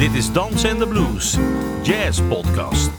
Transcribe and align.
Dit 0.00 0.14
is 0.14 0.32
Dans 0.32 0.64
and 0.64 0.78
the 0.78 0.86
Blues, 0.86 1.36
Jazz 1.82 2.20
Podcast. 2.28 2.90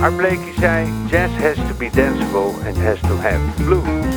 Art 0.00 0.16
Blakey 0.16 0.52
zei, 0.58 0.86
jazz 1.10 1.32
has 1.32 1.56
to 1.56 1.74
be 1.78 1.90
danceable 1.90 2.54
and 2.66 2.76
has 2.76 3.00
to 3.00 3.16
have 3.16 3.40
blues. 3.64 4.14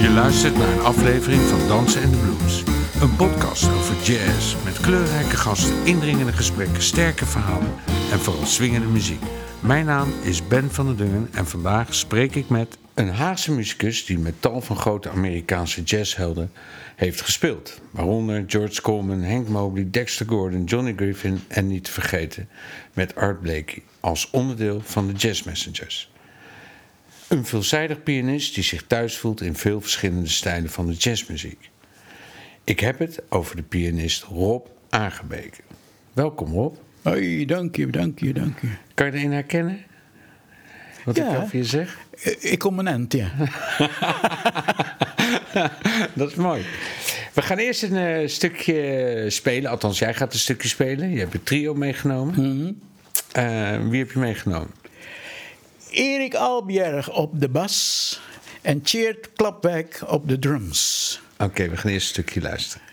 Je 0.00 0.10
luistert 0.14 0.58
naar 0.58 0.68
een 0.68 0.80
aflevering 0.80 1.40
van 1.40 1.68
Dansen 1.68 2.02
en 2.02 2.10
de 2.10 2.16
Blues. 2.16 2.62
Een 3.00 3.16
podcast 3.16 3.64
over 3.64 3.94
jazz 4.02 4.56
met 4.64 4.80
kleurrijke 4.80 5.36
gasten, 5.36 5.84
indringende 5.84 6.32
gesprekken, 6.32 6.82
sterke 6.82 7.26
verhalen 7.26 7.74
en 8.12 8.18
vooral 8.18 8.46
swingende 8.46 8.88
muziek. 8.88 9.22
Mijn 9.60 9.86
naam 9.86 10.08
is 10.22 10.48
Ben 10.48 10.70
van 10.70 10.86
der 10.86 10.96
Dungen 10.96 11.28
en 11.32 11.46
vandaag 11.46 11.94
spreek 11.94 12.34
ik 12.34 12.48
met 12.48 12.78
een 13.00 13.08
Haagse 13.14 13.52
muzikus 13.52 14.04
die 14.04 14.18
met 14.18 14.34
tal 14.40 14.60
van 14.60 14.76
grote 14.76 15.10
Amerikaanse 15.10 15.82
jazzhelden 15.82 16.52
heeft 16.96 17.20
gespeeld. 17.20 17.80
Waaronder 17.90 18.44
George 18.46 18.80
Coleman, 18.80 19.24
Hank 19.24 19.48
Mobley, 19.48 19.88
Dexter 19.90 20.26
Gordon, 20.26 20.64
Johnny 20.64 20.92
Griffin 20.96 21.40
en 21.48 21.66
niet 21.66 21.84
te 21.84 21.90
vergeten 21.90 22.48
met 22.92 23.14
Art 23.14 23.40
Blakey 23.40 23.82
als 24.00 24.30
onderdeel 24.30 24.80
van 24.84 25.06
de 25.06 25.12
Jazz 25.12 25.42
Messengers. 25.42 26.10
Een 27.28 27.44
veelzijdig 27.44 28.02
pianist 28.02 28.54
die 28.54 28.64
zich 28.64 28.84
thuis 28.86 29.16
voelt 29.16 29.40
in 29.40 29.54
veel 29.54 29.80
verschillende 29.80 30.28
stijlen 30.28 30.70
van 30.70 30.86
de 30.86 30.92
jazzmuziek. 30.94 31.70
Ik 32.64 32.80
heb 32.80 32.98
het 32.98 33.22
over 33.28 33.56
de 33.56 33.62
pianist 33.62 34.22
Rob 34.22 34.66
Aangebeken. 34.88 35.64
Welkom 36.12 36.52
Rob. 36.52 36.76
Hoi, 37.02 37.44
dank 37.46 37.76
je, 37.76 37.86
dank 37.86 38.18
je, 38.18 38.32
dank 38.32 38.60
je. 38.60 38.68
Kan 38.94 39.06
je 39.06 39.12
erin 39.12 39.32
herkennen? 39.32 39.78
Wat 41.04 41.16
Ja. 41.16 41.30
ik 41.30 41.42
over 41.42 41.56
je 41.56 41.64
zeg? 41.64 41.98
Eh, 42.22 42.52
Ik 42.52 42.58
kom 42.58 42.78
een 42.78 42.86
end, 42.86 43.12
ja. 43.12 43.30
Dat 46.14 46.28
is 46.30 46.34
mooi. 46.34 46.64
We 47.32 47.42
gaan 47.42 47.58
eerst 47.58 47.82
een 47.82 47.96
eh, 47.96 48.28
stukje 48.28 49.24
spelen. 49.28 49.70
Althans, 49.70 49.98
jij 49.98 50.14
gaat 50.14 50.32
een 50.32 50.38
stukje 50.38 50.68
spelen. 50.68 51.10
Je 51.10 51.18
hebt 51.18 51.34
een 51.34 51.42
trio 51.42 51.74
meegenomen. 51.74 52.82
Eh, 53.32 53.78
wie 53.88 53.98
heb 53.98 54.12
je 54.12 54.18
meegenomen? 54.18 54.70
Erik 55.90 56.34
Albjerg 56.34 57.10
op 57.12 57.40
de 57.40 57.48
bas 57.48 58.20
en 58.62 58.82
Tjeerd 58.82 59.32
Klapwijk 59.32 60.02
op 60.06 60.28
de 60.28 60.38
drums. 60.38 61.20
Oké, 61.38 61.68
we 61.68 61.76
gaan 61.76 61.90
eerst 61.90 62.06
een 62.06 62.12
stukje 62.24 62.40
luisteren. 62.40 62.86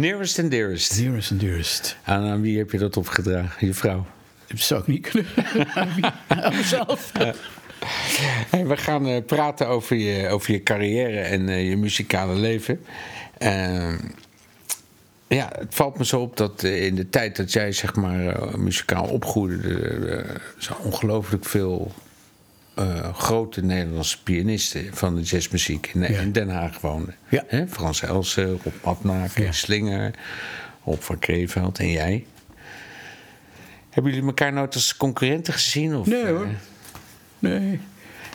Nearest 0.00 0.38
and 0.38 0.50
dearest. 0.50 0.96
Dearest 0.96 1.30
and 1.30 1.40
dearest. 1.40 1.96
Aan, 2.04 2.24
aan 2.24 2.40
wie 2.40 2.58
heb 2.58 2.70
je 2.70 2.78
dat 2.78 2.96
opgedragen? 2.96 3.66
Je 3.66 3.74
vrouw. 3.74 4.06
Dat 4.46 4.60
zou 4.60 4.80
ik 4.80 4.86
niet 4.86 5.08
kunnen. 5.08 5.32
Aan 6.28 6.56
mezelf. 6.56 7.12
Hey, 8.50 8.66
we 8.66 8.76
gaan 8.76 9.06
eh, 9.06 9.24
praten 9.24 9.68
over 9.68 9.96
je, 9.96 10.28
over 10.28 10.52
je 10.52 10.62
carrière 10.62 11.20
en 11.20 11.48
eh, 11.48 11.68
je 11.68 11.76
muzikale 11.76 12.34
leven. 12.34 12.80
Ehm, 13.38 13.98
ja, 15.28 15.52
het 15.58 15.74
valt 15.74 15.98
me 15.98 16.04
zo 16.04 16.20
op 16.20 16.36
dat 16.36 16.62
eh, 16.62 16.84
in 16.84 16.94
de 16.94 17.08
tijd 17.08 17.36
dat 17.36 17.52
jij 17.52 17.72
zeg 17.72 17.94
maar 17.94 18.48
muzikaal 18.58 19.06
opgroeide, 19.06 20.24
zo 20.58 20.74
ongelooflijk 20.82 21.44
veel 21.44 21.92
eh, 22.80 23.14
grote 23.14 23.62
Nederlandse 23.64 24.22
pianisten 24.22 24.88
van 24.92 25.14
de 25.14 25.20
jazzmuziek 25.22 25.90
in, 25.94 26.00
Ja. 26.00 26.06
in 26.20 26.32
Den 26.32 26.48
Haag 26.48 26.80
woonden. 26.80 27.14
Ja. 27.28 27.44
Hè, 27.46 27.68
Frans 27.68 28.02
Elsen, 28.02 28.46
Rob 28.64 28.74
Matna, 28.84 29.26
Kees 29.34 29.44
Ja. 29.44 29.52
Slinger, 29.52 30.14
Rob 30.84 31.00
van 31.00 31.18
Kreeveld 31.18 31.78
en 31.78 31.90
jij. 31.90 32.24
Hebben 33.90 34.12
jullie 34.12 34.26
elkaar 34.28 34.52
nooit 34.52 34.74
als 34.74 34.96
concurrenten 34.96 35.52
gezien? 35.52 35.96
Of, 35.96 36.06
Nee 36.06 36.22
eh, 36.22 36.28
hoor. 36.28 36.46
Nee. 37.38 37.80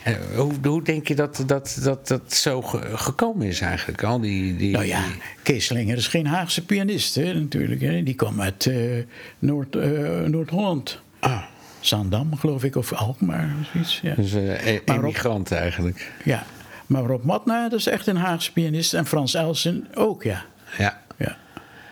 eh, 0.04 0.14
Hoe, 0.36 0.54
hoe 0.64 0.82
denk 0.84 1.08
je 1.08 1.16
dat 1.16 1.44
dat, 1.46 1.78
dat, 1.84 2.08
dat 2.08 2.34
zo 2.34 2.62
ge- 2.62 2.98
gekomen 2.98 3.48
is 3.48 3.62
eigenlijk? 3.62 4.04
Al 4.04 4.20
die, 4.20 4.56
die, 4.56 4.72
Nou 4.72 4.86
ja, 4.86 5.04
die- 5.04 5.22
Kees 5.44 5.66
Slinger 5.66 5.98
is 5.98 6.08
geen 6.08 6.28
Haagse 6.28 6.66
pianist 6.66 7.16
hè, 7.16 7.34
natuurlijk. 7.34 7.82
Hè. 7.82 8.04
Die 8.04 8.14
kwam 8.14 8.42
uit 8.42 8.66
eh, 8.66 9.04
Noord, 9.40 9.76
eh, 9.76 10.20
Noord-Holland. 10.20 11.02
Ah, 11.20 11.44
Zaandam, 11.86 12.36
geloof 12.38 12.64
ik, 12.64 12.76
of 12.76 12.94
Alkmaar 12.94 13.50
of 13.62 13.68
zoiets. 13.72 14.00
Ja. 14.04 14.16
dus 14.16 14.34
eh, 14.34 14.68
e- 14.68 14.82
Maar 14.86 14.96
Rob- 14.96 15.04
emigrant 15.06 15.52
eigenlijk. 15.52 16.12
ja. 16.24 16.44
Maar 16.86 17.04
Rob 17.04 17.24
Matna, 17.24 17.70
dat 17.70 17.80
is 17.80 17.88
echt 17.88 18.08
een 18.08 18.16
Haagse 18.18 18.52
pianist. 18.52 18.94
En 18.94 19.06
Frans 19.06 19.34
Elsen 19.34 19.88
ook, 19.94 20.24
ja. 20.24 20.46
Ja. 20.78 21.02
ja. 21.18 21.38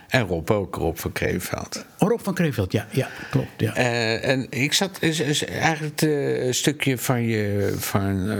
En 0.07 0.21
Rob 0.27 0.51
ook, 0.51 0.75
Rob 0.75 0.97
van 0.97 1.11
Kreeveld. 1.11 1.85
Oh, 1.99 2.09
Rob 2.09 2.19
van 2.23 2.33
Kreeveld, 2.33 2.71
ja, 2.71 2.87
ja 2.91 3.07
klopt. 3.29 3.47
Ja. 3.57 3.75
Eh, 3.75 4.27
en 4.29 4.47
ik 4.49 4.73
zat 4.73 4.97
is, 5.01 5.19
is 5.19 5.45
eigenlijk 5.45 6.01
eh, 6.01 6.45
een 6.45 6.53
stukje 6.53 6.97
van 6.97 7.23
je 7.23 7.73
van, 7.77 8.29
eh, 8.29 8.37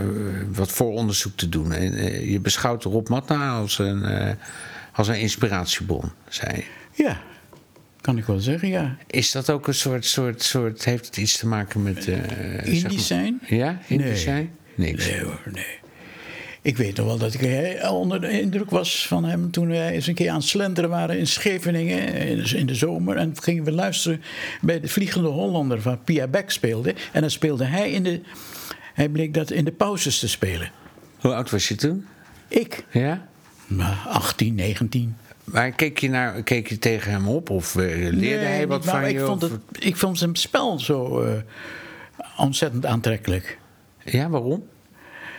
wat 0.48 0.72
vooronderzoek 0.72 1.36
te 1.38 1.50
doen. 1.50 1.72
En, 1.72 1.94
eh, 1.94 2.32
je 2.32 2.40
beschouwt 2.40 2.84
Rob 2.84 3.08
Matna 3.10 3.50
als 3.58 3.80
een, 3.80 4.04
eh, 4.04 4.34
als 4.94 5.08
een 5.08 5.20
inspiratiebron, 5.20 6.12
zei 6.30 6.56
je. 6.56 6.64
ja, 7.04 7.18
kan 8.04 8.18
ik 8.18 8.26
wel 8.26 8.40
zeggen, 8.40 8.68
ja. 8.70 8.98
Is 9.08 9.32
dat 9.32 9.50
ook 9.50 9.68
een 9.68 9.74
soort, 9.74 10.06
soort, 10.06 10.42
soort 10.44 10.86
heeft 10.86 11.06
het 11.06 11.18
iets 11.18 11.38
te 11.38 11.48
maken 11.48 11.84
met... 11.84 12.08
eh, 12.08 12.16
zeg 12.16 12.66
Indisch 12.66 12.84
maar- 12.84 13.00
zijn? 13.00 13.40
Ja, 13.48 13.80
Indisch 13.88 14.08
Nee. 14.08 14.18
zijn? 14.18 14.52
Niks. 14.76 15.06
Nee 15.10 15.24
hoor, 15.24 15.42
nee. 15.52 15.66
Ik 16.62 16.78
weet 16.78 16.96
nog 16.98 17.06
wel 17.06 17.18
dat 17.18 17.34
ik 17.34 17.40
heel 17.40 17.96
onder 18.00 18.22
de 18.22 18.42
indruk 18.42 18.70
was 18.70 19.08
van 19.08 19.26
hem 19.26 19.52
toen 19.52 19.68
wij 19.68 19.92
eens 19.92 20.08
een 20.08 20.14
keer 20.14 20.30
aan 20.30 20.36
het 20.36 20.46
slenteren 20.48 20.90
waren 20.90 21.18
in 21.18 21.28
Scheveningen 21.28 22.14
in 22.56 22.66
de, 22.66 22.76
zomer. 22.76 23.18
En 23.18 23.34
gingen 23.42 23.64
we 23.64 23.72
luisteren 23.72 24.22
bij 24.62 24.80
de 24.80 24.88
Vliegende 24.88 25.28
Hollander 25.28 25.82
van 25.82 26.04
Pia 26.04 26.28
Beck 26.28 26.52
speelde. 26.52 26.96
En 27.12 27.22
dan 27.22 27.30
speelde 27.30 27.66
hij 27.66 27.92
in 27.92 28.04
de. 28.04 28.22
Hij 28.94 29.10
bleek 29.10 29.34
dat 29.34 29.52
in 29.52 29.66
de 29.66 29.72
pauzes 29.72 30.20
te 30.20 30.28
spelen. 30.28 30.72
Hoe 31.20 31.34
oud 31.34 31.50
was 31.52 31.68
je 31.68 31.76
toen? 31.76 32.06
Ik, 32.48 32.86
Ja? 32.92 33.28
nou, 33.68 33.96
18, 34.08 34.56
19. 34.56 35.16
Maar 35.44 35.72
keek 35.72 35.98
je, 35.98 36.10
naar, 36.10 36.44
keek 36.44 36.68
je 36.68 36.80
tegen 36.80 37.12
hem 37.12 37.28
op 37.28 37.50
of 37.50 37.76
eh, 37.76 37.82
leerde 37.96 38.16
Nee, 38.16 38.36
hij 38.36 38.68
wat 38.68 38.86
van 38.86 39.04
ik 39.04 39.12
je? 39.12 39.20
Vond 39.20 39.44
of- 39.44 39.50
het, 39.52 39.62
ik 39.80 39.96
vond 39.98 40.18
zijn 40.18 40.36
spel 40.36 40.80
zo 40.80 41.22
eh, 41.22 41.32
ontzettend 42.38 42.86
aantrekkelijk. 42.86 43.58
Ja, 44.04 44.30
waarom? 44.30 44.64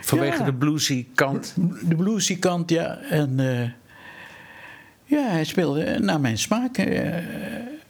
Vanwege 0.00 0.38
Ja. 0.38 0.44
de 0.44 0.54
bluesy 0.54 1.06
kant. 1.14 1.54
De 1.88 1.94
bluesy 1.96 2.38
kant, 2.38 2.70
ja. 2.70 2.98
En 3.10 3.40
eh, 3.40 3.68
ja, 5.04 5.28
hij 5.28 5.44
speelde 5.44 5.98
naar 5.98 6.20
mijn 6.20 6.38
smaak. 6.38 6.76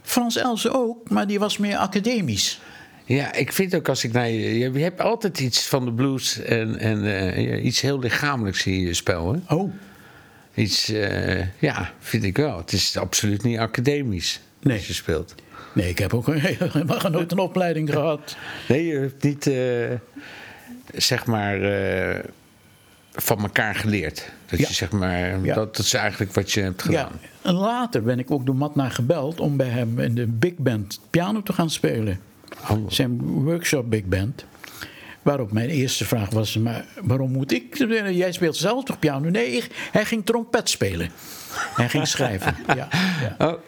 Frans 0.03 0.37
Elsen 0.37 0.75
ook, 0.75 1.11
maar 1.11 1.27
die 1.27 1.39
was 1.39 1.59
meer 1.59 1.77
academisch. 1.77 2.61
Ja, 3.05 3.33
ik 3.35 3.53
vind 3.53 3.75
ook 3.75 3.89
als 3.89 4.05
ik 4.05 4.13
naar 4.13 4.29
je... 4.31 4.59
Je 4.73 4.79
hebt 4.79 5.01
altijd 5.01 5.41
iets 5.41 5.67
van 5.67 5.85
de 5.85 5.93
blues 5.93 6.43
en, 6.43 6.79
en 6.79 7.67
iets 7.67 7.81
heel 7.81 7.99
lichamelijks 7.99 8.67
in 8.67 8.81
je 8.81 8.95
spel. 8.95 9.33
Hè? 9.33 9.55
Oh, 9.55 9.73
Iets, 10.55 10.89
eh, 10.89 11.61
ja, 11.61 11.93
vind 11.99 12.25
ik 12.25 12.37
wel. 12.37 12.57
Het 12.57 12.73
is 12.73 12.97
absoluut 12.97 13.43
niet 13.43 13.59
academisch 13.59 14.41
Nee. 14.63 14.77
als 14.77 14.87
je 14.87 14.93
speelt. 14.93 15.35
nee, 15.73 15.89
ik 15.89 15.99
heb 15.99 16.15
ook 16.15 16.27
helemaal 16.35 17.11
nooit 17.11 17.33
een 17.33 17.39
opleiding 17.39 17.91
gehad. 17.91 18.37
Nee, 18.69 18.87
je 18.87 18.99
hebt 18.99 19.23
niet, 19.23 19.47
eh, 19.47 19.55
zeg 20.95 21.27
maar, 21.27 21.63
eh, 21.63 22.25
van 23.13 23.43
elkaar 23.43 23.75
geleerd. 23.75 24.31
Dat 24.47 24.59
Ja. 24.59 24.67
je, 24.69 24.75
zeg 24.75 24.91
maar, 24.91 25.45
Ja. 25.45 25.55
dat, 25.55 25.77
dat 25.77 25.85
is 25.85 25.95
eigenlijk 25.95 26.33
wat 26.35 26.53
je 26.53 26.61
hebt 26.61 26.81
Ja, 26.83 26.87
gedaan. 26.87 27.21
en 27.43 27.55
later 27.55 28.03
ben 28.03 28.19
ik 28.19 28.31
ook 28.31 28.47
door 28.47 28.57
Matna 28.57 28.89
gebeld 28.89 29.41
om 29.41 29.57
bij 29.57 29.69
hem 29.69 29.99
in 29.99 30.15
de 30.15 30.27
big 30.27 30.55
band 30.57 31.01
piano 31.11 31.43
te 31.43 31.53
gaan 31.53 31.71
spelen. 31.71 32.21
Oh. 32.71 32.91
Zijn 32.91 33.23
workshop 33.23 33.91
big 33.91 34.05
band. 34.05 34.45
Waarop 35.25 35.53
mijn 35.53 35.69
eerste 35.69 36.05
vraag 36.05 36.31
was, 36.31 36.57
maar 36.59 36.85
waarom 37.03 37.31
moet 37.33 37.53
ik? 37.53 37.77
Jij 38.11 38.33
speelt 38.33 38.57
zelf 38.57 38.85
toch 38.85 38.99
piano? 38.99 39.29
Nee, 39.29 39.51
ik- 39.51 39.89
hij 39.93 40.05
ging 40.05 40.27
trompet 40.27 40.69
spelen. 40.71 41.11
Hij 41.75 41.89
ging 41.89 42.07
schrijven. 42.09 42.57
Ja, 42.77 42.89
ja, 43.39 43.47
Oh, 43.47 43.59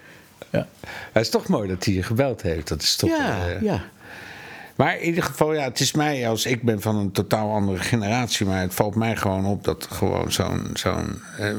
ja. 0.51 0.67
het 1.13 1.23
is 1.23 1.31
toch 1.31 1.49
mooi 1.49 1.69
dat 1.69 1.85
hij 1.85 1.95
je 1.95 2.03
gebeld 2.03 2.43
heeft. 2.43 2.69
Dat 2.69 2.83
is 2.83 2.97
toch, 2.97 3.11
ja, 3.11 3.47
eh, 3.49 3.63
ja. 3.63 3.85
Maar 4.77 4.99
in 4.99 5.07
ieder 5.07 5.23
geval, 5.23 5.55
ja, 5.55 5.63
het 5.63 5.81
is 5.81 5.93
mij 5.93 6.29
als 6.29 6.47
ik 6.47 6.63
ben 6.63 6.81
van 6.81 6.97
een 6.97 7.13
totaal 7.13 7.53
andere 7.53 7.79
generatie, 7.79 8.47
maar 8.47 8.61
het 8.61 8.75
valt 8.75 8.95
mij 8.95 9.17
gewoon 9.17 9.45
op 9.47 9.65
dat 9.65 9.87
gewoon 9.91 10.33
zo'n, 10.33 10.71
zo'n 10.75 11.21
eh, 11.39 11.51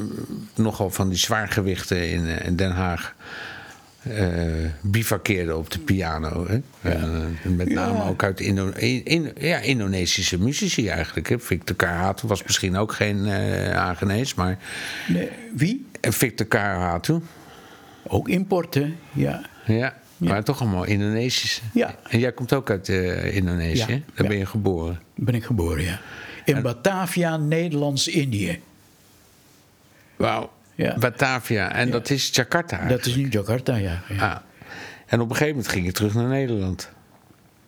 nogal 0.54 0.90
van 0.90 1.08
die 1.08 1.18
zwaargewichten 1.18 2.10
in, 2.10 2.26
eh, 2.26 2.46
in 2.46 2.56
Den 2.56 2.70
Haag 2.72 3.14
eh 4.16 4.70
bivakkeerden 4.80 5.56
op 5.58 5.70
de 5.70 5.78
piano. 5.78 6.46
Hè? 6.48 6.60
Eh, 6.92 7.02
met 7.42 7.68
name 7.68 8.04
ook 8.04 8.22
uit 8.22 8.40
Indo- 8.40 8.68
in, 8.76 9.04
in- 9.04 9.32
ja, 9.38 9.58
Indonesische 9.58 10.38
muzici 10.38 10.88
eigenlijk. 10.88 11.28
Hè? 11.28 11.38
Victor 11.38 11.76
Karhatu 11.76 12.26
was 12.26 12.42
misschien 12.42 12.76
ook 12.76 12.92
geen 12.92 13.26
eh 13.26 13.74
Hagenees, 13.76 14.34
maar 14.34 14.58
Nee, 15.08 15.28
wie? 15.54 15.86
Victor 16.00 16.46
Karhatu, 16.46 17.18
Ook 18.06 18.28
importen, 18.28 18.96
ja. 19.12 19.46
ja, 19.66 19.96
maar 20.16 20.44
toch 20.44 20.60
allemaal 20.60 20.84
Indonesische. 20.84 21.60
Ja. 21.72 21.94
En 22.10 22.18
jij 22.18 22.32
komt 22.32 22.52
ook 22.52 22.70
uit 22.70 22.88
Indonesië, 23.32 23.78
Ja, 23.78 23.86
daar 23.86 24.00
ja. 24.22 24.26
ben 24.28 24.38
je 24.38 24.46
geboren. 24.46 25.00
Ben 25.14 25.34
ik 25.34 25.44
geboren, 25.44 25.84
ja. 25.84 26.00
In 26.44 26.62
Batavia, 26.62 27.36
Nederlands-Indië. 27.36 28.60
Wauw. 30.16 30.50
Ja. 30.84 30.96
Batavia. 30.98 31.72
En 31.72 31.90
dat 31.90 32.10
is 32.10 32.30
Jakarta. 32.32 32.86
Dat 32.88 33.06
is 33.06 33.14
nu 33.14 33.28
Jakarta, 33.28 33.76
ja. 33.76 34.02
ja. 34.08 34.30
Ah. 34.32 34.36
En 35.06 35.20
op 35.20 35.30
een 35.30 35.36
gegeven 35.36 35.54
moment 35.54 35.72
ging 35.72 35.86
je 35.86 35.92
terug 35.92 36.14
naar 36.14 36.28
Nederland. 36.28 36.90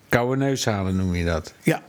Koude 0.08 0.36
neus 0.36 0.64
halen 0.64 0.96
noem 0.96 1.14
je 1.14 1.24
dat. 1.24 1.54
Ja, 1.62 1.82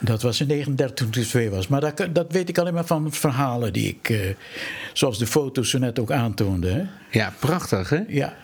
dat 0.00 0.22
was 0.22 0.40
in 0.40 0.46
39 0.46 1.08
toen 1.10 1.24
twee 1.24 1.50
was. 1.50 1.68
Maar 1.68 1.80
dat, 1.80 2.08
dat 2.12 2.32
weet 2.32 2.48
ik 2.48 2.58
alleen 2.58 2.74
maar 2.74 2.84
van 2.84 3.12
verhalen 3.12 3.72
die 3.72 3.88
ik, 3.88 4.08
eh, 4.10 4.20
zoals 4.92 5.18
de 5.18 5.26
foto's 5.26 5.70
zo 5.70 5.78
net 5.78 5.98
ook 5.98 6.10
aantoonde. 6.10 6.70
Hè? 6.70 6.84
Ja, 7.18 7.32
prachtig 7.38 7.88
hè? 7.88 8.00
Ja, 8.08 8.34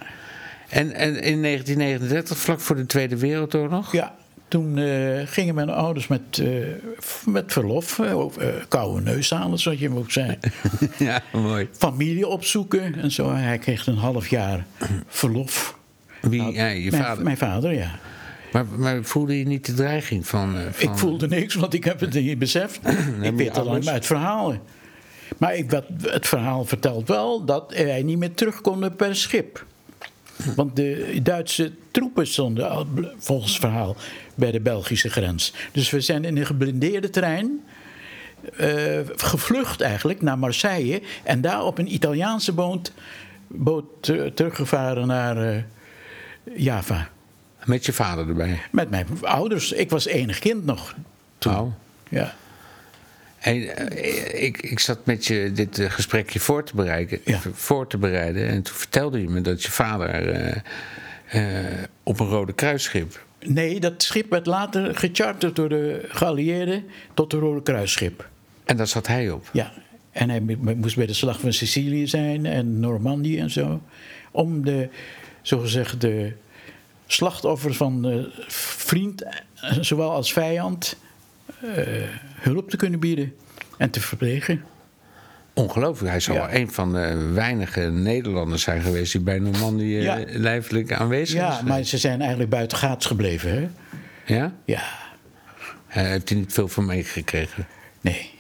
En, 0.68 0.92
en 0.92 1.20
in 1.22 1.42
1939, 1.42 2.38
vlak 2.38 2.60
voor 2.60 2.76
de 2.76 2.86
Tweede 2.86 3.16
Wereldoorlog? 3.16 3.92
ja, 3.92 4.14
toen 4.48 4.78
eh, 4.78 5.26
gingen 5.26 5.54
mijn 5.54 5.70
ouders 5.70 6.06
met, 6.06 6.38
eh, 6.38 6.48
met 7.24 7.52
verlof, 7.52 7.98
eh, 7.98 8.14
koude 8.68 9.00
neus 9.00 9.30
halen, 9.30 9.58
zoals 9.58 9.78
je 9.78 9.88
hem 9.88 9.96
ook 9.96 10.10
zei. 10.10 10.38
Ja, 10.98 11.22
mooi. 11.32 11.68
Familie 11.72 12.26
opzoeken 12.26 12.94
en 12.94 13.10
zo. 13.10 13.32
Hij 13.32 13.58
kreeg 13.58 13.86
een 13.86 13.96
half 13.96 14.28
jaar 14.28 14.66
verlof. 15.06 15.78
Wie? 16.20 16.52
ja, 16.52 16.66
je 16.66 16.90
mijn, 16.90 17.02
vader. 17.02 17.24
Mijn 17.24 17.36
vader, 17.36 17.72
ja. 17.72 17.98
Maar, 18.52 18.66
maar 18.66 19.04
voelde 19.04 19.38
je 19.38 19.46
niet 19.46 19.66
de 19.66 19.74
dreiging 19.74 20.26
van... 20.26 20.56
van... 20.70 20.90
Ik 20.90 20.98
voelde 20.98 21.28
niks, 21.28 21.54
want 21.54 21.74
ik 21.74 21.84
heb 21.84 22.00
het 22.00 22.14
niet 22.14 22.38
beseft. 22.38 22.80
ik 23.22 23.34
weet 23.34 23.50
alleen 23.50 23.54
ouders? 23.54 23.84
maar 23.84 23.94
uit 23.94 24.06
verhalen. 24.06 24.60
Maar 25.38 25.56
ik, 25.56 25.70
wat, 25.70 25.84
het 26.02 26.26
verhaal 26.26 26.64
vertelt 26.64 27.08
wel 27.08 27.44
dat 27.44 27.74
wij 27.74 28.02
niet 28.02 28.18
meer 28.18 28.34
terug 28.34 28.60
konden 28.60 28.96
per 28.96 29.16
schip. 29.16 29.66
Want 30.56 30.76
de 30.76 31.20
Duitse 31.22 31.72
troepen 31.90 32.26
stonden 32.26 32.86
volgens 33.18 33.52
het 33.52 33.60
verhaal 33.60 33.96
bij 34.34 34.50
de 34.50 34.60
Belgische 34.60 35.10
grens. 35.10 35.52
Dus 35.72 35.90
we 35.90 36.00
zijn 36.00 36.24
in 36.24 36.36
een 36.36 36.46
geblindeerde 36.46 37.10
trein 37.10 37.60
eh, 38.56 39.00
gevlucht 39.16 39.80
eigenlijk 39.80 40.22
naar 40.22 40.38
Marseille. 40.38 41.02
En 41.22 41.40
daar 41.40 41.64
op 41.64 41.78
een 41.78 41.94
Italiaanse 41.94 42.52
boot, 42.52 42.92
boot 43.46 44.02
teruggevaren 44.34 45.06
naar 45.06 45.36
eh, 45.36 45.62
Java. 46.56 47.08
Met 47.64 47.86
je 47.86 47.92
vader 47.92 48.28
erbij. 48.28 48.60
Met 48.70 48.90
mijn 48.90 49.06
ouders. 49.20 49.72
Ik 49.72 49.90
was 49.90 50.06
enig 50.06 50.38
kind 50.38 50.64
nog. 50.64 50.94
Oh. 51.46 51.72
Ja. 52.08 52.34
En, 53.38 53.76
eh, 53.76 54.42
ik, 54.44 54.62
ik 54.62 54.78
zat 54.78 55.06
met 55.06 55.26
je 55.26 55.50
dit 55.54 55.78
eh, 55.78 55.90
gesprekje 55.90 56.40
voor 56.40 56.64
te, 56.64 57.20
Ja. 57.24 57.40
voor 57.52 57.86
te 57.86 57.98
bereiden. 57.98 58.48
En 58.48 58.62
toen 58.62 58.74
vertelde 58.76 59.20
je 59.20 59.28
me 59.28 59.40
dat 59.40 59.62
je 59.62 59.70
vader 59.70 60.28
eh, 61.26 61.42
op 62.02 62.20
een 62.20 62.26
Rode 62.28 62.52
Kruisschip... 62.52 63.26
Nee, 63.46 63.80
dat 63.80 64.02
schip 64.02 64.30
werd 64.30 64.46
later 64.46 64.96
gecharterd 64.96 65.56
door 65.56 65.68
de 65.68 66.04
geallieerden 66.08 66.84
tot 67.14 67.30
de 67.30 67.36
Rode 67.38 67.62
Kruisschip. 67.62 68.28
En 68.64 68.76
daar 68.76 68.86
zat 68.86 69.06
hij 69.06 69.30
op. 69.30 69.50
Ja, 69.52 69.72
En 70.10 70.30
hij 70.30 70.40
mo- 70.40 70.74
moest 70.74 70.96
bij 70.96 71.06
de 71.06 71.12
slag 71.12 71.40
van 71.40 71.52
Sicilië 71.52 72.06
zijn 72.06 72.46
en 72.46 72.80
Normandië 72.80 73.38
en 73.38 73.50
zo. 73.50 73.82
Om 74.30 74.64
de, 74.64 74.88
zogezegd, 75.42 76.00
de 76.00 76.32
slachtoffers 77.06 77.76
van 77.76 78.02
de 78.02 78.30
vriend, 78.76 79.24
zowel 79.80 80.10
als 80.10 80.32
vijand, 80.32 80.96
hulp 82.40 82.70
te 82.70 82.76
kunnen 82.76 83.00
bieden 83.00 83.34
en 83.78 83.90
te 83.90 84.00
verplegen. 84.00 84.64
Ongelooflijk. 85.54 86.10
Hij 86.10 86.20
zal 86.20 86.34
Ja. 86.34 86.46
wel 86.46 86.54
een 86.60 86.70
van 86.70 86.92
de 86.92 87.30
weinige 87.34 87.80
Nederlanders 87.80 88.62
zijn 88.62 88.82
geweest 88.82 89.12
die 89.12 89.20
bij 89.20 89.38
Normandië 89.38 90.00
Ja. 90.00 90.18
eh, 90.18 90.34
lijfelijk 90.38 90.92
aanwezig 90.92 91.34
is. 91.40 91.40
Ja, 91.40 91.60
maar 91.64 91.82
ze 91.82 91.98
zijn 91.98 92.20
eigenlijk 92.20 92.50
buiten 92.50 92.78
gaats 92.78 93.06
gebleven, 93.06 93.50
hè? 93.52 93.68
Ja? 94.34 94.52
Ja, 94.64 94.82
Hij 95.86 96.10
heeft 96.10 96.30
er 96.30 96.36
niet 96.36 96.52
veel 96.52 96.68
van 96.68 96.86
meegekregen. 96.86 97.66
nee. 98.00 98.30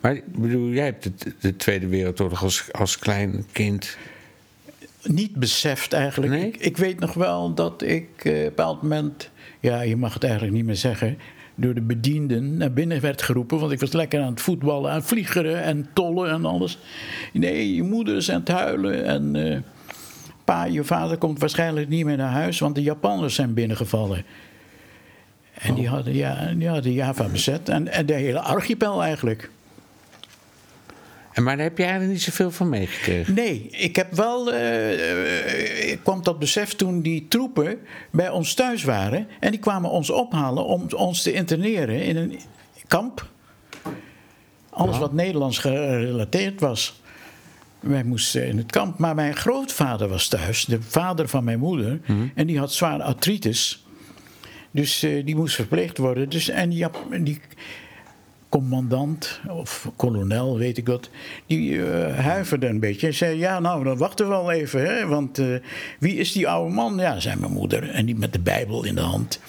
Maar 0.00 0.20
bedoel, 0.26 0.68
jij 0.70 0.84
hebt 0.84 1.02
de, 1.02 1.32
de 1.40 1.56
Tweede 1.56 1.86
Wereldoorlog 1.86 2.42
als, 2.42 2.72
als 2.72 2.98
klein 2.98 3.46
kind. 3.52 3.96
niet 5.02 5.34
beseft 5.34 5.92
eigenlijk. 5.92 6.32
Nee? 6.32 6.46
Ik, 6.46 6.56
ik 6.56 6.76
weet 6.76 6.98
nog 7.00 7.14
wel 7.14 7.54
dat 7.54 7.82
ik 7.82 8.08
eh, 8.22 8.32
op 8.32 8.36
een 8.38 8.44
bepaald 8.44 8.82
moment, 8.82 9.30
ja, 9.60 9.80
je 9.80 9.96
mag 9.96 10.14
het 10.14 10.24
eigenlijk 10.24 10.54
niet 10.54 10.64
meer 10.64 10.76
zeggen, 10.76 11.18
door 11.60 11.74
de 11.74 11.80
bedienden 11.80 12.56
naar 12.56 12.72
binnen 12.72 13.00
werd 13.00 13.22
geroepen. 13.22 13.58
Want 13.58 13.72
ik 13.72 13.80
was 13.80 13.92
lekker 13.92 14.20
aan 14.20 14.30
het 14.30 14.40
voetballen, 14.40 14.90
aan 14.90 14.96
het 14.96 15.06
vliegeren 15.06 15.62
en 15.62 15.88
tollen 15.92 16.30
en 16.30 16.44
alles. 16.44 16.78
Nee, 17.32 17.74
je 17.74 17.82
moeder 17.82 18.16
is 18.16 18.30
aan 18.30 18.40
het 18.40 18.48
huilen 18.48 19.04
en 19.04 19.52
eh, 19.52 19.58
pa, 20.44 20.64
je 20.64 20.84
vader 20.84 21.18
komt 21.18 21.38
waarschijnlijk 21.38 21.88
niet 21.88 22.04
meer 22.04 22.16
naar 22.16 22.32
huis, 22.32 22.58
want 22.58 22.74
de 22.74 22.82
Japanners 22.82 23.34
zijn 23.34 23.54
binnengevallen. 23.54 24.24
En 25.54 25.74
die 25.74 25.88
hadden, 25.88 26.14
ja, 26.14 26.52
die 26.56 26.68
hadden 26.68 26.92
Java 26.92 27.28
bezet 27.28 27.68
en, 27.68 27.88
en 27.88 28.06
de 28.06 28.14
hele 28.14 28.40
archipel 28.40 29.02
eigenlijk. 29.02 29.50
En 31.38 31.44
maar 31.44 31.56
daar 31.56 31.64
heb 31.64 31.76
je 31.78 31.82
eigenlijk 31.82 32.12
niet 32.12 32.22
zoveel 32.22 32.50
van 32.50 32.68
meegekregen. 32.68 33.34
Nee, 33.34 33.68
ik 33.70 33.96
heb 33.96 34.12
wel. 34.12 34.52
eh, 34.52 35.10
eh, 35.10 35.90
ik 35.90 36.00
kwam 36.02 36.22
tot 36.22 36.38
besef 36.38 36.74
toen 36.74 37.00
die 37.02 37.26
troepen 37.28 37.78
bij 38.10 38.30
ons 38.30 38.54
thuis 38.54 38.84
waren. 38.84 39.28
En 39.40 39.50
die 39.50 39.60
kwamen 39.60 39.90
ons 39.90 40.10
ophalen 40.10 40.64
om 40.64 40.86
ons 40.96 41.22
te 41.22 41.32
interneren 41.32 42.02
in 42.02 42.16
een 42.16 42.38
kamp. 42.86 43.28
Alles 44.70 44.98
wat 44.98 45.12
Nederlands 45.12 45.58
gerelateerd 45.58 46.60
was. 46.60 47.00
Wij 47.80 48.04
moesten 48.04 48.46
in 48.46 48.56
het 48.56 48.70
kamp. 48.70 48.98
Maar 48.98 49.14
mijn 49.14 49.36
grootvader 49.36 50.08
was 50.08 50.28
thuis, 50.28 50.64
de 50.64 50.82
vader 50.82 51.28
van 51.28 51.44
mijn 51.44 51.58
moeder. 51.58 52.00
En 52.34 52.46
die 52.46 52.58
had 52.58 52.72
zwaar 52.72 53.02
artritis. 53.02 53.86
Dus 54.70 55.02
eh, 55.02 55.24
die 55.24 55.36
moest 55.36 55.54
verpleegd 55.54 55.98
worden. 55.98 56.28
Dus, 56.28 56.48
en 56.48 56.68
die, 56.68 56.86
die 57.20 57.40
commandant 58.48 59.40
of 59.48 59.90
kolonel, 59.96 60.58
weet 60.58 60.78
ik 60.78 60.86
wat, 60.86 61.10
die 61.46 61.86
eh, 61.86 62.18
huiverde 62.18 62.66
een 62.66 62.80
beetje. 62.80 63.06
Hij 63.06 63.14
zei, 63.14 63.38
ja, 63.38 63.60
nou, 63.60 63.84
dan 63.84 63.98
wachten 63.98 64.24
we 64.24 64.30
wel 64.30 64.50
even, 64.50 64.82
hè, 64.86 65.06
want 65.06 65.38
eh, 65.38 65.46
wie 65.98 66.14
is 66.14 66.32
die 66.32 66.48
oude 66.48 66.74
man? 66.74 66.96
Ja, 66.96 67.20
zei 67.20 67.36
mijn 67.36 67.52
moeder, 67.52 67.90
en 67.90 68.06
die 68.06 68.16
met 68.16 68.32
de 68.32 68.40
Bijbel 68.40 68.84
in 68.84 68.94
de 68.94 69.00
hand. 69.00 69.40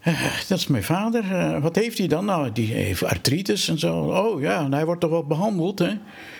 Eh, 0.00 0.22
dat 0.48 0.58
is 0.58 0.66
mijn 0.66 0.84
vader. 0.84 1.60
Wat 1.60 1.76
heeft 1.76 1.98
hij 1.98 2.06
dan? 2.06 2.24
Nou, 2.24 2.52
die 2.52 2.72
heeft 2.72 3.04
artritis 3.04 3.68
en 3.68 3.78
zo. 3.78 3.98
Oh 3.98 4.40
ja, 4.40 4.68
hij 4.70 4.84
wordt 4.84 5.00
toch 5.00 5.10
wel 5.10 5.26
behandeld, 5.26 5.78
hè? 5.78 5.98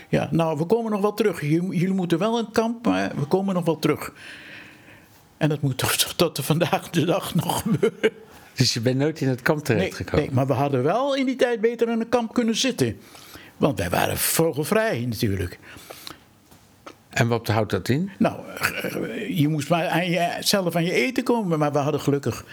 Ja, 0.09 0.29
nou, 0.31 0.59
we 0.59 0.64
komen 0.64 0.93
nog 0.93 1.00
wel 1.00 1.14
terug. 1.14 1.41
Jullie, 1.41 1.79
jullie 1.79 1.95
moeten 1.95 2.19
wel 2.19 2.38
in 2.38 2.45
het 2.45 2.52
kamp, 2.52 2.87
maar 2.87 3.12
we 3.17 3.25
komen 3.25 3.55
nog 3.55 3.64
wel 3.64 3.79
terug. 3.79 4.12
En 5.37 5.49
dat 5.49 5.61
moet 5.61 5.79
toch 5.79 5.93
tot 5.95 6.45
vandaag 6.45 6.91
de 6.91 7.05
dag 7.05 7.35
nog 7.35 7.62
gebeuren. 7.62 8.11
Dus 8.54 8.75
je 8.75 8.80
bent 8.80 8.97
nooit 8.97 9.21
in 9.21 9.28
het 9.28 9.42
kamp 9.42 9.68
Nee, 9.68 9.76
terechtgekomen. 9.76 10.25
nee, 10.25 10.35
maar 10.35 10.47
we 10.47 10.52
hadden 10.52 10.82
wel 10.82 11.16
in 11.16 11.26
die 11.26 11.37
tijd 11.37 11.61
beter 11.61 11.88
in 11.88 12.00
een 12.00 12.09
kamp 12.09 12.35
kunnen 12.35 12.56
zitten. 12.56 12.97
Want 13.56 13.78
wij 13.78 13.90
waren 13.90 14.16
vogelvrij 14.18 15.04
natuurlijk. 15.09 15.59
En 17.11 17.28
wat 17.28 17.49
houdt 17.49 17.71
dat 17.71 17.88
in? 17.88 18.11
Nou, 18.18 18.40
eh, 18.82 19.38
je 19.38 19.49
moest 19.49 19.68
maar 19.68 19.88
aan 19.88 20.11
je, 20.11 20.37
zelf 20.40 20.76
aan 20.76 20.85
je 20.85 20.92
eten 20.92 21.25
komen. 21.25 21.59
Maar 21.59 21.73
we 21.73 21.78
hadden 21.78 22.00
gelukkig, 22.00 22.44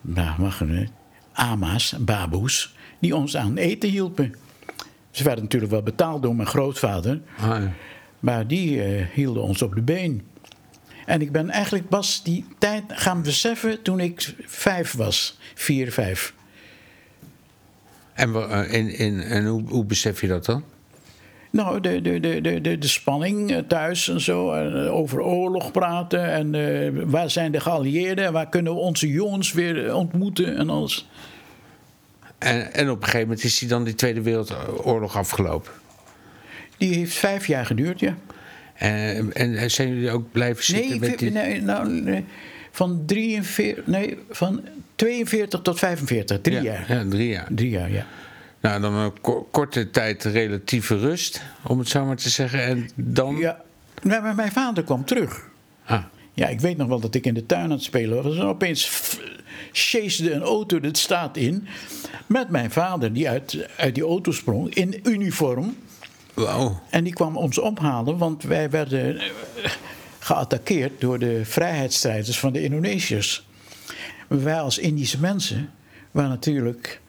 nou 0.00 0.40
mag 0.40 0.58
het, 0.58 0.88
ama's, 1.32 1.94
baboes, 1.98 2.74
die 2.98 3.16
ons 3.16 3.36
aan 3.36 3.56
eten 3.56 3.88
hielpen. 3.90 4.34
Ze 5.10 5.24
werden 5.24 5.42
natuurlijk 5.44 5.72
wel 5.72 5.82
betaald 5.82 6.22
door 6.22 6.34
mijn 6.36 6.48
grootvader. 6.48 7.20
Ah, 7.38 7.44
ja. 7.46 7.72
Maar 8.20 8.46
die 8.46 8.82
eh, 8.82 9.06
hielden 9.12 9.42
ons 9.42 9.62
op 9.62 9.74
de 9.74 9.82
been. 9.82 10.22
En 11.06 11.20
ik 11.20 11.32
ben 11.32 11.50
eigenlijk 11.50 11.88
pas 11.88 12.22
die 12.22 12.46
tijd 12.58 12.82
gaan 12.88 13.22
beseffen 13.22 13.82
toen 13.82 14.00
ik 14.00 14.34
vijf 14.46 14.92
was. 14.92 15.38
Vier, 15.54 15.92
vijf. 15.92 16.34
En, 18.14 18.34
eh, 18.34 18.74
en, 18.74 18.88
en, 18.88 19.20
en 19.20 19.46
hoe, 19.46 19.62
hoe 19.68 19.84
besef 19.84 20.20
je 20.20 20.26
dat 20.26 20.44
dan? 20.44 20.64
Nou, 21.50 21.80
de, 21.80 22.00
de, 22.00 22.20
de, 22.20 22.60
de, 22.60 22.78
de, 22.78 22.88
spanning 22.88 23.52
eh, 23.52 23.58
thuis 23.58 24.08
en 24.08 24.20
zo. 24.20 24.52
eh, 24.52 24.94
over 24.94 25.20
oorlog 25.20 25.70
praten. 25.70 26.32
En 26.32 27.10
waar 27.10 27.30
zijn 27.30 27.52
de 27.52 27.60
geallieerden? 27.60 28.24
En 28.24 28.32
waar 28.32 28.48
kunnen 28.48 28.74
we 28.74 28.78
onze 28.78 29.08
jongens 29.08 29.52
weer 29.52 29.94
ontmoeten 29.94 30.56
en 30.56 30.70
alles. 30.70 31.08
En, 32.38 32.74
en 32.74 32.90
op 32.90 32.96
een 32.96 33.04
gegeven 33.04 33.26
moment 33.26 33.44
is 33.44 33.58
die 33.58 33.68
dan 33.68 33.84
die 33.84 33.94
Tweede 33.94 34.22
Wereldoorlog 34.22 35.16
afgelopen. 35.16 35.72
Die 36.76 36.94
heeft 36.94 37.14
vijf 37.14 37.46
jaar 37.46 37.66
geduurd, 37.66 38.00
ja. 38.00 38.16
En, 38.84 39.32
en 39.32 39.70
zijn 39.70 39.88
jullie 39.88 40.10
ook 40.10 40.32
blijven 40.32 40.64
zitten 40.64 40.90
Nee, 40.90 41.10
met 41.10 41.18
die... 41.18 41.30
nee, 41.30 41.60
nou, 41.62 41.88
nee, 41.88 42.24
van, 42.70 43.02
43, 43.06 43.86
nee, 43.86 44.18
van 44.30 44.60
42 44.96 45.60
tot 45.62 45.78
45. 45.78 46.40
Drie 46.40 46.54
ja, 46.56 46.62
jaar. 46.62 46.84
Ja, 46.88 47.04
drie 47.08 47.28
jaar. 47.28 47.46
Drie 47.50 47.70
jaar, 47.70 47.90
ja. 47.90 48.06
Nou, 48.60 48.80
dan 48.80 48.94
een 48.94 49.20
ko- 49.20 49.48
korte 49.50 49.90
tijd 49.90 50.24
relatieve 50.24 50.98
rust, 50.98 51.42
om 51.62 51.78
het 51.78 51.88
zo 51.88 52.04
maar 52.04 52.16
te 52.16 52.28
zeggen. 52.30 52.64
En 52.64 52.88
dan... 52.94 53.36
ja. 53.36 53.60
Maar 54.02 54.22
maar 54.22 54.34
mijn 54.34 54.52
vader 54.52 54.84
kwam 54.84 55.04
terug. 55.04 55.48
Ah, 55.84 56.04
Ja, 56.32 56.48
ik 56.48 56.60
weet 56.60 56.76
nog 56.76 56.88
wel 56.88 57.00
dat 57.00 57.14
ik 57.14 57.26
in 57.26 57.34
de 57.34 57.46
tuin 57.46 57.62
aan 57.64 57.70
het 57.70 57.82
spelen 57.82 58.22
was. 58.22 58.36
En 58.36 58.42
opeens 58.42 58.90
chaseerde 59.72 60.34
een 60.34 60.42
auto 60.42 60.80
de 60.80 60.88
straat 60.92 61.36
in. 61.36 61.66
Met 62.26 62.48
mijn 62.48 62.70
vader, 62.70 63.12
die 63.12 63.28
uit, 63.28 63.68
uit 63.76 63.94
die 63.94 64.04
auto 64.04 64.32
sprong. 64.32 64.74
In 64.74 65.00
uniform. 65.02 65.76
En 66.90 67.04
die 67.04 67.12
kwam 67.12 67.36
ons 67.36 67.58
ophalen, 67.58 68.18
want 68.18 68.42
wij 68.42 68.70
werden 68.70 69.18
eh, 69.18 69.30
geattaqueerd 70.18 71.00
door 71.00 71.18
de 71.18 71.44
vrijheidsstrijders 71.44 72.38
van 72.38 72.52
de 72.52 72.62
Indonesiërs. 72.62 73.46
Wij 74.28 74.60
als 74.60 74.78
Indische 74.78 75.20
mensen 75.20 75.70
waren 76.10 76.30
natuurlijk 76.30 77.00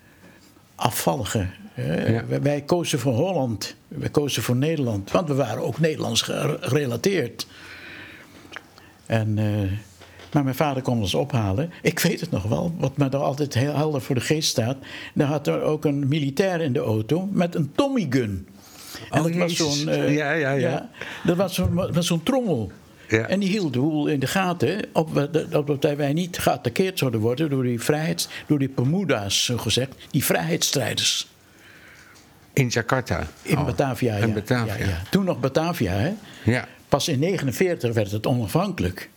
afvallige. 0.75 1.47
hè. 1.73 2.07
Ja. 2.13 2.23
Wij- 2.41 2.61
kozen 2.61 2.99
voor 2.99 3.13
Holland, 3.13 3.75
wij 3.87 4.09
kozen 4.09 4.43
voor 4.43 4.55
Nederland, 4.55 5.11
want 5.11 5.27
we 5.27 5.33
waren 5.35 5.63
ook 5.63 5.79
Nederlands 5.79 6.21
ge- 6.21 6.57
gerelateerd. 6.61 7.47
En, 9.05 9.37
eh, 9.37 9.71
maar 10.33 10.43
mijn 10.43 10.55
vader 10.55 10.81
kwam 10.83 10.99
ons 10.99 11.13
ophalen. 11.13 11.71
Ik 11.81 11.99
weet 11.99 12.19
het 12.21 12.31
nog 12.31 12.43
wel, 12.43 12.75
wat 12.77 12.97
me 12.97 13.05
er 13.09 13.15
altijd 13.15 13.53
heel 13.53 13.75
helder 13.75 14.01
voor 14.01 14.15
de 14.15 14.21
geest 14.21 14.49
staat. 14.49 14.77
Daar 15.13 15.27
had 15.27 15.47
er 15.47 15.61
ook 15.61 15.85
een 15.85 16.07
militair 16.07 16.61
in 16.61 16.73
de 16.73 16.79
auto 16.79 17.27
met 17.31 17.55
een 17.55 17.71
Tommy 17.75 18.07
gun. 18.09 18.47
En 19.11 19.19
Oh, 19.19 19.23
dat 19.25 19.35
was 19.35 19.55
zo'n. 19.55 19.89
eh, 19.89 20.15
Ja, 20.15 20.31
ja, 20.31 20.51
ja. 20.51 20.89
dat 21.23 21.37
was 21.37 21.55
zo'n 21.55 21.73
was 21.93 22.07
zo'n 22.07 22.23
trommel. 22.23 22.71
Ja. 23.07 23.27
En 23.27 23.39
die 23.39 23.49
hield 23.49 23.73
de 23.73 23.79
boel 23.79 24.07
in 24.07 24.19
de 24.19 24.27
gaten. 24.27 24.85
Op, 24.93 25.29
op, 25.53 25.81
dat 25.81 25.95
wij 25.95 26.13
niet 26.13 26.37
geattaqueerd 26.37 26.99
zouden 26.99 27.19
worden 27.19 27.49
door 27.49 27.63
die 27.63 27.79
vrijheids. 27.81 28.27
door 28.47 28.59
die 28.59 28.67
Pemuda's, 28.69 29.45
zo 29.45 29.57
gezegd. 29.57 29.95
Die 30.11 30.23
vrijheidsstrijders. 30.25 31.27
In 32.53 32.67
Jakarta. 32.67 33.27
In 33.41 33.57
Oh, 33.57 33.65
Batavia. 33.65 34.15
In 34.15 34.27
ja. 34.27 34.33
Batavia. 34.33 34.77
Ja, 34.77 34.85
ja. 34.85 35.01
Toen 35.11 35.25
nog 35.25 35.39
Batavia, 35.39 35.91
hè? 35.93 36.13
Ja. 36.43 36.67
Pas 36.89 37.07
in 37.07 37.19
1949 37.19 37.93
werd 37.93 38.11
het 38.11 38.25
onafhankelijk. 38.27 39.09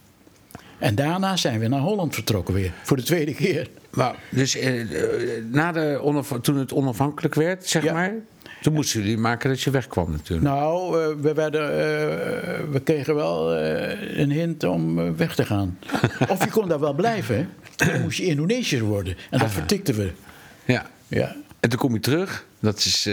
En 0.78 0.94
daarna 0.94 1.36
zijn 1.36 1.58
we 1.60 1.68
naar 1.68 1.80
Holland 1.80 2.14
vertrokken 2.14 2.54
weer. 2.54 2.72
Voor 2.82 2.96
de 2.96 3.02
tweede 3.02 3.34
keer. 3.34 3.68
Dus 4.30 4.56
eh, 4.56 4.80
eh, 4.80 5.44
na 5.50 5.72
de 5.72 6.00
onaf- 6.02 6.32
toen 6.42 6.56
het 6.56 6.72
onafhankelijk 6.72 7.34
werd, 7.34 7.66
zeg 7.66 7.92
maar... 7.92 8.14
toen 8.60 8.72
moesten 8.72 9.00
jullie 9.00 9.18
maken 9.18 9.48
dat 9.50 9.60
je 9.60 9.70
wegkwam 9.70 10.10
natuurlijk. 10.10 10.42
Nou, 10.42 11.02
eh, 11.02 11.16
we, 11.20 11.34
werden, 11.34 11.62
eh, 11.62 12.70
we 12.70 12.80
kregen 12.84 13.14
wel 13.14 13.54
eh, 13.54 14.18
een 14.18 14.30
hint 14.30 14.64
om 14.64 15.16
weg 15.16 15.34
te 15.34 15.44
gaan. 15.44 15.78
of 16.28 16.44
je 16.44 16.50
kon 16.50 16.68
daar 16.68 16.80
wel 16.80 16.94
blijven. 16.94 17.50
Dan 17.76 18.00
moest 18.00 18.18
je 18.18 18.24
Indonesiër 18.24 18.82
worden. 18.82 19.16
En 19.30 19.38
dat 19.38 19.50
vertikten 19.50 19.94
we. 19.94 20.12
Ja. 20.64 20.86
Ja. 21.08 21.36
En 21.60 21.68
toen 21.68 21.78
kom 21.78 21.94
je 21.94 22.00
terug. 22.00 22.46
Dat 22.60 22.78
is 22.78 23.06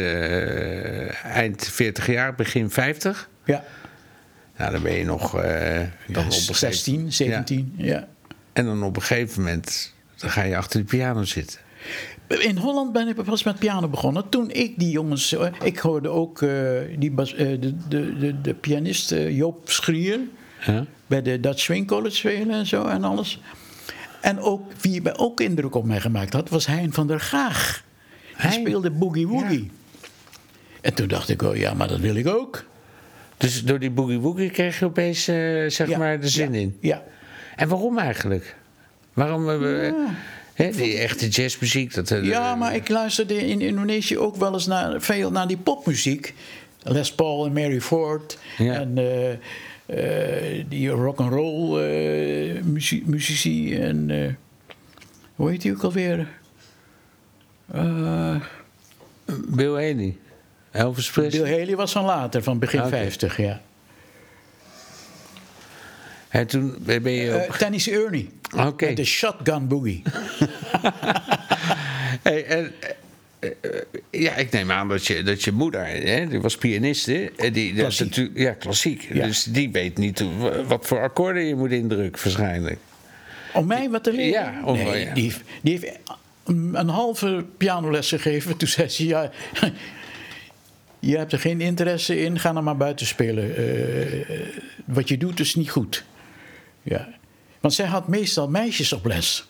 eind 1.24 1.68
40 1.68 2.08
jaar, 2.08 2.36
begin 2.36 2.70
50. 2.70 3.30
Ja. 3.44 3.64
Nou, 4.58 4.72
dan 4.72 4.82
ben 4.82 4.94
je 4.94 5.06
nog... 5.06 5.32
dan 5.32 5.42
op 5.42 5.46
een 6.08 6.32
gegeven- 6.32 6.56
16, 6.56 7.14
17, 7.14 7.74
ja. 7.78 8.08
En 8.54 8.66
dan 8.66 8.84
op 8.84 8.96
een 8.96 9.02
gegeven 9.02 9.42
moment 9.44 9.94
dan 10.16 10.30
ga 10.30 10.44
je 10.44 10.58
achter 10.58 10.80
de 10.80 10.86
piano 10.86 11.24
zitten. 11.24 11.60
In 12.28 12.58
Holland 12.58 12.92
ben 12.94 13.08
ik 13.08 13.24
pas 13.24 13.44
met 13.44 13.60
piano 13.60 13.88
begonnen. 13.88 14.30
Toen 14.30 14.52
ik 14.52 14.80
die 14.80 14.90
jongens... 14.92 15.34
eh, 15.34 15.52
Ik 15.64 15.78
hoorde 15.78 16.10
ook 16.10 16.42
eh, 16.42 16.52
die 16.98 17.12
bas- 17.12 17.34
eh, 17.36 17.48
de, 17.62 17.74
de, 17.88 18.18
de, 18.18 18.42
de 18.42 18.54
pianist 18.54 19.10
Joop 19.10 19.70
Schrier... 19.70 20.20
Bij 21.08 21.22
de 21.22 21.40
Dutch 21.40 21.60
Swing 21.60 21.88
College 21.88 22.16
spelen 22.16 22.50
en 22.56 22.66
zo 22.66 22.86
en 22.86 23.04
alles. 23.04 23.42
En 24.22 24.40
ook, 24.40 24.72
wie 24.82 25.02
mij 25.02 25.18
ook 25.18 25.40
indruk 25.42 25.76
op 25.76 25.86
mij 25.86 26.00
gemaakt 26.02 26.34
had, 26.34 26.50
was 26.50 26.66
Hein 26.66 26.94
van 26.94 27.08
der 27.08 27.20
Gaag. 27.20 27.84
Die 28.28 28.36
Hein? 28.48 28.52
speelde 28.52 28.92
Boogie 28.92 29.28
Woogie. 29.28 29.72
En 30.82 30.94
toen 30.94 31.08
dacht 31.08 31.30
ik, 31.30 31.42
oh 31.42 31.56
ja, 31.56 31.74
maar 31.74 31.88
dat 31.88 32.00
wil 32.00 32.16
ik 32.16 32.28
ook. 32.28 32.64
Dus 33.38 33.64
door 33.64 33.80
die 33.80 33.92
boogie 33.92 34.20
woogie 34.20 34.50
kreeg 34.50 34.80
je 34.80 34.86
opeens 34.86 35.24
zeg 35.68 35.88
Ja, 35.88 35.98
maar 35.98 36.20
de 36.20 36.28
zin 36.28 36.54
ja, 36.54 36.60
in. 36.60 36.78
Ja. 36.82 37.04
En 37.56 37.68
waarom 37.68 37.98
eigenlijk? 37.98 38.56
Waarom 39.14 39.46
hè, 40.56 40.72
die 40.72 40.98
echte 40.98 41.28
jazzmuziek? 41.28 41.94
Dat, 41.94 42.12
eh, 42.12 42.24
Ja, 42.24 42.56
maar 42.56 42.76
ik 42.76 42.90
luisterde 42.90 43.48
in 43.48 43.62
Indonesië 43.62 44.18
ook 44.18 44.36
wel 44.36 44.54
eens 44.54 44.66
naar, 44.66 45.02
veel 45.02 45.32
naar 45.32 45.48
die 45.48 45.58
popmuziek. 45.58 46.34
Les 46.84 47.14
Paul 47.14 47.46
en 47.46 47.54
Mary 47.54 47.82
Ford. 47.82 48.38
Ja. 48.58 48.74
En 48.74 48.98
eh, 48.98 49.32
eh, 49.86 50.66
die 50.70 50.90
rock'n'roll 50.90 51.80
muzici. 53.04 53.76
En 53.76 54.38
hoe 55.36 55.50
heet 55.50 55.62
die 55.62 55.72
ook 55.72 55.84
alweer? 55.84 56.28
Bill 59.48 59.72
Haley, 59.72 60.18
Elvis 60.72 61.12
Presley. 61.12 61.44
Bill 61.44 61.60
Haley 61.60 61.76
was 61.76 61.92
van 61.92 62.06
later, 62.06 62.44
van 62.44 62.60
begin 62.60 62.80
Oké. 62.80 62.90
50, 62.90 63.38
ja. 63.38 63.62
En 66.36 66.48
toen 66.48 66.76
ben 66.84 67.12
je 67.12 67.46
op... 67.50 67.56
Tennessee 67.56 68.04
Ernie. 68.04 68.30
Oké. 68.58 68.86
Met 68.86 68.96
de 68.98 69.06
Shotgun 69.06 69.68
Boogie. 69.68 70.02
Hey, 72.24 72.46
en, 72.46 72.72
eh, 73.40 73.50
eh, 73.62 73.82
ja, 74.12 74.36
ik 74.36 74.52
neem 74.52 74.72
aan 74.72 74.88
dat 74.88 75.06
je, 75.08 75.24
dat 75.24 75.44
je 75.44 75.52
moeder, 75.52 75.86
hè, 75.88 76.28
die 76.28 76.42
was 76.42 76.58
pianiste. 76.58 77.32
en 77.38 77.54
Die, 77.54 77.74
dat 77.74 77.92
is 77.92 78.00
natuurlijk- 78.00 78.38
ja, 78.38 78.52
klassiek. 78.54 79.08
Ja. 79.14 79.26
Dus 79.26 79.44
die 79.44 79.72
weet 79.72 79.98
niet 79.98 80.24
wat 80.68 80.86
voor 80.88 81.00
akkoorden 81.02 81.44
je 81.46 81.56
moet 81.56 81.72
indrukken, 81.72 82.24
waarschijnlijk. 82.24 82.78
Om 83.54 83.66
mij 83.68 83.90
wat 83.90 84.04
te 84.04 84.12
leren? 84.12 84.30
Ja, 84.30 84.62
om- 84.66 84.78
nee, 84.78 85.06
ja. 85.06 85.14
Die, 85.14 85.34
die 85.62 85.80
heeft 85.80 86.00
een, 86.44 86.90
halve 86.90 87.46
pianoles 87.58 88.10
gegeven. 88.10 88.58
Toen 88.58 88.68
zei 88.68 88.88
ze, 88.90 89.06
ja, 89.08 89.32
je 91.00 91.18
hebt 91.18 91.32
er 91.32 91.40
geen 91.40 91.62
interesse 91.62 92.20
in, 92.22 92.40
ga 92.40 92.54
dan 92.54 92.64
maar 92.64 92.78
buiten 92.78 93.06
spelen. 93.06 93.56
Eh, 93.58 94.40
wat 94.86 95.08
je 95.10 95.18
doet 95.18 95.40
is 95.40 95.56
niet 95.56 95.70
goed. 95.70 96.04
Ja. 96.84 97.08
Want 97.66 97.78
zij 97.78 97.86
had 97.86 98.08
meestal 98.08 98.50
meisjes 98.50 98.94
op 98.94 99.06
les. 99.06 99.46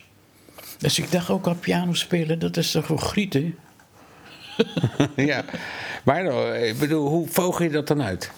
Dus 0.78 1.00
ik 1.00 1.12
dacht 1.12 1.30
ook 1.30 1.48
al 1.48 1.56
piano 1.56 1.94
spelen, 1.94 2.40
dat 2.40 2.58
is 2.58 2.72
toch 2.72 2.86
voor 2.86 3.00
grieten? 3.00 3.56
ja. 5.16 5.46
Maar 6.04 6.24
dan, 6.24 6.54
ik 6.54 6.80
bedoel, 6.80 7.08
hoe 7.08 7.28
vogel 7.28 7.64
je 7.64 7.72
dat 7.72 7.88
dan 7.88 8.02
uit? 8.02 8.32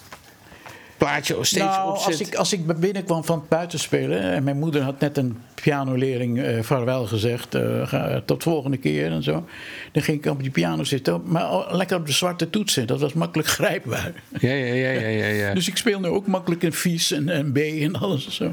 Plaatje 0.96 1.34
steeds 1.40 1.64
nou, 1.64 1.98
als 1.98 2.20
ik, 2.20 2.34
als 2.34 2.52
ik 2.52 2.80
binnenkwam 2.80 3.24
van 3.24 3.38
het 3.38 3.48
buitenspelen... 3.48 4.20
en 4.20 4.44
mijn 4.44 4.58
moeder 4.58 4.82
had 4.82 5.00
net 5.00 5.16
een 5.16 5.38
pianoleerling 5.54 6.42
eh 6.42 6.62
vaarwel 6.62 7.06
gezegd... 7.06 7.54
eh, 7.54 7.88
ga, 7.88 8.22
tot 8.24 8.42
volgende 8.42 8.76
keer 8.76 9.12
en 9.12 9.22
zo... 9.22 9.46
dan 9.92 10.02
ging 10.02 10.24
ik 10.24 10.30
op 10.30 10.42
die 10.42 10.50
piano 10.50 10.84
zitten. 10.84 11.22
Maar 11.24 11.74
lekker 11.76 11.96
op 11.96 12.06
de 12.06 12.12
zwarte 12.12 12.50
toetsen, 12.50 12.86
dat 12.86 13.00
was 13.00 13.12
makkelijk 13.12 13.48
grijpbaar. 13.48 14.12
Ja, 14.40 14.52
ja, 14.52 14.74
ja, 14.74 14.90
ja, 14.90 15.08
ja. 15.08 15.26
ja. 15.26 15.54
Dus 15.54 15.68
ik 15.68 15.76
speel 15.76 16.00
nu 16.00 16.08
ook 16.08 16.26
makkelijk 16.26 16.62
een 16.62 16.72
vies 16.72 17.12
en 17.12 17.28
een 17.38 17.52
B 17.52 17.56
en 17.56 17.94
alles 17.94 18.26
en 18.26 18.32
zo. 18.32 18.52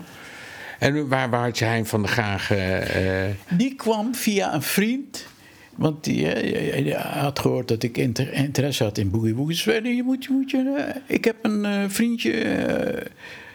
En 0.79 1.08
waar, 1.08 1.29
waar 1.29 1.44
had 1.44 1.58
je 1.58 1.65
Hein 1.65 1.86
van 1.86 2.01
der 2.01 2.12
Graag... 2.12 2.51
eh, 2.51 3.25
eh, 3.27 3.36
Die 3.50 3.75
kwam 3.75 4.15
via 4.15 4.53
een 4.53 4.62
vriend... 4.62 5.25
Want 5.75 6.03
die 6.03 6.32
eh, 6.32 6.84
die 6.84 6.94
had 6.96 7.39
gehoord 7.39 7.67
dat 7.67 7.84
ik 7.84 7.98
inter- 7.98 8.34
interesse 8.34 8.84
had 8.84 8.98
in 8.98 9.10
boogie 9.10 9.36
woogie. 9.36 9.96
Je 9.96 10.03
moet, 10.03 10.24
je 10.24 10.32
moet 10.32 10.51
je, 10.51 10.94
ik 11.08 11.25
heb 11.25 11.36
een 11.41 11.91
vriendje, 11.91 12.34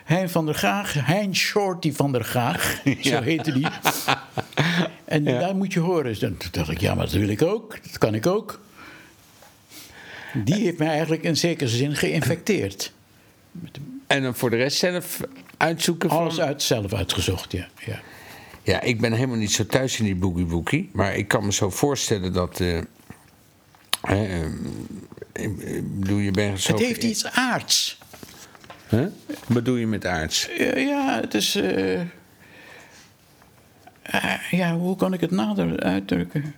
Hein 0.05 0.31
van 0.31 0.47
der 0.47 0.55
Graag. 0.55 1.07
Hein 1.07 1.35
Shorty 1.37 1.93
van 1.93 2.13
der 2.13 2.25
Graag, 2.25 2.81
Ja. 2.85 2.95
zo 3.03 3.23
heette 3.23 3.53
die. 3.53 3.67
En 5.05 5.25
daar 5.25 5.57
moet 5.57 5.73
je 5.73 5.81
horen. 5.81 6.05
Dus 6.05 6.19
toen 6.19 6.37
dacht 6.51 6.71
ik, 6.71 6.81
ja, 6.81 6.95
maar 6.95 7.05
dat 7.05 7.15
wil 7.15 7.29
ik 7.29 7.43
ook. 7.43 7.77
Dat 7.83 7.99
kan 7.99 8.15
ik 8.15 8.27
ook. 8.27 8.61
Die 10.35 10.55
heeft 10.55 10.79
mij 10.79 10.89
eigenlijk 10.89 11.23
in 11.23 11.37
zekere 11.37 11.71
zin 11.71 11.97
geïnfecteerd. 11.97 12.93
en 14.07 14.23
dan 14.23 14.35
voor 14.35 14.51
de 14.51 14.57
rest 14.57 14.79
zelf 14.79 15.21
uitzoeken 15.61 16.09
van... 16.09 16.19
Alles 16.19 16.41
uit, 16.41 16.63
zelf 16.63 16.93
uitgezocht, 16.95 17.53
ja. 17.53 17.69
ja. 17.87 18.01
Ja, 18.63 18.81
ik 18.81 19.01
ben 19.01 19.13
helemaal 19.13 19.37
niet 19.37 19.53
zo 19.53 19.67
thuis 19.67 19.99
in 19.99 20.05
die 20.05 20.15
boogie 20.15 20.47
woogie. 20.47 20.91
Maar 20.93 21.17
ik 21.17 21.29
kan 21.29 21.45
me 21.45 21.53
zo 21.53 21.71
voorstellen 21.71 22.33
dat... 22.33 22.61
eh, 22.61 22.79
hè, 24.03 24.25
eh, 24.27 24.45
ik 25.33 25.99
bedoel, 26.01 26.19
je 26.19 26.31
bent 26.31 26.61
zo... 26.61 26.73
Het 26.73 26.81
heeft 26.83 27.03
iets 27.03 27.27
aards. 27.27 27.99
Huh? 28.89 29.07
Wat 29.27 29.47
bedoel 29.49 29.77
je 29.77 29.87
met 29.87 30.07
aards? 30.07 30.49
Ja, 30.59 30.77
ja, 30.77 31.21
het 31.21 31.35
is. 31.35 31.55
eh, 31.55 32.01
ja, 34.51 34.77
hoe 34.77 34.97
kan 34.97 35.13
ik 35.13 35.21
het 35.21 35.31
nader 35.31 35.81
uitdrukken? 35.81 36.55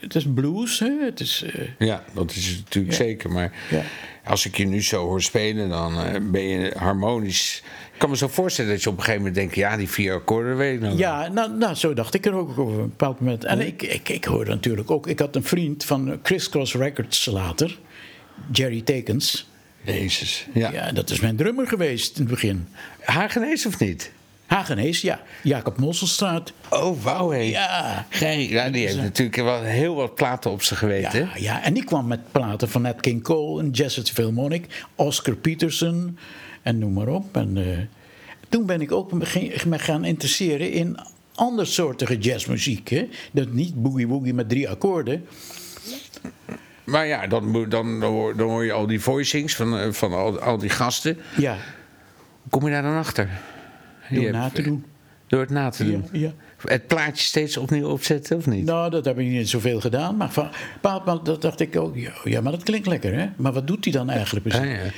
Het 0.00 0.14
is 0.14 0.26
blues, 0.34 0.78
hè? 0.78 0.90
Het 1.04 1.20
is. 1.20 1.42
eh, 1.42 1.68
Ja, 1.78 2.04
dat 2.12 2.30
is 2.30 2.46
het 2.46 2.58
natuurlijk 2.64 2.92
Ja. 2.98 3.04
zeker. 3.04 3.30
Maar 3.30 3.52
Ja. 3.70 3.82
Als 4.26 4.46
ik 4.46 4.56
je 4.56 4.66
nu 4.66 4.82
zo 4.82 5.04
hoor 5.04 5.22
spelen, 5.22 5.68
dan 5.68 6.00
eh, 6.00 6.20
ben 6.22 6.42
je 6.42 6.72
harmonisch. 6.78 7.62
Ik 7.92 7.98
kan 7.98 8.10
me 8.10 8.16
zo 8.16 8.28
voorstellen 8.28 8.70
dat 8.70 8.82
je 8.82 8.88
op 8.88 8.96
een 8.96 9.02
gegeven 9.02 9.20
moment 9.20 9.38
denkt... 9.38 9.54
ja, 9.54 9.76
die 9.76 9.88
vier 9.88 10.14
akkoorden 10.14 10.56
weet 10.56 10.74
ik 10.74 10.80
nog 10.80 10.98
ja, 10.98 11.28
nou, 11.28 11.56
nou, 11.56 11.74
zo 11.74 11.94
dacht 11.94 12.14
ik 12.14 12.26
er 12.26 12.34
ook 12.34 12.58
over 12.58 12.80
een 12.80 12.88
bepaald 12.88 13.20
moment. 13.20 13.44
En 13.44 13.60
ik, 13.60 13.82
ik, 13.82 14.08
ik 14.08 14.24
hoorde 14.24 14.50
natuurlijk 14.50 14.90
ook. 14.90 15.06
Ik 15.06 15.18
had 15.18 15.36
een 15.36 15.44
vriend 15.44 15.84
van 15.84 16.18
Criss 16.22 16.48
Cross 16.48 16.74
Records 16.74 17.26
later, 17.26 17.78
Jerry 18.52 18.80
Tekens. 18.80 19.48
Jezus. 19.82 20.46
Ja. 20.52 20.72
Ja, 20.72 20.92
dat 20.92 21.10
is 21.10 21.20
mijn 21.20 21.36
drummer 21.36 21.66
geweest 21.66 22.16
in 22.16 22.22
het 22.22 22.30
begin. 22.30 22.68
Hagenees 23.00 23.66
of 23.66 23.78
niet? 23.78 24.12
Hagenees, 24.46 25.00
ja. 25.00 25.20
Jacob 25.42 25.78
Mosselstraat. 25.78 26.52
Oh, 26.70 27.02
wauw, 27.02 27.30
hé. 27.30 27.38
Ja. 27.38 28.06
Ja, 28.10 28.70
die 28.70 28.86
heeft 28.86 28.96
natuurlijk 28.96 29.36
wel 29.36 29.62
heel 29.62 29.94
wat 29.94 30.14
platen 30.14 30.50
op 30.50 30.62
zijn 30.62 30.78
geweten. 30.78 31.20
Ja, 31.20 31.30
ja, 31.34 31.62
en 31.62 31.74
die 31.74 31.84
kwam 31.84 32.06
met 32.06 32.32
platen 32.32 32.68
van 32.68 32.82
Nat 32.82 33.00
King 33.00 33.22
Cole 33.22 33.62
en 33.62 33.70
Jazz 33.70 34.10
Philharmonic, 34.12 34.84
Oscar 34.94 35.34
Peterson 35.34 36.18
en 36.62 36.78
noem 36.78 36.92
maar 36.92 37.08
op. 37.08 37.36
En 37.36 37.56
eh, 37.56 37.78
toen 38.48 38.66
ben 38.66 38.80
ik 38.80 38.92
ook 38.92 39.12
me 39.66 39.78
gaan 39.78 40.04
interesseren 40.04 40.70
in 40.70 40.98
andersoortige 41.34 42.18
jazzmuziek. 42.18 42.88
Hè? 42.88 43.08
Dat 43.32 43.52
niet 43.52 43.82
boogie 43.82 44.08
woogie 44.08 44.34
met 44.34 44.48
drie 44.48 44.68
akkoorden. 44.68 45.26
Maar 46.84 47.06
ja, 47.06 47.26
dan, 47.26 47.52
dan, 47.52 47.68
dan, 47.68 48.02
hoor, 48.02 48.36
dan 48.36 48.48
hoor 48.48 48.64
je 48.64 48.72
al 48.72 48.86
die 48.86 49.00
voicings 49.00 49.56
van, 49.56 49.78
eh, 49.78 49.92
van 49.92 50.12
al, 50.12 50.40
al 50.40 50.58
die 50.58 50.70
gasten. 50.70 51.18
Ja, 51.36 51.56
Hoe 52.42 52.50
kom 52.50 52.64
je 52.64 52.70
daar 52.70 52.82
dan 52.82 52.96
achter? 52.96 53.28
Door 54.10 54.22
Je 54.22 54.30
na 54.30 54.42
hebt- 54.42 54.54
te 54.54 54.62
doen. 54.62 54.84
Door 55.26 55.40
het 55.40 55.50
na 55.50 55.70
te 55.70 55.84
Ja, 55.84 55.90
doen. 55.90 56.04
ja. 56.12 56.32
Het 56.66 56.86
plaatje 56.86 57.24
steeds 57.26 57.56
opnieuw 57.56 57.88
opzetten, 57.88 58.36
of 58.36 58.46
niet? 58.46 58.64
Nou, 58.64 58.90
dat 58.90 59.04
heb 59.04 59.18
ik 59.18 59.26
niet 59.26 59.48
zoveel 59.48 59.80
gedaan. 59.80 60.16
Maar 60.16 60.30
van 60.30 60.48
bepaald 60.72 61.04
moment 61.04 61.26
dat 61.26 61.42
dacht 61.42 61.60
ik 61.60 61.76
ook, 61.76 61.96
ja, 62.24 62.40
maar 62.40 62.52
dat 62.52 62.62
klinkt 62.62 62.86
lekker, 62.86 63.18
hè? 63.18 63.26
Maar 63.36 63.52
wat 63.52 63.66
doet 63.66 63.84
hij 63.84 63.92
dan 63.92 64.10
eigenlijk 64.10 64.48
precies? 64.48 64.66
Ah, 64.66 64.74
ja. 64.74 64.80
En 64.80 64.86
op 64.86 64.92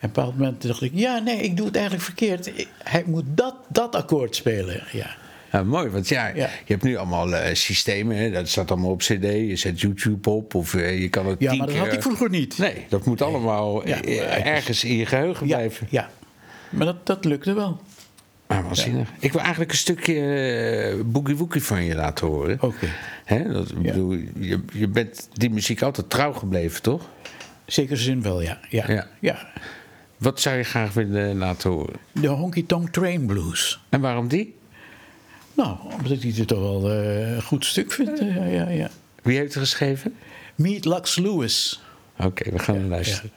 een 0.00 0.08
bepaald 0.12 0.38
moment 0.38 0.62
dacht 0.66 0.82
ik, 0.82 0.90
ja, 0.94 1.18
nee, 1.18 1.36
ik 1.40 1.56
doe 1.56 1.66
het 1.66 1.74
eigenlijk 1.74 2.04
verkeerd. 2.04 2.52
Hij 2.82 3.02
moet 3.06 3.24
dat, 3.28 3.54
dat 3.68 3.94
akkoord 3.94 4.36
spelen, 4.36 4.82
ja. 4.92 5.16
Ja, 5.52 5.62
mooi, 5.62 5.88
want 5.88 6.08
ja, 6.08 6.26
Ja. 6.26 6.34
je 6.34 6.72
hebt 6.72 6.82
nu 6.82 6.96
allemaal 6.96 7.34
eh, 7.34 7.54
systemen. 7.54 8.16
Hè, 8.16 8.30
dat 8.30 8.48
staat 8.48 8.70
allemaal 8.70 8.90
op 8.90 8.98
cd. 8.98 9.22
Je 9.22 9.56
zet 9.56 9.80
YouTube 9.80 10.30
op 10.30 10.54
of 10.54 10.74
eh, 10.74 11.00
je 11.00 11.08
kan 11.08 11.26
het 11.26 11.40
Ja, 11.40 11.54
maar 11.54 11.66
dat 11.66 11.76
had 11.76 11.92
ik 11.92 12.02
vroeger 12.02 12.30
niet. 12.30 12.58
Nee, 12.58 12.86
dat 12.88 13.04
moet 13.04 13.22
allemaal 13.22 13.88
Ja, 13.88 14.02
eh, 14.02 14.46
ergens 14.46 14.84
in 14.84 14.96
je 14.96 15.06
geheugen 15.06 15.46
Ja, 15.46 15.54
blijven. 15.56 15.86
ja. 15.90 16.10
Maar 16.70 16.86
dat, 16.86 17.06
dat 17.06 17.24
lukte 17.24 17.52
wel. 17.52 17.80
Ah, 18.46 18.64
waanzinnig. 18.64 19.08
Ik 19.18 19.32
wil 19.32 19.40
eigenlijk 19.40 19.70
een 19.70 19.76
stukje 19.78 20.14
eh, 20.14 21.00
boogie 21.04 21.36
woogie 21.36 21.62
van 21.62 21.84
je 21.84 21.94
laten 21.94 22.26
horen. 22.26 22.58
Oké. 22.62 22.86
Ja. 23.26 23.36
je, 24.38 24.60
je 24.72 24.88
bent 24.88 25.28
die 25.32 25.50
muziek 25.50 25.82
altijd 25.82 26.10
trouw 26.10 26.32
gebleven, 26.32 26.82
toch? 26.82 27.08
Zekere 27.66 27.96
zin 27.96 28.22
wel, 28.22 28.40
ja. 28.42 28.58
ja. 28.68 28.90
Ja. 28.90 29.06
ja. 29.20 29.48
Wat 30.16 30.40
zou 30.40 30.56
je 30.56 30.62
graag 30.62 30.92
willen 30.92 31.36
laten 31.36 31.70
horen? 31.70 31.94
De 32.12 32.26
Honky 32.26 32.66
Tonk 32.66 32.88
Train 32.88 33.26
Blues. 33.26 33.80
En 33.88 34.00
waarom 34.00 34.28
die? 34.28 34.54
Nou, 35.54 35.76
omdat 35.98 36.22
ik 36.22 36.34
het 36.36 36.48
toch 36.48 36.60
wel 36.60 36.90
eh, 36.90 37.34
een 37.34 37.42
goed 37.42 37.64
stuk 37.64 37.92
vind. 37.92 38.18
eh, 38.20 38.36
ja, 38.36 38.44
ja, 38.44 38.68
ja. 38.68 38.90
Wie 39.22 39.36
heeft 39.36 39.54
het 39.54 39.62
geschreven? 39.62 40.14
Meet 40.54 40.84
Lux 40.84 41.16
Lewis. 41.16 41.82
Oké, 42.18 42.50
we 42.50 42.58
gaan 42.58 42.76
naar 42.78 42.88
luisteren. 42.88 43.30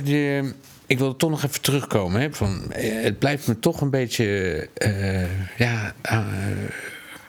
Over 0.00 0.12
de... 0.12 0.52
Ik 0.86 0.98
wil 0.98 1.16
toch 1.16 1.30
nog 1.30 1.44
even 1.44 1.60
terugkomen. 1.60 2.20
Hè, 2.20 2.32
van, 2.32 2.72
eh, 2.72 3.02
het 3.02 3.18
blijft 3.18 3.46
me 3.46 3.58
toch 3.58 3.80
een 3.80 3.90
beetje... 3.90 4.68
eh, 4.74 5.58
ja, 5.58 5.94
eh, 6.02 6.26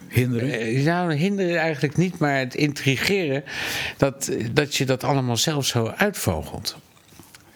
Hinderen. 0.07 0.83
nou, 0.83 1.13
hinderen 1.13 1.57
eigenlijk 1.57 1.97
niet, 1.97 2.17
maar 2.17 2.37
het 2.37 2.55
intrigeren... 2.55 3.43
dat, 3.97 4.31
dat 4.51 4.75
je 4.75 4.85
dat 4.85 5.03
allemaal 5.03 5.37
zelf 5.37 5.65
zo 5.65 5.87
uitvogelt. 5.87 6.77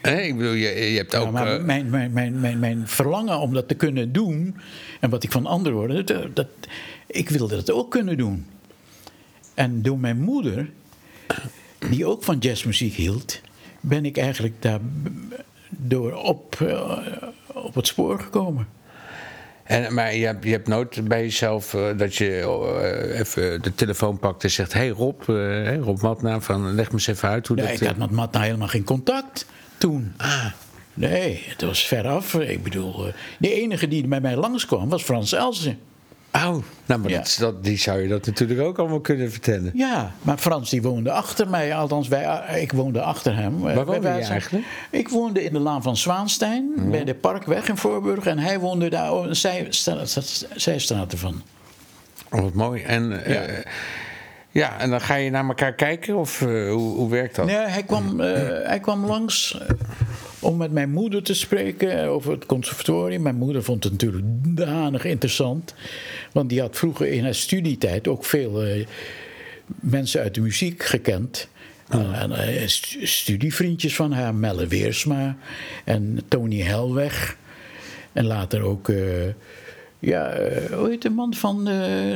Ik 0.01 0.37
bedoel, 0.37 0.53
je, 0.53 0.91
je 0.91 0.97
hebt 0.97 1.15
ook... 1.15 1.31
Maar 1.31 1.61
mijn, 1.61 1.89
mijn, 1.89 2.13
mijn, 2.13 2.39
mijn, 2.39 2.59
mijn 2.59 2.87
verlangen 2.87 3.39
om 3.39 3.53
dat 3.53 3.67
te 3.67 3.73
kunnen 3.73 4.11
doen, 4.11 4.55
en 4.99 5.09
wat 5.09 5.23
ik 5.23 5.31
van 5.31 5.45
anderen 5.45 5.77
hoorde, 5.77 6.03
dat, 6.03 6.35
dat, 6.35 6.47
ik 7.07 7.29
wilde 7.29 7.55
dat 7.55 7.71
ook 7.71 7.91
kunnen 7.91 8.17
doen. 8.17 8.45
En 9.53 9.81
door 9.81 9.99
mijn 9.99 10.21
moeder, 10.21 10.69
die 11.89 12.05
ook 12.05 12.23
van 12.23 12.37
jazzmuziek 12.37 12.93
hield, 12.93 13.41
ben 13.87 14.05
ik 14.05 14.17
eigenlijk 14.17 14.61
daar 14.61 14.79
door 15.69 16.13
op, 16.13 16.61
eh, 16.61 16.97
op 17.53 17.75
het 17.75 17.87
spoor 17.87 18.19
gekomen. 18.19 18.67
En, 19.63 19.93
maar 19.93 20.15
je 20.15 20.25
hebt, 20.25 20.43
je 20.43 20.51
hebt 20.51 20.67
nooit 20.67 21.07
bij 21.07 21.21
jezelf 21.21 21.73
eh, 21.73 21.97
dat 21.97 22.15
je 22.15 22.29
eh, 22.29 23.19
even 23.19 23.61
de 23.61 23.75
telefoon 23.75 24.19
pakt 24.19 24.43
en 24.43 24.51
zegt: 24.51 24.73
Hey 24.73 24.89
Rob, 24.89 25.21
hey 25.27 25.77
Rob 25.77 26.01
Matna, 26.01 26.39
van, 26.41 26.73
leg 26.73 26.87
me 26.87 26.93
eens 26.93 27.07
even 27.07 27.29
uit 27.29 27.47
hoe 27.47 27.57
Ja, 27.57 27.63
dat. 27.63 27.81
ik 27.81 27.87
had 27.87 27.97
met 27.97 28.11
Matna 28.11 28.41
helemaal 28.41 28.67
geen 28.67 28.83
contact 28.83 29.45
toen. 29.77 30.13
Ah, 30.17 30.45
Nee, 30.97 31.43
het 31.47 31.61
was 31.61 31.87
veraf. 31.87 32.33
Ik 32.33 32.63
bedoel, 32.63 33.05
de 33.39 33.53
enige 33.53 33.87
die 33.87 34.07
bij 34.07 34.21
mij 34.21 34.35
langskwam 34.35 34.89
was 34.89 35.03
Frans 35.03 35.33
Elsen. 35.33 35.79
Oh, 36.35 36.55
nou, 36.85 37.01
maar 37.01 37.09
Ja. 37.09 37.17
dat, 37.17 37.37
dat, 37.39 37.63
die 37.63 37.77
zou 37.77 38.01
je 38.01 38.07
dat 38.07 38.25
natuurlijk 38.25 38.59
ook 38.61 38.79
allemaal 38.79 38.99
kunnen 38.99 39.31
vertellen. 39.31 39.71
Ja, 39.73 40.11
maar 40.21 40.37
Frans 40.37 40.69
die 40.69 40.81
woonde 40.81 41.11
achter 41.11 41.49
mij. 41.49 41.75
Althans, 41.75 42.07
wij, 42.07 42.41
ik 42.61 42.71
woonde 42.71 43.01
achter 43.01 43.35
hem. 43.35 43.59
Waar 43.59 43.85
woonde 43.85 44.01
Wij 44.01 44.19
je 44.19 44.25
eigenlijk? 44.25 44.65
Ik 44.89 45.09
woonde 45.09 45.43
in 45.43 45.53
de 45.53 45.59
Laan 45.59 45.81
van 45.83 45.97
Zwaanstein, 45.97 46.73
bij 46.91 47.03
de 47.03 47.15
Parkweg 47.15 47.67
in 47.69 47.77
Voorburg. 47.77 48.25
En 48.25 48.39
hij 48.39 48.59
woonde 48.59 48.89
daar 48.89 49.13
oh, 49.13 49.27
zij, 49.31 49.67
zijstraat 50.55 51.11
ervan. 51.11 51.41
Oh, 52.31 52.41
wat 52.41 52.53
mooi. 52.53 52.81
En, 52.83 53.23
eh, 53.23 53.33
Ja. 53.33 53.63
ja. 54.51 54.79
en 54.79 54.89
dan 54.89 55.01
ga 55.01 55.15
je 55.15 55.29
naar 55.29 55.47
elkaar 55.47 55.73
kijken 55.73 56.15
of 56.15 56.41
eh, 56.41 56.47
hoe, 56.47 56.95
hoe 56.95 57.09
werkt 57.09 57.35
dat? 57.35 57.45
Nee, 57.45 57.55
hij 57.55 57.83
kwam, 57.83 58.21
eh, 58.21 58.67
hij 58.67 58.79
kwam 58.79 59.05
langs 59.05 59.57
eh, 59.61 59.69
om 60.45 60.57
met 60.57 60.71
mijn 60.71 60.91
moeder 60.91 61.23
te 61.23 61.33
spreken 61.33 62.05
over 62.07 62.31
het 62.31 62.45
conservatorium. 62.45 63.21
Mijn 63.21 63.35
moeder 63.35 63.63
vond 63.63 63.83
het 63.83 63.91
natuurlijk 63.93 64.25
danig 64.57 65.05
interessant. 65.05 65.73
Want 66.31 66.49
die 66.49 66.59
had 66.61 66.77
vroeger 66.77 67.07
in 67.07 67.23
haar 67.23 67.35
studietijd 67.35 68.07
ook 68.07 68.25
veel 68.25 68.63
eh, 68.63 68.85
mensen 69.65 70.21
uit 70.21 70.35
de 70.35 70.41
muziek 70.41 70.83
gekend. 70.83 71.47
Ah. 71.87 72.21
En, 72.21 72.31
eh, 72.31 72.67
stu- 72.67 73.05
studievriendjes 73.05 73.95
van 73.95 74.11
haar, 74.11 74.35
Melle 74.35 74.67
Weersma 74.67 75.37
en 75.83 76.19
Tony 76.27 76.61
Helweg. 76.61 77.37
En 78.13 78.25
later 78.25 78.61
ook, 78.61 78.91
ja, 79.99 80.37
hoe 80.73 80.89
heet 80.89 81.01
de 81.01 81.09
man 81.09 81.33
van 81.33 81.69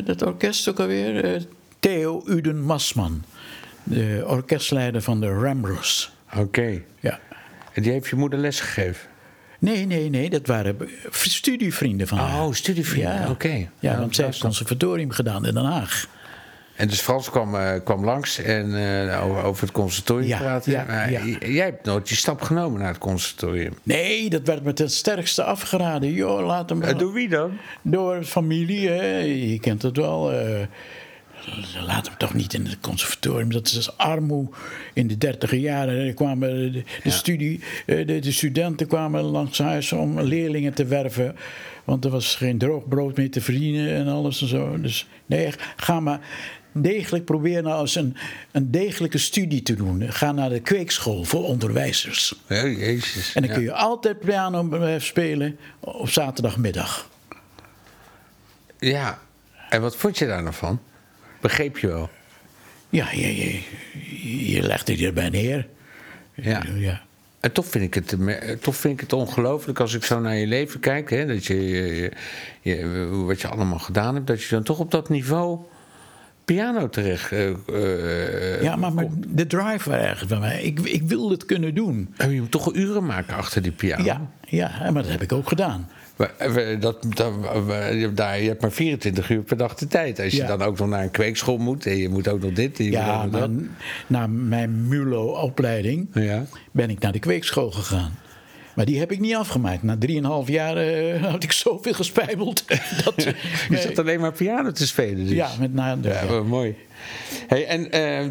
dat 0.05 0.21
orkest 0.21 0.69
ook 0.69 0.79
alweer? 0.79 1.45
Theo 1.79 2.23
Uden 2.27 2.61
Masman, 2.61 3.23
de 3.83 4.23
orkestleider 4.27 5.01
van 5.01 5.19
de 5.21 5.27
Ramblers. 5.27 6.11
Oké. 6.37 6.81
Ja. 6.99 7.19
En 7.79 7.85
die 7.85 7.93
heeft 7.93 8.07
je 8.09 8.15
moeder 8.15 8.39
lesgegeven? 8.39 9.07
Nee, 9.59 9.85
nee, 9.85 10.09
nee, 10.09 10.29
dat 10.29 10.47
waren 10.47 10.77
studievrienden 11.11 12.07
van 12.07 12.17
haar. 12.17 12.45
Oh, 12.45 12.53
studievrienden, 12.53 13.21
Ja, 13.21 13.29
oké. 13.29 13.67
ja, 13.79 13.99
want 13.99 14.15
zij 14.15 14.25
heeft 14.25 14.39
conservatorium 14.39 15.11
gedaan 15.11 15.45
in 15.45 15.53
Den 15.53 15.63
Haag. 15.65 16.07
En 16.75 16.87
dus 16.87 16.99
Frans 17.01 17.29
kwam, 17.29 17.55
eh, 17.55 17.73
kwam 17.83 18.05
langs 18.05 18.37
en 18.39 18.75
eh, 19.09 19.25
over, 19.25 19.43
over 19.43 19.61
het 19.63 19.71
conservatorium 19.71 20.27
Ja, 20.27 20.37
praten. 20.37 20.71
ja, 20.71 21.09
Jij 21.47 21.65
hebt 21.65 21.85
nooit 21.85 22.07
die 22.07 22.17
stap 22.17 22.41
genomen 22.41 22.79
naar 22.79 22.87
het 22.89 22.97
conservatorium. 22.97 23.73
Nee, 23.83 24.29
dat 24.29 24.41
werd 24.43 24.63
me 24.63 24.73
ten 24.73 24.89
sterkste 24.89 25.43
afgeraden. 25.43 26.11
Joh, 26.11 26.45
laat 26.45 26.69
hem 26.69 26.81
Eh, 26.81 26.97
door 26.97 27.13
wie 27.13 27.29
dan? 27.29 27.57
Door 27.81 28.23
familie, 28.23 28.87
hè. 28.89 29.17
je 29.17 29.59
kent 29.59 29.81
het 29.81 29.97
wel. 29.97 30.31
Laat 31.85 32.07
hem 32.07 32.17
toch 32.17 32.33
niet 32.33 32.53
in 32.53 32.65
het 32.65 32.77
conservatorium. 32.81 33.51
Dat 33.51 33.67
is 33.67 33.97
armoe 33.97 34.47
in 34.93 35.07
de 35.07 35.17
dertiger 35.17 35.57
jaren. 35.57 36.07
Er 36.07 36.13
kwamen 36.13 36.71
de, 36.71 36.83
de, 37.03 37.09
studie, 37.11 37.59
eh, 37.85 38.07
de, 38.07 38.19
de 38.19 38.31
studenten 38.31 38.87
kwamen 38.87 39.21
langs 39.23 39.57
huis 39.57 39.91
om 39.91 40.19
leerlingen 40.21 40.73
te 40.73 40.85
werven. 40.85 41.35
Want 41.83 42.05
er 42.05 42.11
was 42.11 42.35
geen 42.35 42.57
droog 42.57 42.87
brood 42.87 43.17
meer 43.17 43.31
te 43.31 43.41
verdienen 43.41 43.93
en 43.95 44.07
alles 44.07 44.41
en 44.41 44.47
zo. 44.47 44.81
Dus 44.81 45.07
nee, 45.25 45.49
ga 45.75 45.99
maar 45.99 46.19
degelijk 46.71 47.25
proberen 47.25 47.63
nou 47.63 47.81
eens 47.81 47.95
een, 47.95 48.15
een 48.51 48.71
degelijke 48.71 49.17
studie 49.17 49.61
te 49.61 49.75
doen. 49.75 50.11
Ga 50.11 50.31
naar 50.31 50.49
de 50.49 50.59
kweekschool 50.59 51.23
voor 51.23 51.43
onderwijzers. 51.43 52.33
Oh, 52.49 52.77
jezus. 52.77 53.33
En 53.35 53.41
dan 53.41 53.49
Ja. 53.51 53.55
kun 53.55 53.63
je 53.65 53.73
altijd 53.73 54.19
piano 54.19 54.97
spelen 54.99 55.57
op 55.79 56.09
zaterdagmiddag. 56.09 57.09
Ja, 58.79 59.19
en 59.69 59.81
wat 59.81 59.95
vond 59.95 60.17
je 60.17 60.25
daar 60.27 60.41
nou 60.43 60.55
van? 60.55 60.79
Begreep 61.41 61.77
je 61.77 61.87
wel? 61.87 62.09
Ja, 62.89 63.11
je, 63.11 63.35
je, 63.35 64.51
je 64.51 64.61
legt 64.61 64.87
het 64.87 65.01
erbij 65.01 65.29
neer. 65.29 65.67
Ja. 66.33 66.63
ja. 66.75 67.01
En 67.39 67.51
toch 67.51 67.65
vind 67.67 67.83
ik 67.83 67.93
het, 67.93 68.15
eh, 68.27 68.51
toch 68.57 68.75
vind 68.75 68.93
ik 68.93 68.99
het 68.99 69.13
ongelooflijk 69.13 69.79
als 69.79 69.93
ik 69.93 70.03
zo 70.03 70.19
naar 70.19 70.35
je 70.35 70.47
leven 70.47 70.79
kijk. 70.79 71.09
Hè, 71.09 71.25
dat 71.25 71.45
je, 71.45 72.11
je, 72.61 73.09
wat 73.25 73.41
je 73.41 73.47
allemaal 73.47 73.79
gedaan 73.79 74.13
hebt. 74.15 74.27
Dat 74.27 74.43
je 74.43 74.49
dan 74.55 74.63
toch 74.63 74.79
op 74.79 74.91
dat 74.91 75.09
niveau 75.09 75.59
piano 76.45 76.89
terecht... 76.89 77.31
eh, 77.31 78.61
Ja, 78.61 78.75
maar, 78.75 78.93
maar 78.93 79.07
de 79.27 79.47
drive 79.47 79.89
was 79.89 79.99
ergens 79.99 80.29
bij 80.29 80.39
mij. 80.39 80.61
Ik, 80.63 80.79
ik 80.79 81.03
wil 81.03 81.29
het 81.29 81.45
kunnen 81.45 81.75
doen. 81.75 82.13
eh, 82.17 82.33
je 82.33 82.39
moet 82.41 82.51
toch 82.51 82.73
uren 82.75 83.05
maken 83.05 83.35
achter 83.35 83.61
die 83.61 83.71
piano. 83.71 84.03
Ja, 84.03 84.21
ja, 84.47 84.69
maar 84.91 85.01
dat 85.03 85.11
heb 85.11 85.21
ik 85.21 85.31
ook 85.31 85.47
gedaan. 85.47 85.89
Dat, 86.79 87.05
dat, 87.15 87.33
je- 87.91 88.11
daar, 88.13 88.41
je 88.41 88.47
hebt 88.47 88.61
maar 88.61 88.71
24 88.71 89.29
uur 89.29 89.41
per 89.41 89.57
dag 89.57 89.75
de 89.75 89.87
tijd. 89.87 90.19
Als 90.19 90.31
je 90.33 90.37
Ja. 90.41 90.47
dan 90.47 90.61
ook 90.61 90.77
nog 90.79 90.87
naar 90.87 91.03
een 91.03 91.11
kweekschool 91.11 91.57
moet 91.57 91.85
en 91.85 91.97
je 91.97 92.09
moet 92.09 92.27
ook 92.27 92.41
nog 92.41 92.51
dit 92.53 92.79
en 92.79 92.85
je 92.85 92.91
Ja, 92.91 93.25
moet 93.25 93.35
ook 93.35 93.41
nog 93.41 93.49
maar 93.49 93.67
na 94.07 94.27
mijn 94.27 94.87
MULO-opleiding. 94.87 96.07
Ja. 96.13 96.45
ben 96.71 96.89
ik 96.89 96.99
naar 96.99 97.11
de 97.11 97.19
kweekschool 97.19 97.71
gegaan. 97.71 98.11
Maar 98.75 98.85
die 98.85 98.99
heb 98.99 99.11
ik 99.11 99.19
niet 99.19 99.35
afgemaakt. 99.35 99.83
Na 99.83 99.97
drieënhalf 99.99 100.47
jaar 100.47 100.77
eh, 100.77 101.23
had 101.31 101.43
ik 101.43 101.51
zoveel 101.51 101.93
gespijbeld. 101.93 102.63
Dat, 103.03 103.13
Je 103.23 103.33
nee. 103.69 103.81
zat 103.81 103.99
alleen 103.99 104.19
maar 104.19 104.33
piano 104.33 104.71
te 104.71 104.87
spelen. 104.87 105.25
Dus. 105.25 105.29
Ja, 105.35 105.49
met 105.59 105.73
nadruk. 105.73 106.13
Ja, 106.29 106.43
mooi. 106.43 106.75
Hey, 107.47 107.65
en 107.67 107.91
eh, 107.91 108.25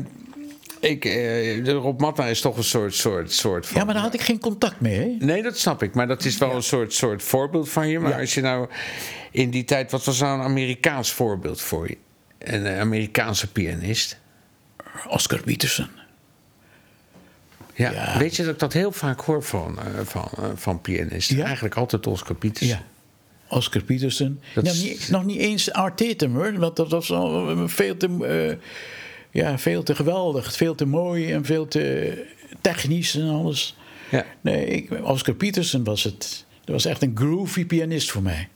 ik, 0.81 1.05
eh, 1.05 1.65
Rob 1.67 2.01
Matta 2.01 2.25
is 2.27 2.41
toch 2.41 2.57
een 2.57 2.65
soort, 2.65 2.95
soort, 2.95 3.33
soort 3.33 3.67
van... 3.67 3.77
Ja, 3.81 3.85
maar 3.85 3.95
daar 3.95 4.03
had 4.03 4.15
ik 4.15 4.21
geen 4.21 4.39
contact 4.41 4.81
mee. 4.81 4.99
Hè? 4.99 5.25
Nee, 5.27 5.43
dat 5.43 5.59
snap 5.59 5.83
ik. 5.83 5.95
Maar 5.95 6.07
dat 6.07 6.25
is 6.25 6.39
wel 6.39 6.55
een 6.55 6.63
soort, 6.63 6.93
soort 6.95 7.23
voorbeeld 7.23 7.69
van 7.69 7.89
je. 7.89 7.99
Maar 7.99 8.11
Ja. 8.11 8.19
als 8.21 8.35
je 8.35 8.41
nou 8.41 8.69
in 9.31 9.51
die 9.51 9.65
tijd... 9.65 9.91
Wat 9.91 10.05
was 10.05 10.21
nou 10.21 10.39
een 10.39 10.45
Amerikaans 10.45 11.13
voorbeeld 11.13 11.61
voor 11.61 11.89
je? 11.89 11.97
Een 12.39 12.67
eh, 12.67 12.81
Amerikaanse 12.81 13.53
pianist. 13.53 14.19
Oscar 15.09 15.43
Peterson. 15.43 15.89
Ja. 17.75 17.91
Ja. 17.91 18.19
Weet 18.19 18.37
je 18.37 18.43
dat 18.45 18.53
ik 18.53 18.59
dat 18.59 18.73
heel 18.73 18.93
vaak 18.93 19.21
hoor 19.21 19.43
van, 19.43 19.79
eh, 19.79 19.85
van, 20.05 20.29
eh, 20.39 20.45
van 20.55 20.81
pianisten? 20.81 21.37
Ja? 21.37 21.45
Eigenlijk 21.45 21.75
altijd 21.77 22.07
Oscar 22.07 22.37
Pieters. 22.37 22.69
Ja. 22.69 22.83
Oscar 23.49 23.83
Peterson. 23.83 24.41
Dat 24.55 24.65
Nou, 24.65 24.77
is- 24.77 24.83
niet, 24.83 25.09
nog 25.11 25.25
niet 25.25 25.39
eens 25.39 25.73
Artetum 25.73 26.35
hoor. 26.35 26.59
Want 26.59 26.77
dat 26.77 26.91
was 26.91 27.13
al 27.13 27.69
veel 27.69 27.97
te, 27.97 28.59
ja, 29.39 29.59
veel 29.59 29.83
te 29.83 29.95
geweldig. 29.95 30.53
Veel 30.53 30.75
te 30.75 30.87
mooi 30.87 31.33
en 31.33 31.45
veel 31.45 31.69
te 31.69 32.27
technisch 32.61 33.15
en 33.15 33.29
alles. 33.29 33.77
Ja. 34.11 34.25
Nee, 34.41 34.67
ik, 34.67 34.91
Oscar 35.03 35.35
Peterson 35.35 35.85
was 35.85 36.05
het. 36.05 36.47
Dat 36.65 36.75
was 36.75 36.85
echt 36.85 37.03
een 37.03 37.13
groovy 37.15 37.67
pianist 37.67 38.11
voor 38.11 38.23
mij. 38.23 38.49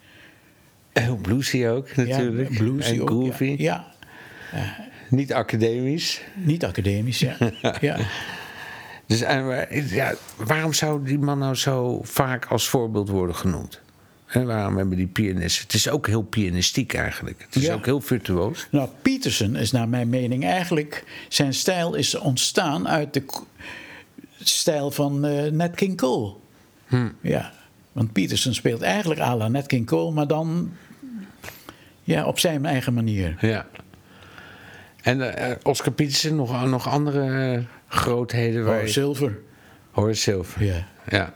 Heel 0.92 1.16
bluesy 1.16 1.66
ook 1.66 1.96
natuurlijk. 1.96 2.50
Ja, 2.50 2.58
bluesy 2.58 2.92
en 2.92 3.00
ook, 3.00 3.08
groovy. 3.08 3.54
Ja, 3.58 3.94
Niet 5.08 5.32
academisch. 5.32 6.20
niet 6.34 6.64
academisch, 6.64 7.18
ja. 7.18 7.36
ja. 7.80 7.98
Dus 9.06 9.20
en, 9.20 9.46
maar, 9.46 9.76
ja, 9.78 10.14
waarom 10.36 10.72
zou 10.72 11.04
die 11.04 11.18
man 11.18 11.38
nou 11.38 11.54
zo 11.54 12.00
vaak 12.02 12.44
als 12.46 12.68
voorbeeld 12.68 13.08
worden 13.08 13.36
genoemd? 13.36 13.80
En 14.32 14.46
waarom 14.46 14.76
hebben 14.76 14.96
die 14.96 15.06
pianisten... 15.06 15.62
Het 15.64 15.74
is 15.74 15.88
ook 15.88 16.06
heel 16.06 16.22
pianistiek 16.22 16.94
eigenlijk. 16.94 17.42
Het 17.42 17.56
is 17.56 17.62
Ja. 17.62 17.74
ook 17.74 17.84
heel 17.84 18.00
virtuoos. 18.00 18.66
Nou, 18.70 18.88
Peterson 19.02 19.56
is 19.56 19.70
naar 19.70 19.88
mijn 19.88 20.08
mening 20.08 20.44
eigenlijk... 20.44 21.04
Zijn 21.28 21.54
stijl 21.54 21.94
is 21.94 22.14
ontstaan 22.14 22.88
uit 22.88 23.14
de 23.14 23.24
stijl 24.42 24.90
van 24.90 25.24
eh 25.24 25.50
Nat 25.50 25.74
King 25.74 25.96
Cole. 25.96 26.34
Ja, 27.20 27.52
want 27.92 28.12
Peterson 28.12 28.54
speelt 28.54 28.82
eigenlijk 28.82 29.20
à 29.20 29.36
la 29.36 29.48
Nat 29.48 29.66
King 29.66 29.86
Cole... 29.86 30.12
maar 30.12 30.26
dan 30.26 30.72
ja, 32.02 32.24
op 32.26 32.38
zijn 32.38 32.66
eigen 32.66 32.94
manier. 32.94 33.36
Ja. 33.40 33.66
En 35.02 35.36
eh, 35.36 35.56
Oscar 35.62 35.92
Peterson, 35.92 36.36
nog, 36.36 36.66
nog 36.66 36.88
andere 36.88 37.52
eh, 37.54 37.62
grootheden? 37.88 38.64
Waar 38.64 38.82
je- 38.82 38.88
Silver. 38.88 39.38
Horace 39.90 40.20
Silver. 40.20 40.64
Ja. 40.64 40.86
Ja. 41.08 41.34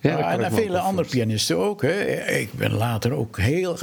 Ja, 0.00 0.32
ik 0.32 0.40
en 0.40 0.52
vele 0.52 0.78
andere 0.78 1.08
pianisten 1.08 1.56
ook. 1.56 1.82
Hè. 1.82 2.02
Ik 2.26 2.52
ben 2.52 2.72
later 2.72 3.12
ook 3.12 3.38
heel... 3.38 3.78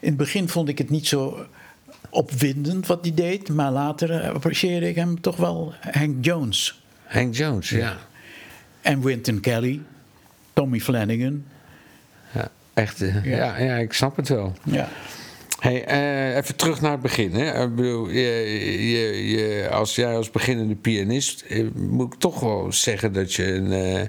In 0.00 0.08
het 0.08 0.16
begin 0.16 0.48
vond 0.48 0.68
ik 0.68 0.78
het 0.78 0.90
niet 0.90 1.06
zo 1.06 1.46
opwindend 2.10 2.86
wat 2.86 2.98
hij 3.02 3.14
deed. 3.14 3.48
Maar 3.48 3.72
later 3.72 4.10
eh, 4.10 4.30
apprecieerde 4.34 4.88
ik 4.88 4.94
hem 4.94 5.20
toch 5.20 5.36
wel 5.36 5.74
Hank 5.80 6.24
Jones. 6.24 6.82
Hank 7.04 7.34
Jones, 7.34 7.68
ja. 7.68 7.96
En 8.80 9.02
Wynton 9.02 9.40
Kelly. 9.40 9.80
Tommy 10.52 10.80
Flanagan. 10.80 11.44
ja. 12.32 12.48
Echt, 12.74 13.02
eh, 13.02 13.24
ja. 13.24 13.58
Ja, 13.58 13.76
ik 13.76 13.92
snap 13.92 14.16
het 14.16 14.28
wel. 14.28 14.52
Ja. 14.64 14.88
Hey, 15.60 15.84
eh, 15.84 16.36
even 16.36 16.56
terug 16.56 16.80
naar 16.80 16.90
het 16.92 17.00
begin. 17.00 17.34
Hè. 17.34 17.64
Ik 17.64 17.74
bedoel, 17.74 18.08
je, 18.08 18.22
je, 18.90 19.28
je, 19.28 19.68
als 19.70 19.94
jij 19.94 20.16
als 20.16 20.30
beginnende 20.30 20.74
pianist, 20.74 21.44
moet 21.74 22.14
ik 22.14 22.20
toch 22.20 22.40
wel 22.40 22.72
zeggen 22.72 23.12
dat 23.12 23.34
je 23.34 23.52
een. 23.52 24.08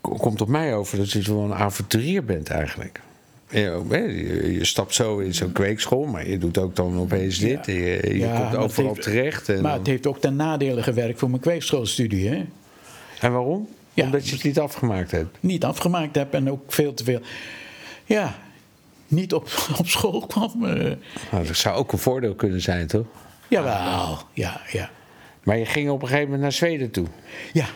Komt 0.00 0.40
op 0.40 0.48
mij 0.48 0.74
over 0.74 0.96
dat 0.98 1.10
je 1.10 1.22
wel 1.22 1.42
een 1.44 1.54
avonturier 1.54 2.24
bent 2.24 2.48
eigenlijk. 2.48 3.00
Je, 3.48 4.52
je 4.58 4.64
stapt 4.64 4.94
zo 4.94 5.18
in 5.18 5.34
zo'n 5.34 5.52
kweekschool, 5.52 6.04
maar 6.06 6.28
je 6.28 6.38
doet 6.38 6.58
ook 6.58 6.76
dan 6.76 6.98
opeens 6.98 7.38
dit. 7.38 7.66
Je, 7.66 7.72
je 8.02 8.18
Ja, 8.18 8.40
komt 8.40 8.56
overal 8.56 8.88
heeft- 8.94 9.02
terecht. 9.02 9.48
En, 9.48 9.54
Maar 9.54 9.70
dan- 9.70 9.78
het 9.78 9.86
heeft 9.88 10.06
ook 10.06 10.20
ten 10.20 10.36
nadele 10.36 10.82
gewerkt 10.82 11.18
voor 11.18 11.30
mijn 11.30 11.42
kweekschoolstudie. 11.42 12.28
Hè? 12.28 12.44
en 13.20 13.32
waarom? 13.32 13.68
Ja. 13.94 14.04
Omdat 14.04 14.28
je 14.28 14.34
het 14.34 14.44
niet 14.44 14.58
afgemaakt 14.58 15.10
hebt. 15.10 15.36
Niet 15.40 15.64
afgemaakt 15.64 16.14
heb 16.14 16.34
en 16.34 16.50
ook 16.50 16.72
veel 16.72 16.94
te 16.94 17.04
veel. 17.04 17.20
Ja, 18.04 18.38
niet 19.08 19.34
op, 19.34 19.48
op 19.78 19.86
school 19.88 20.26
kwam. 20.26 20.64
eh 20.64 20.92
Nou, 21.30 21.46
dat 21.46 21.56
zou 21.56 21.76
ook 21.76 21.92
een 21.92 21.98
voordeel 21.98 22.34
kunnen 22.34 22.60
zijn, 22.60 22.86
toch? 22.86 23.06
jawel, 23.48 24.18
ja, 24.32 24.60
ja. 24.72 24.90
Maar 25.42 25.58
je 25.58 25.66
ging 25.66 25.90
op 25.90 26.00
een 26.02 26.06
gegeven 26.06 26.24
moment 26.24 26.42
naar 26.42 26.52
Zweden 26.52 26.90
toe. 26.90 27.06
Ja, 27.52 27.66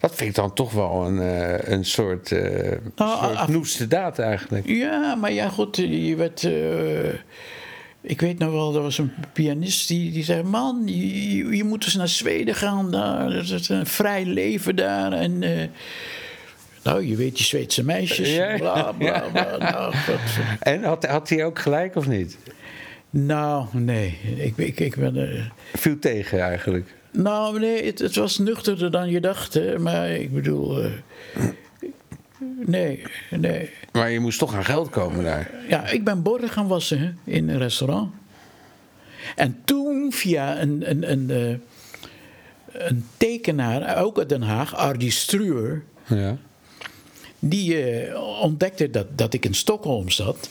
Dat 0.00 0.14
vind 0.14 0.28
ik 0.30 0.34
dan 0.36 0.52
toch 0.54 0.72
wel 0.72 1.06
een, 1.06 1.20
eh, 1.20 1.72
een 1.72 1.84
soort, 1.84 2.32
eh 2.32 2.70
Nou, 2.96 3.18
soort 3.24 3.36
af- 3.36 3.48
noeste 3.48 3.86
daad 3.86 4.18
eigenlijk. 4.18 4.66
ja 4.66 5.14
maar 5.14 5.32
ja, 5.32 5.48
goed, 5.48 5.76
je 5.76 6.14
werd. 6.16 6.44
eh, 6.44 7.12
ik 8.02 8.20
weet 8.20 8.38
nog 8.38 8.50
wel, 8.52 8.74
er 8.74 8.82
was 8.82 8.98
een 8.98 9.12
pianist 9.32 9.88
die, 9.88 10.12
die 10.12 10.24
zei: 10.24 10.42
Man, 10.42 10.82
je, 10.86 11.64
moet 11.64 11.84
eens 11.84 11.94
naar 11.94 12.08
Zweden 12.08 12.54
gaan. 12.54 12.90
Daar 12.90 13.26
er 13.32 13.52
is 13.54 13.68
een 13.68 13.86
vrij 13.86 14.24
leven 14.24 14.76
daar. 14.76 15.12
En. 15.12 15.42
eh, 15.42 15.66
nou, 16.82 17.06
je 17.06 17.16
weet, 17.16 17.36
die 17.36 17.44
Zweedse 17.44 17.84
meisjes. 17.84 18.34
Ja, 18.34 18.56
Bla, 18.56 18.92
bla, 18.92 19.20
bla. 19.32 19.56
Nou, 19.72 19.94
En 20.60 20.82
had, 20.84 21.06
had 21.06 21.28
hij 21.28 21.44
ook 21.44 21.58
gelijk 21.58 21.96
of 21.96 22.06
niet? 22.08 22.38
nou, 23.10 23.66
nee. 23.72 24.18
Ik, 24.36 24.56
ik, 24.56 24.80
ik 24.80 24.96
ben. 24.96 25.16
eh, 25.32 25.40
Viel 25.72 25.98
tegen 25.98 26.40
eigenlijk. 26.40 26.94
Nou, 27.12 27.58
nee, 27.58 27.84
het, 27.84 27.98
het 27.98 28.16
was 28.16 28.38
nuchterder 28.38 28.90
dan 28.90 29.10
je 29.10 29.20
dacht. 29.20 29.54
Hè, 29.54 29.78
maar 29.78 30.10
ik 30.10 30.34
bedoel. 30.34 30.82
eh, 30.82 30.90
nee, 32.66 33.02
nee. 33.30 33.70
Maar 33.92 34.10
je 34.10 34.20
moest 34.20 34.38
toch 34.38 34.54
aan 34.54 34.64
geld 34.64 34.90
komen 34.90 35.24
daar. 35.24 35.50
Ja, 35.68 35.88
ik 35.88 36.04
ben 36.04 36.22
borden 36.22 36.48
gaan 36.48 36.66
wassen 36.66 36.98
hè, 36.98 37.32
in 37.32 37.48
een 37.48 37.58
restaurant. 37.58 38.12
En 39.36 39.60
toen 39.64 40.12
via 40.12 40.60
een, 40.60 40.90
een, 40.90 41.10
een, 41.10 41.30
eh, 41.30 42.88
een 42.88 43.06
tekenaar, 43.16 44.02
ook 44.02 44.18
uit 44.18 44.28
Den 44.28 44.42
Haag, 44.42 44.76
Ardi 44.76 45.10
Struer... 45.10 45.82
Ja. 46.06 46.36
die 47.38 47.82
eh, 47.82 48.40
ontdekte 48.42 48.90
dat, 48.90 49.18
dat 49.18 49.34
ik 49.34 49.44
in 49.44 49.54
Stockholm 49.54 50.10
zat. 50.10 50.48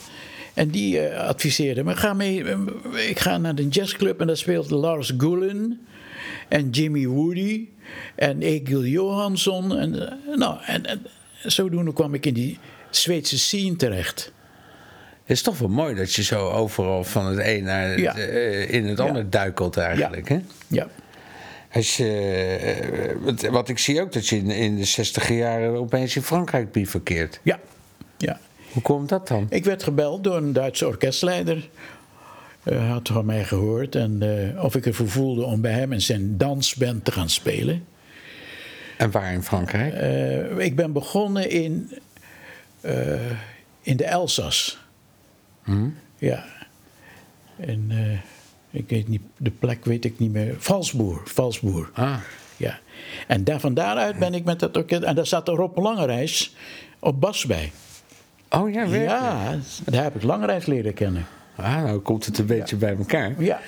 En 0.53 0.69
die 0.69 1.01
adviseerde 1.09 1.83
me, 1.83 1.95
ga 1.95 2.13
mee, 2.13 2.43
ik 3.07 3.19
ga 3.19 3.37
naar 3.37 3.55
de 3.55 3.67
jazzclub... 3.67 4.21
en 4.21 4.27
daar 4.27 4.37
speelt 4.37 4.69
Lars 4.69 5.13
Gulen 5.17 5.87
en 6.47 6.69
Jimmy 6.69 7.07
Woody 7.07 7.67
en 8.15 8.41
Egil 8.41 8.83
Johansson. 8.85 9.77
En, 9.77 10.09
eh, 10.09 10.37
nou, 10.37 10.57
en, 10.65 10.85
en 10.85 11.05
zodoende 11.43 11.93
kwam 11.93 12.13
ik 12.13 12.25
in 12.25 12.33
die 12.33 12.59
Zweedse 12.89 13.39
scene 13.39 13.75
terecht... 13.75 14.31
Het 15.23 15.37
is 15.37 15.43
toch 15.43 15.57
wel 15.57 15.69
mooi 15.69 15.95
dat 15.95 16.13
je 16.13 16.23
zo 16.23 16.49
overal 16.49 17.03
van 17.03 17.25
het 17.25 17.39
een 17.47 17.63
naar 17.63 17.89
het, 17.89 17.99
Ja. 17.99 18.15
eh, 18.17 18.73
in 18.73 18.85
het 18.85 18.97
Ja. 18.97 19.03
ander 19.03 19.29
duikelt 19.29 19.77
eigenlijk. 19.77 20.29
Hè? 20.29 20.39
Ja. 20.67 20.87
Als 21.73 21.97
je, 21.97 22.07
eh, 22.61 23.15
wat, 23.19 23.41
wat 23.41 23.69
ik 23.69 23.77
zie 23.79 24.01
ook 24.01 24.11
dat 24.13 24.27
je 24.27 24.37
in, 24.37 24.49
in 24.49 24.75
de 24.77 24.83
60 24.83 25.29
jaren 25.29 25.73
opeens 25.75 26.15
in 26.15 26.21
Frankrijk 26.21 26.71
bivakkeert. 26.71 27.39
Ja, 27.43 27.59
ja. 28.17 28.39
Hoe 28.71 28.81
komt 28.81 29.09
dat 29.09 29.27
dan? 29.27 29.45
Ik 29.49 29.63
werd 29.65 29.83
gebeld 29.83 30.23
door 30.23 30.37
een 30.37 30.53
Duitse 30.53 30.87
orkestleider. 30.87 31.69
Hij 32.63 32.87
had 32.87 33.07
van 33.07 33.25
mij 33.25 33.43
gehoord 33.43 33.95
en 33.95 34.21
eh, 34.21 34.63
of 34.63 34.75
ik 34.75 34.85
ervoor 34.85 35.09
voelde 35.09 35.43
om 35.43 35.61
bij 35.61 35.71
hem 35.71 35.93
in 35.93 36.01
zijn 36.01 36.37
dansband 36.37 37.05
te 37.05 37.11
gaan 37.11 37.29
spelen. 37.29 37.83
En 38.99 39.11
waar 39.11 39.33
in 39.33 39.43
Frankrijk? 39.43 39.93
Eh, 39.93 40.65
ik 40.65 40.75
ben 40.75 40.93
begonnen 40.93 41.49
in, 41.49 41.91
eh, 42.81 43.31
in 43.81 43.97
de 43.97 44.05
Elzas. 44.05 44.79
Ja. 46.17 46.45
En 47.55 47.85
eh, 47.89 48.19
ik 48.79 48.89
weet 48.89 49.07
niet, 49.07 49.21
de 49.37 49.51
plek 49.51 49.85
weet 49.85 50.05
ik 50.05 50.19
niet 50.19 50.31
meer. 50.31 50.55
Valsboer, 50.57 51.21
Valsboer. 51.25 51.89
Ah. 51.93 52.15
Ja. 52.57 52.79
En 53.27 53.43
daar, 53.43 53.59
van 53.59 53.73
daaruit 53.73 54.19
ben 54.19 54.33
ik 54.33 54.43
met 54.43 54.59
dat 54.59 54.77
orkest. 54.77 55.03
En 55.03 55.15
daar 55.15 55.27
zat 55.27 55.47
Rob 55.47 55.77
Langerijs 55.77 56.55
op 56.99 57.21
bas 57.21 57.45
bij. 57.45 57.71
Oh 58.49 58.71
ja, 58.71 58.87
werkelijk? 58.87 59.09
Ja, 59.09 59.57
daar 59.85 60.03
heb 60.03 60.15
ik 60.15 60.23
Langerijs 60.23 60.65
leren 60.65 60.93
kennen. 60.93 61.25
Ah, 61.61 61.83
nou 61.83 61.99
komt 61.99 62.25
het 62.25 62.37
een 62.37 62.45
beetje 62.45 62.75
bij 62.75 62.95
elkaar. 62.97 63.43
Ja. 63.43 63.59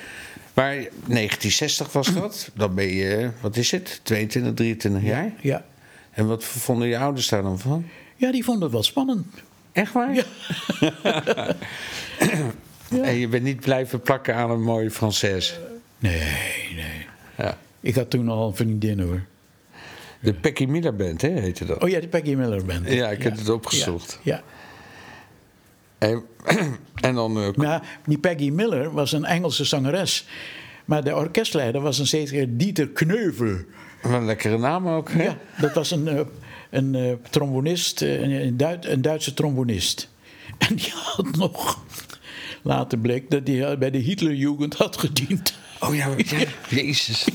Maar 0.54 0.74
1960 0.74 1.92
was 1.92 2.14
dat. 2.14 2.50
Dan 2.54 2.74
ben 2.74 2.88
je, 2.88 3.30
wat 3.40 3.56
is 3.56 3.70
het, 3.70 4.00
22, 4.02 4.54
23 4.54 5.02
jaar? 5.02 5.32
Ja. 5.40 5.64
En 6.10 6.26
wat 6.26 6.44
vonden 6.44 6.88
je 6.88 6.98
ouders 6.98 7.28
daar 7.28 7.42
dan 7.42 7.58
van? 7.58 7.84
Ja, 8.16 8.32
die 8.32 8.44
vonden 8.44 8.62
het 8.62 8.72
wel 8.72 8.82
spannend. 8.82 9.26
Echt 9.72 9.92
waar? 9.92 10.14
Ja. 10.14 10.24
En 13.00 13.14
je 13.14 13.28
bent 13.28 13.42
niet 13.42 13.60
blijven 13.60 14.00
plakken 14.00 14.34
aan 14.34 14.50
een 14.50 14.62
mooie 14.62 14.90
Française. 14.90 15.54
Nee, 15.98 16.20
nee. 16.74 17.06
Ja. 17.36 17.58
Ik 17.80 17.94
had 17.94 18.10
toen 18.10 18.28
al 18.28 18.46
een 18.46 18.54
vriendin 18.54 19.00
hoor. 19.00 19.22
De 20.20 20.34
Peggy 20.34 20.64
Miller 20.64 20.96
Band, 20.96 21.22
hè, 21.22 21.28
heette 21.28 21.64
dat. 21.64 21.82
Oh 21.82 21.88
ja, 21.88 22.00
de 22.00 22.08
Peggy 22.08 22.34
Miller 22.34 22.64
Band. 22.64 22.90
Ja, 22.90 23.08
ik 23.10 23.22
heb 23.22 23.36
het 23.36 23.48
opgezocht. 23.48 24.18
Ja. 24.22 24.42
En, 26.02 26.22
en 27.08 27.14
dan... 27.14 27.36
eh, 27.36 27.44
ja. 27.44 27.52
Maar 27.56 28.00
die 28.06 28.18
Peggy 28.18 28.50
Miller 28.50 28.92
was 28.92 29.12
een 29.12 29.24
Engelse 29.24 29.64
zangeres. 29.64 30.26
Maar 30.84 31.04
de 31.04 31.14
orkestleider 31.16 31.80
was 31.80 31.98
een 31.98 32.06
zeker 32.06 32.56
Dieter 32.56 32.88
Kneuvel. 32.88 33.56
wat 34.02 34.12
een 34.12 34.24
lekkere 34.24 34.58
naam 34.58 34.88
ook, 34.88 35.10
hè? 35.12 35.22
Ja, 35.22 35.36
dat 35.60 35.72
was 35.74 35.90
een, 35.90 36.08
eh, 36.08 36.20
een 36.70 36.94
eh, 36.94 37.12
trombonist, 37.30 38.00
een, 38.00 38.30
een, 38.30 38.56
Duit- 38.56 38.86
een 38.86 39.02
Duitse 39.02 39.34
trombonist. 39.34 40.08
En 40.68 40.74
die 40.74 40.92
had 40.94 41.36
nog... 41.36 41.84
Later 42.64 42.98
bleek 42.98 43.30
dat 43.30 43.46
hij 43.46 43.78
bij 43.78 43.90
de 43.90 43.98
Hitlerjugend 43.98 44.74
had 44.74 44.96
gediend. 44.96 45.54
Oh 45.80 45.94
ja, 45.94 46.08
ja. 46.16 46.38
Jezus. 46.82 47.26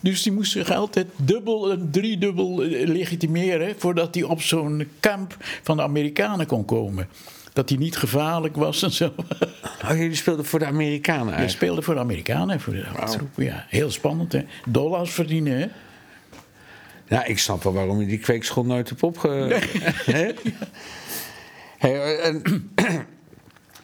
Dus 0.00 0.22
die 0.22 0.32
moest 0.32 0.52
zich 0.52 0.70
altijd 0.70 1.06
dubbel 1.16 1.70
en 1.70 1.88
driedubbel 1.90 2.62
eh, 2.62 2.88
legitimeren 2.88 3.74
voordat 3.78 4.14
hij 4.14 4.24
op 4.24 4.42
zo'n 4.42 4.88
kamp 5.00 5.36
van 5.62 5.76
de 5.76 5.82
Amerikanen 5.82 6.46
kon 6.46 6.64
komen. 6.64 7.08
Dat 7.52 7.68
hij 7.68 7.78
niet 7.78 7.96
gevaarlijk 7.96 8.56
was 8.56 8.82
en 8.82 8.90
zo. 8.90 9.14
Oh, 9.84 9.96
jullie 9.96 10.14
speelden 10.14 10.44
voor 10.44 10.58
de 10.58 10.66
Amerikanen 10.66 11.22
eigenlijk. 11.22 11.50
speelde 11.50 11.82
voor 11.82 11.94
de 11.94 12.00
Amerikanen 12.00 12.50
en 12.50 12.60
voor 12.60 12.72
de. 12.72 12.84
Ja, 13.36 13.66
heel 13.68 13.90
spannend 13.90 14.32
hè. 14.32 14.44
Dollars 14.66 15.10
verdienen 15.10 15.58
hè. 15.58 15.66
Nou, 17.08 17.26
ik 17.26 17.38
snap 17.38 17.62
wel 17.62 17.72
waarom 17.72 18.00
je 18.00 18.06
die 18.06 18.18
kweekschool 18.18 18.64
nooit 18.64 18.88
hebt 18.88 19.02
opge... 19.02 19.28
Hè? 20.04 20.30
Hey, 21.78 22.18
en, 22.18 22.42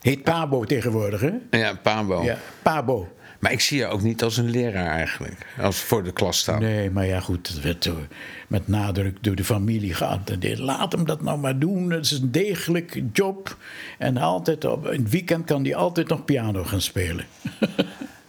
Heet 0.00 0.22
Pabo 0.22 0.64
tegenwoordig 0.64 1.20
hè. 1.20 1.32
ja, 1.50 1.74
Pabo. 1.82 2.22
Ja, 2.22 2.38
Pabo. 2.62 3.13
Maar 3.44 3.52
ik 3.52 3.60
zie 3.60 3.78
je 3.78 3.86
ook 3.86 4.02
niet 4.02 4.22
als 4.22 4.36
een 4.36 4.50
leraar 4.50 4.86
eigenlijk. 4.86 5.46
Als 5.60 5.76
voor 5.80 6.02
de 6.04 6.12
klas 6.12 6.38
staan. 6.38 6.60
Nee, 6.60 6.90
maar 6.90 7.06
ja 7.06 7.20
goed, 7.20 7.48
het 7.48 7.60
werd 7.60 7.82
door- 7.84 8.06
met 8.48 8.68
nadruk 8.68 9.16
door 9.22 9.34
de 9.34 9.44
familie 9.44 9.94
geattendeerd. 9.94 10.58
Laat 10.58 10.92
hem 10.92 11.06
dat 11.06 11.22
nou 11.22 11.38
maar 11.38 11.58
doen, 11.58 11.90
het 11.90 12.04
is 12.04 12.10
een 12.10 12.32
degelijk 12.32 13.02
job. 13.12 13.56
En 13.98 14.16
altijd 14.16 14.64
op, 14.64 14.86
in 14.86 15.02
het 15.02 15.10
weekend 15.10 15.44
kan 15.44 15.64
hij 15.64 15.74
altijd 15.74 16.08
nog 16.08 16.24
piano 16.24 16.64
gaan 16.64 16.80
spelen. 16.80 17.24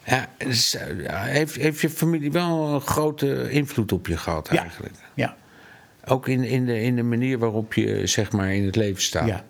Ja, 0.07 0.29
dus, 0.37 0.75
eh, 0.75 1.01
ja, 1.03 1.21
heeft, 1.23 1.55
heeft 1.55 1.81
je 1.81 1.89
familie 1.89 2.31
wel 2.31 2.73
een 2.73 2.81
grote 2.81 3.51
invloed 3.51 3.91
op 3.91 4.07
je 4.07 4.17
gehad 4.17 4.49
Ja. 4.51 4.61
eigenlijk? 4.61 4.93
Ja, 5.13 5.35
Ook 6.05 6.27
in, 6.27 6.43
in, 6.43 6.65
de, 6.65 6.81
in 6.81 6.95
de 6.95 7.03
manier 7.03 7.39
waarop 7.39 7.73
je 7.73 8.07
zeg 8.07 8.31
maar 8.31 8.53
in 8.55 8.65
het 8.65 8.75
leven 8.75 9.01
staat. 9.01 9.27
ja, 9.27 9.33
ja. 9.35 9.43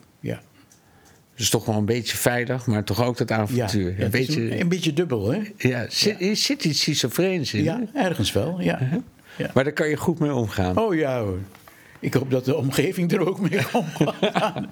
Dus 1.35 1.49
toch 1.49 1.65
wel 1.65 1.75
een 1.75 1.85
beetje 1.85 2.17
veilig, 2.17 2.65
maar 2.65 2.83
toch 2.83 3.03
ook 3.03 3.17
dat 3.17 3.31
avontuur. 3.31 3.95
Ja, 3.97 4.03
een 4.03 4.11
beetje, 4.11 4.41
een, 4.41 4.59
een 4.59 4.67
beetje 4.67 4.93
dubbel 4.93 5.31
hè. 5.31 5.41
ja, 5.57 5.85
zit, 5.89 6.21
Er 6.21 6.35
zit 6.35 6.63
iets 6.63 6.79
schizofreens 6.79 7.53
in. 7.53 7.63
Ja, 7.63 7.81
hè? 7.93 7.99
ergens 8.03 8.31
wel, 8.31 8.61
ja. 8.61 8.79
ja. 9.37 9.49
Maar 9.53 9.63
daar 9.63 9.73
kan 9.73 9.89
je 9.89 9.97
goed 9.97 10.19
mee 10.19 10.33
omgaan. 10.33 10.77
Oh 10.77 10.95
ja 10.95 11.21
hoor. 11.21 11.39
Ik 11.99 12.13
hoop 12.13 12.31
dat 12.31 12.45
de 12.45 12.55
omgeving 12.55 13.11
er 13.11 13.27
ook 13.27 13.39
mee 13.39 13.59
omgaat. 13.73 14.65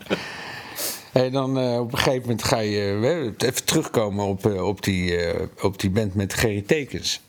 En 1.14 1.32
dan 1.32 1.60
eh, 1.60 1.80
op 1.80 1.92
een 1.92 1.98
gegeven 1.98 2.22
moment 2.22 2.44
ga 2.44 2.60
je 2.60 3.00
eh, 3.40 3.48
even 3.48 3.64
terugkomen 3.66 4.26
op, 4.26 4.46
eh, 4.46 4.68
op, 4.68 4.84
die, 4.84 5.16
eh, 5.16 5.48
op 5.62 5.80
die 5.80 5.90
band 5.90 6.14
met 6.16 6.34
Gerry 6.34 6.62
Tekens. 6.62 7.22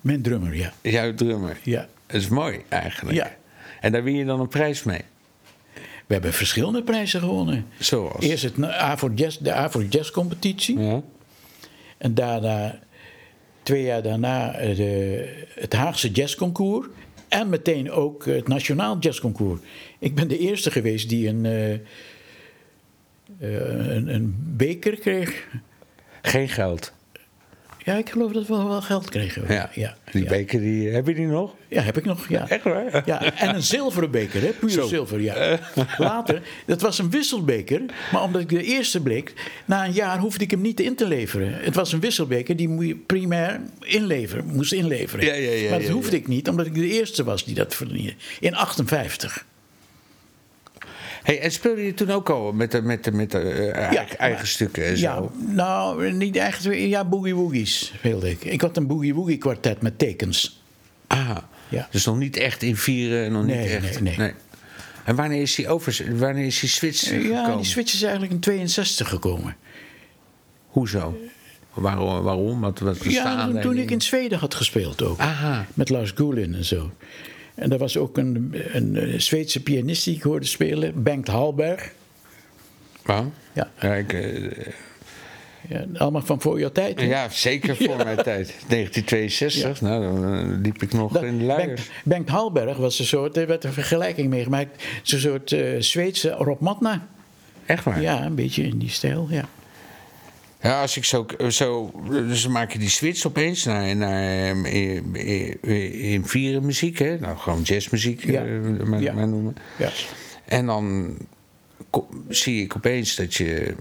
Mijn 0.00 0.22
drummer, 0.22 0.56
ja. 0.56 0.72
Jouw 0.80 1.14
drummer. 1.14 1.58
ja. 1.62 1.88
Dat 2.06 2.20
is 2.20 2.28
mooi 2.28 2.60
eigenlijk. 2.68 3.16
Ja. 3.16 3.34
En 3.80 3.92
daar 3.92 4.02
win 4.02 4.16
je 4.16 4.24
dan 4.24 4.40
een 4.40 4.48
prijs 4.48 4.82
mee. 4.82 5.00
We 6.12 6.18
hebben 6.18 6.36
verschillende 6.36 6.82
prijzen 6.82 7.20
gewonnen. 7.20 7.66
Zoals? 7.78 8.24
Eerst 8.24 8.42
het 8.42 8.64
Avro 8.64 9.12
Jazz, 9.14 9.38
de 9.38 9.52
Avro 9.52 9.82
Jazz 9.82 10.10
competitie. 10.10 10.78
Ja. 10.78 11.02
En 11.98 12.14
daarna, 12.14 12.78
twee 13.62 13.82
jaar 13.82 14.02
daarna, 14.02 14.54
eh, 14.54 14.76
de, 14.76 15.44
het 15.54 15.72
Haagse 15.72 16.10
Jazzconcours. 16.10 16.86
En 17.28 17.48
meteen 17.48 17.90
ook 17.90 18.24
het 18.24 18.48
Nationaal 18.48 18.98
Jazzconcours. 18.98 19.60
Ik 19.98 20.14
ben 20.14 20.28
de 20.28 20.38
eerste 20.38 20.70
geweest 20.70 21.08
die 21.08 21.28
een, 21.28 21.46
eh, 21.46 21.72
eh, 21.72 21.80
een, 23.38 24.14
een 24.14 24.36
beker 24.38 24.96
kreeg. 24.98 25.48
Geen 26.22 26.48
geld. 26.48 26.92
Ja, 27.84 27.94
ik 27.94 28.10
geloof 28.10 28.32
dat 28.32 28.46
we 28.46 28.54
wel 28.54 28.82
geld 28.82 29.08
kregen. 29.08 29.44
Ja. 29.48 29.70
ja, 29.74 29.96
Die 30.12 30.24
beker, 30.24 30.60
die, 30.60 30.88
heb 30.88 31.06
je 31.06 31.14
die 31.14 31.26
nog? 31.26 31.54
Ja, 31.68 31.82
heb 31.82 31.96
ik 31.96 32.04
nog. 32.04 32.28
Ja. 32.28 32.48
Echt 32.48 32.64
waar? 32.64 33.02
Ja, 33.06 33.34
en 33.34 33.54
een 33.54 33.62
zilveren 33.62 34.10
beker, 34.10 34.40
hè? 34.40 34.48
puur 34.48 34.70
Zo. 34.70 34.86
zilver. 34.86 35.20
Ja. 35.20 35.58
Later, 35.98 36.42
dat 36.66 36.80
was 36.80 36.98
een 36.98 37.10
wisselbeker, 37.10 37.80
maar 38.12 38.22
omdat 38.22 38.40
ik 38.40 38.48
de 38.48 38.62
eerste 38.62 39.00
bleek, 39.00 39.32
na 39.64 39.84
een 39.84 39.92
jaar 39.92 40.18
hoefde 40.18 40.44
ik 40.44 40.50
hem 40.50 40.60
niet 40.60 40.80
in 40.80 40.94
te 40.94 41.06
leveren. 41.08 41.52
Het 41.60 41.74
was 41.74 41.92
een 41.92 42.00
wisselbeker 42.00 42.56
die 42.56 42.68
moet 42.68 42.86
je 42.86 42.96
primair 42.96 43.60
inleveren, 43.80 44.46
moest 44.46 44.72
inleveren. 44.72 45.26
Ja, 45.26 45.34
ja, 45.34 45.50
ja, 45.50 45.70
maar 45.70 45.80
dat 45.80 45.88
hoefde 45.88 46.16
ik 46.16 46.28
niet, 46.28 46.48
omdat 46.48 46.66
ik 46.66 46.74
de 46.74 46.88
eerste 46.90 47.24
was 47.24 47.44
die 47.44 47.54
dat 47.54 47.74
verdiende. 47.74 48.14
In 48.40 48.54
58. 48.54 49.44
Hey, 51.22 51.40
en 51.40 51.52
speelde 51.52 51.84
je 51.84 51.94
toen 51.94 52.10
ook 52.10 52.30
al 52.30 52.52
met 52.52 52.70
de, 52.70 52.82
met 52.82 53.04
de, 53.04 53.12
met 53.12 53.30
de 53.30 53.38
eh, 53.38 53.74
eigen, 53.76 54.18
eigen 54.18 54.38
maar- 54.38 54.46
stukken 54.46 54.84
en 54.84 54.98
Ja, 54.98 55.14
zo? 55.16 55.32
nou, 55.46 56.12
niet 56.12 56.36
echt. 56.36 56.62
Ja, 56.64 57.04
boogie 57.04 57.34
woogies 57.34 57.92
speelde 57.96 58.30
ik. 58.30 58.44
Ik 58.44 58.60
had 58.60 58.76
een 58.76 58.86
boogie 58.86 59.14
woogie 59.14 59.38
kwartet 59.38 59.82
met 59.82 59.98
tekens. 59.98 60.62
Ah, 61.06 61.36
Ja. 61.68 61.88
dus 61.90 62.04
nog 62.04 62.18
niet 62.18 62.36
echt 62.36 62.62
in 62.62 62.76
vieren, 62.76 63.32
nog 63.32 63.44
Nee, 63.46 63.58
niet 63.58 63.68
echt. 63.84 64.00
nee, 64.00 64.16
nee. 64.16 64.32
En 65.04 65.16
wanneer 65.16 65.40
is 65.42 65.54
die 65.54 65.68
over, 65.68 66.16
wanneer 66.18 66.46
is 66.46 66.60
die 66.60 66.68
switch 66.68 67.10
Ja, 67.10 67.16
gekomen? 67.18 67.56
die 67.56 67.66
switch 67.66 67.92
is 67.94 68.02
eigenlijk 68.02 68.32
in 68.32 68.40
62 68.40 69.08
gekomen. 69.08 69.56
Hoezo? 70.66 71.16
Waarom? 71.74 72.22
waarom? 72.22 72.60
Wat, 72.60 72.80
Ja, 73.02 73.60
toen, 73.60 73.76
ik 73.78 73.90
in 73.90 74.00
Zweden 74.00 74.38
had 74.38 74.54
gespeeld 74.54 75.02
ook. 75.02 75.18
Aha. 75.18 75.66
Met 75.74 75.88
Lars 75.88 76.10
Gulin 76.14 76.54
en 76.54 76.64
zo. 76.64 76.90
En 77.54 77.72
er 77.72 77.78
was 77.78 77.96
ook 77.96 78.18
een, 78.18 78.54
een, 78.72 78.96
eh, 78.96 79.18
Zweedse 79.18 79.62
pianist 79.62 80.04
die 80.04 80.14
ik 80.16 80.22
hoorde 80.22 80.46
spelen, 80.46 81.02
Bengt 81.02 81.28
Hallberg. 81.28 81.92
Waarom? 83.02 83.32
Ja. 83.52 83.70
Ja, 83.80 83.94
ik, 83.94 84.12
eh, 84.12 84.50
Ja, 85.68 85.84
allemaal 85.96 86.22
van 86.22 86.40
voor 86.40 86.58
jouw 86.60 86.70
tijd. 86.72 87.00
hè? 87.00 87.06
ja, 87.06 87.28
zeker 87.28 87.76
voor 87.76 87.86
Ja. 87.98 88.04
mijn 88.04 88.16
tijd. 88.16 88.54
1962, 88.68 89.80
nou, 89.80 90.02
dan 90.02 90.34
eh, 90.34 90.58
liep 90.62 90.82
ik 90.82 90.92
nog 90.92 91.12
Dat- 91.12 91.22
in 91.22 91.38
de 91.38 91.44
luiers. 91.44 91.90
Bengt, 92.04 92.28
Hallberg 92.28 92.76
was 92.76 92.98
een 92.98 93.04
soort, 93.04 93.36
er 93.36 93.46
werd 93.46 93.64
een 93.64 93.72
vergelijking 93.72 94.28
mee 94.28 94.42
gemaakt, 94.42 94.84
zo'n 95.02 95.18
soort 95.20 95.56
Zweedse 95.78 96.30
Rob 96.30 96.60
Matna. 96.60 97.06
Echt 97.66 97.84
waar? 97.84 98.00
Ja, 98.00 98.24
een 98.24 98.34
beetje 98.34 98.62
in 98.62 98.78
die 98.78 98.88
stijl, 98.90 99.26
ja. 99.30 99.48
Ja, 100.62 100.80
als 100.80 100.96
ik 100.96 101.04
zo, 101.04 101.26
zo. 101.48 101.90
Dus 102.10 102.42
dan 102.42 102.52
maak 102.52 102.72
je 102.72 102.78
die 102.78 102.88
switch 102.88 103.26
opeens 103.26 103.64
naar, 103.64 103.96
naar 103.96 104.48
ehm, 104.48 104.64
in, 105.64 106.26
vieren 106.26 106.66
muziek, 106.66 106.98
hè? 106.98 107.18
Nou, 107.18 107.36
gewoon 107.38 107.62
jazzmuziek, 107.62 108.24
Ja. 108.24 108.44
eh, 108.44 108.86
maar, 108.86 109.00
Ja. 109.00 109.12
maar 109.12 109.28
noemen. 109.28 109.56
ja. 109.78 109.90
En 110.44 110.66
dan 110.66 111.16
zie 112.28 112.62
ik 112.62 112.76
opeens 112.76 113.14
dat 113.16 113.34
je. 113.34 113.74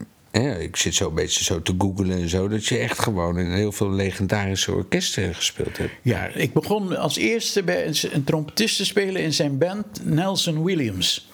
Ik 0.59 0.75
zit 0.75 0.95
zo 0.95 1.07
een 1.09 1.15
beetje 1.15 1.43
zo 1.43 1.61
te 1.61 1.73
googlen 1.77 2.11
en 2.11 2.29
zo. 2.29 2.47
Dat 2.47 2.65
je 2.65 2.77
echt 2.77 2.99
gewoon 2.99 3.39
in 3.39 3.51
heel 3.51 3.71
veel 3.71 3.91
legendarische 3.91 4.73
orkesten 4.73 5.35
gespeeld 5.35 5.77
hebt. 5.77 5.91
Ja, 6.01 6.25
ik 6.27 6.53
begon 6.53 6.97
als 6.97 7.17
eerste 7.17 7.63
bij 7.63 7.87
een, 7.87 7.95
een 8.11 8.23
trompetist 8.23 8.77
te 8.77 8.85
spelen 8.85 9.21
in 9.21 9.33
zijn 9.33 9.57
band, 9.57 9.85
Nelson 10.03 10.63
Williams. 10.63 11.29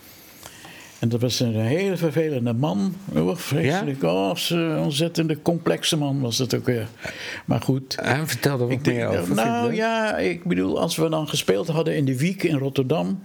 En 1.00 1.10
dat 1.10 1.22
was 1.22 1.40
een 1.40 1.56
hele 1.56 1.98
vervelende 1.98 2.54
man. 2.54 2.96
Oh, 3.14 3.36
vreselijk. 3.38 4.04
Oh, 4.04 4.36
zo'n 4.36 4.78
ontzettende 4.80 5.42
complexe 5.42 5.98
man 5.98 6.20
was 6.20 6.38
dat 6.38 6.56
ook 6.56 6.66
weer. 6.66 6.88
Maar 7.46 7.62
goed. 7.62 7.98
Hij 8.02 8.26
vertelde 8.26 8.64
wat 8.64 8.72
Ik 8.74 8.84
denk, 8.84 8.98
meer 8.98 9.08
over. 9.20 9.36
nou 9.36 9.74
ja, 9.74 10.18
ik 10.18 10.44
bedoel, 10.44 10.80
als 10.80 10.96
we 10.96 11.10
dan 11.10 11.28
gespeeld 11.28 11.68
hadden 11.68 11.96
in 11.96 12.06
de 12.06 12.18
Wiek 12.18 12.44
in 12.44 12.58
Rotterdam. 12.58 13.22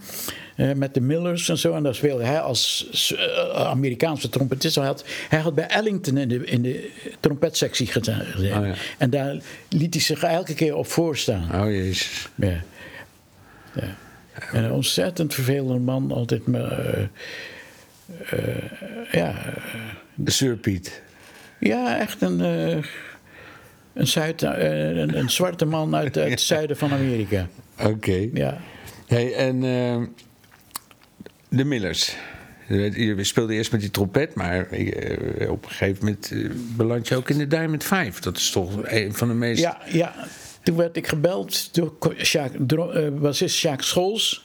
eh, 0.57 0.73
met 0.73 0.95
de 0.95 1.01
Millers 1.01 1.49
en 1.49 1.59
zo. 1.59 1.73
En 1.75 1.83
daar 1.83 1.95
speelde 1.95 2.25
hij 2.25 2.41
als 2.41 2.91
eh, 3.17 3.67
Amerikaanse 3.67 4.29
trompetist. 4.29 4.75
Hij 4.75 4.85
had, 4.87 5.05
hij 5.29 5.39
had 5.39 5.55
bij 5.55 5.67
Ellington 5.67 6.17
in 6.17 6.29
de, 6.29 6.45
in 6.45 6.63
de 6.63 6.91
trompetsectie 7.21 7.87
gezeten. 7.87 8.59
Oh 8.59 8.67
ja. 8.67 8.75
En 8.99 9.11
daar 9.11 9.37
liet 9.69 9.95
hij 9.95 10.03
zich 10.03 10.23
elke 10.23 10.55
keer 10.55 10.75
op 10.77 10.87
voorstaan. 10.87 11.63
Oh 11.65 11.71
jezus. 11.71 12.29
Ja. 12.35 12.63
ja. 13.75 13.97
En 14.53 14.65
een 14.65 14.73
ontzettend 14.73 15.35
vervelende 15.35 15.79
man, 15.79 16.13
altijd 16.13 16.47
maar. 16.47 16.79
eh, 16.95 17.03
eh, 18.27 19.13
ja, 19.13 19.35
Surpiet. 20.25 21.03
ja, 21.59 21.99
echt 21.99 22.23
een, 22.23 22.41
eh, 22.41 22.85
een, 23.93 24.07
Zuid, 24.07 24.43
eh, 24.43 24.97
een, 24.97 25.19
een 25.19 25.31
zwarte 25.31 25.65
man 25.65 25.95
uit, 25.95 26.19
uit 26.19 26.31
het 26.31 26.41
zuiden 26.53 26.77
van 26.77 26.93
Amerika. 26.93 27.49
Oké. 27.85 28.29
Ja. 28.33 28.61
Hey, 29.07 29.35
en 29.35 29.61
de 31.49 31.65
Millers. 31.65 32.17
Je 32.69 33.25
speelde 33.25 33.55
eerst 33.55 33.73
met 33.73 33.81
die 33.81 33.91
trompet, 33.91 34.35
maar 34.35 34.63
op 35.49 35.65
een 35.65 35.71
gegeven 35.71 36.05
moment 36.05 36.33
beland 36.77 37.09
je 37.09 37.17
ook 37.17 37.31
in 37.31 37.39
de 37.39 37.47
Diamond 37.47 37.85
5. 37.85 38.19
Dat 38.19 38.37
is 38.37 38.51
toch 38.51 38.71
een 38.83 39.15
van 39.15 39.29
de 39.29 39.35
meest. 39.35 39.61
Ja, 39.61 39.79
ja, 39.87 40.15
toen 40.63 40.77
werd 40.77 40.97
ik 40.97 41.07
gebeld 41.07 41.75
door 41.75 42.15
Sjaak, 42.17 42.53
bassist 43.21 43.57
Sjaak 43.57 43.83
Scholz. 43.83 44.41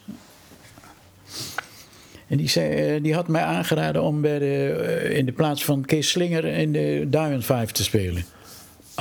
En 2.28 2.38
die, 2.38 2.50
zei, 2.50 2.96
eh, 2.96 3.04
die 3.04 3.14
had 3.14 3.28
mij 3.28 3.42
aangeraden 3.42 4.02
om 4.04 4.22
bij 4.22 4.40
de, 4.40 4.70
eh, 4.72 5.18
in 5.18 5.26
de 5.26 5.32
plaats 5.32 5.66
van 5.66 5.86
Kees 5.86 6.10
Slinger 6.10 6.46
in 6.46 6.72
de 6.72 7.06
Diamond 7.10 7.46
5 7.46 7.72
te 7.72 7.84
spelen. 7.84 8.24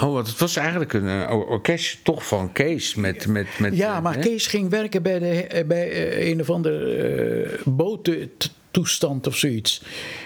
Oh, 0.03 0.12
want 0.12 0.27
het 0.29 0.39
was 0.39 0.57
eigenlijk 0.57 0.93
een 0.93 1.09
eh, 1.09 1.31
or- 1.31 1.47
orkestje 1.47 1.99
toch 2.03 2.27
van 2.27 2.53
Kees. 2.53 2.95
Met, 2.95 3.27
met, 3.27 3.47
met, 3.59 3.77
Ja, 3.77 4.01
maar 4.01 4.14
hè? 4.14 4.20
Kees 4.20 4.47
ging 4.47 4.70
werken 4.70 5.03
bij, 5.03 5.18
de, 5.18 5.64
bij 5.66 6.20
een 6.31 6.41
of 6.41 6.51
andere 6.51 6.95
eh 6.95 7.59
botentoestand 7.64 9.27
of 9.27 9.37
zoiets. 9.37 9.83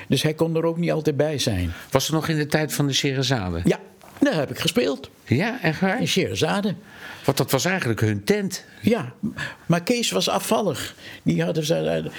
Dus 0.09 0.23
hij 0.23 0.35
kon 0.35 0.57
er 0.57 0.65
ook 0.65 0.77
niet 0.77 0.91
altijd 0.93 1.17
bij 1.17 1.39
zijn. 1.39 1.73
Was 1.91 2.09
er 2.09 2.15
nog 2.15 2.29
in 2.29 2.37
de 2.37 2.47
tijd 2.47 2.73
van 2.73 2.87
de 2.87 2.93
Sherazade? 2.93 3.61
Ja, 3.65 3.79
daar 4.21 4.35
heb 4.35 4.51
ik 4.51 4.59
gespeeld. 4.59 5.11
Ja, 5.25 5.63
echt 5.63 5.81
waar? 5.81 6.01
In 6.01 6.09
Scheherazade. 6.09 6.75
Want 7.31 7.43
dat 7.43 7.51
was 7.51 7.65
eigenlijk 7.65 8.01
hun 8.01 8.25
tent. 8.25 8.65
Ja, 8.81 9.13
maar 9.67 9.83
Kees 9.83 10.11
was 10.11 10.29
afvallig. 10.29 10.95
Die 11.23 11.43
hadden 11.43 11.65
ze, 11.65 12.11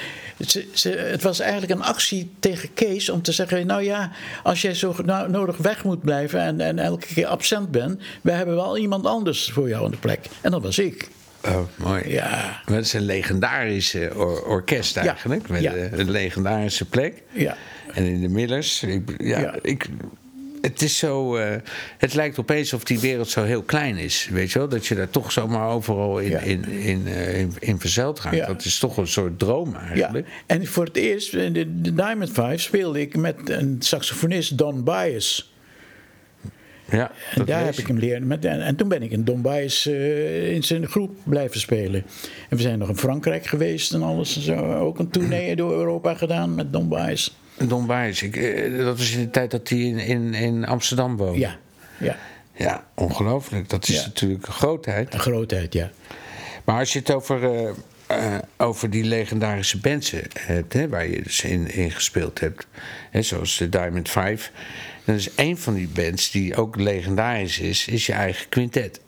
ze, 0.47 0.67
ze- 0.73 0.89
het 0.89 1.21
was 1.23 1.39
eigenlijk 1.39 1.71
een 1.71 1.83
actie 1.85 2.31
tegen 2.39 2.73
Kees 2.73 3.09
om 3.09 3.21
te 3.21 3.31
zeggen: 3.31 3.65
Nou 3.67 3.83
ja, 3.83 4.11
als 4.43 4.61
jij 4.61 4.73
zo 4.73 4.95
no- 5.05 5.27
nodig 5.27 5.57
weg 5.57 5.83
moet 5.83 6.01
blijven 6.01 6.39
en, 6.41 6.61
en 6.61 6.79
elke 6.79 7.05
keer 7.13 7.25
absent 7.27 7.71
bent, 7.71 8.01
we 8.21 8.31
hebben 8.31 8.55
wel 8.55 8.77
iemand 8.77 9.05
anders 9.05 9.49
voor 9.53 9.69
jou 9.69 9.85
aan 9.85 9.91
de 9.91 9.97
plek. 9.97 10.25
En 10.41 10.51
dat 10.51 10.61
was 10.61 10.79
ik. 10.79 11.07
Oh, 11.45 11.59
mooi. 11.75 12.09
Ja. 12.09 12.61
Dat 12.65 12.77
is 12.85 12.93
een 12.93 13.05
legendarische 13.05 14.11
or- 14.15 14.43
orkest 14.45 14.95
Ja, 14.95 15.01
eigenlijk. 15.01 15.49
Met 15.49 15.61
ja. 15.61 15.73
eh, 15.73 15.91
een 15.91 16.11
legendarische 16.11 16.85
plek. 16.85 17.21
Ja. 17.31 17.55
En 17.93 18.03
in 18.05 18.21
de 18.21 18.29
Millers. 18.29 18.83
Ik, 18.83 19.15
ja, 19.17 19.39
Ja. 19.39 19.55
Ik, 19.61 19.87
het 20.61 20.81
is 20.81 20.97
zo. 20.97 21.35
eh, 21.35 21.55
het 21.97 22.13
lijkt 22.13 22.39
opeens 22.39 22.73
of 22.73 22.83
die 22.83 22.99
wereld 22.99 23.29
zo 23.29 23.43
heel 23.43 23.61
klein 23.61 23.97
is. 23.97 24.27
Weet 24.31 24.51
je 24.51 24.59
wel? 24.59 24.67
Dat 24.69 24.85
je 24.87 24.95
daar 24.95 25.09
toch 25.09 25.31
zomaar 25.31 25.69
overal 25.69 26.19
in, 26.19 26.29
Ja. 26.29 26.39
in, 26.39 26.65
in, 26.69 27.07
eh, 27.07 27.39
in, 27.39 27.53
in 27.59 27.79
verzeild 27.79 28.21
raakt. 28.21 28.35
Ja. 28.35 28.45
Dat 28.47 28.65
is 28.65 28.79
toch 28.79 28.97
een 28.97 29.07
soort 29.07 29.39
droom 29.39 29.71
Ja, 29.71 29.79
eigenlijk. 29.89 30.27
en 30.45 30.65
voor 30.67 30.85
het 30.85 30.95
eerst 30.97 31.33
in 31.33 31.53
de, 31.53 31.81
de 31.81 31.93
Diamond 31.93 32.29
Five 32.29 32.57
speelde 32.57 32.99
ik 33.01 33.15
met 33.17 33.35
een 33.49 33.75
saxofonist, 33.79 34.57
Don 34.57 34.83
Bias. 34.83 35.49
Ja, 36.91 37.11
En 37.35 37.45
daar 37.45 37.65
heb 37.65 37.75
ik 37.75 37.87
hem 37.87 37.97
leren. 37.97 38.27
Met, 38.27 38.45
en, 38.45 38.61
en 38.61 38.75
toen 38.75 38.87
ben 38.87 39.01
ik 39.03 39.11
in 39.11 39.23
Don 39.23 39.41
Bias 39.41 39.85
eh, 39.85 40.51
in 40.53 40.63
zijn 40.63 40.87
groep 40.87 41.15
blijven 41.23 41.59
spelen. 41.59 42.03
En 42.49 42.57
we 42.57 42.61
zijn 42.63 42.79
nog 42.79 42.89
in 42.89 42.97
Frankrijk 42.97 43.45
geweest 43.45 43.93
en 43.93 44.01
alles. 44.01 44.35
En 44.35 44.41
zo. 44.41 44.73
Ook 44.73 44.99
een 44.99 45.09
tournee 45.09 45.55
door 45.55 45.71
Europa 45.73 46.13
gedaan 46.13 46.55
met 46.55 46.73
Don 46.73 46.89
Bias. 46.89 47.35
Don 47.67 47.89
eh, 47.91 48.77
dat 48.77 48.97
was 48.97 49.11
in 49.11 49.19
de 49.19 49.29
tijd 49.29 49.51
dat 49.51 49.69
hij 49.69 49.79
in, 49.79 49.97
in, 49.99 50.33
in 50.33 50.65
Amsterdam 50.65 51.17
woonde. 51.17 51.39
Ja, 51.39 51.57
ja, 51.97 52.17
Ja, 52.55 52.85
ongelooflijk. 52.95 53.69
Dat 53.69 53.87
is 53.87 53.95
Ja. 53.95 54.05
natuurlijk 54.05 54.47
een 54.47 54.53
grootheid. 54.53 55.13
een 55.13 55.19
grootheid, 55.19 55.73
ja. 55.73 55.91
Maar 56.65 56.79
als 56.79 56.93
je 56.93 56.99
het 56.99 57.11
over, 57.11 57.43
eh, 57.43 57.69
eh, 58.07 58.39
over 58.57 58.89
die 58.89 59.03
legendarische 59.03 59.77
bands 59.79 60.13
hebt, 60.39 60.73
hè, 60.73 60.89
waar 60.89 61.07
je 61.07 61.21
dus 61.21 61.43
in, 61.43 61.71
in 61.71 61.91
gespeeld 61.91 62.39
hebt, 62.39 62.67
hè, 63.11 63.21
zoals 63.21 63.57
de 63.57 63.69
Diamond 63.69 64.09
Five, 64.09 64.49
dan 65.05 65.15
is 65.15 65.29
een 65.35 65.57
van 65.57 65.73
die 65.73 65.87
bands 65.87 66.31
die 66.31 66.55
ook 66.55 66.75
legendarisch 66.75 67.59
is, 67.59 67.87
is 67.87 68.05
je 68.05 68.13
eigen 68.13 68.49
quintet. 68.49 68.99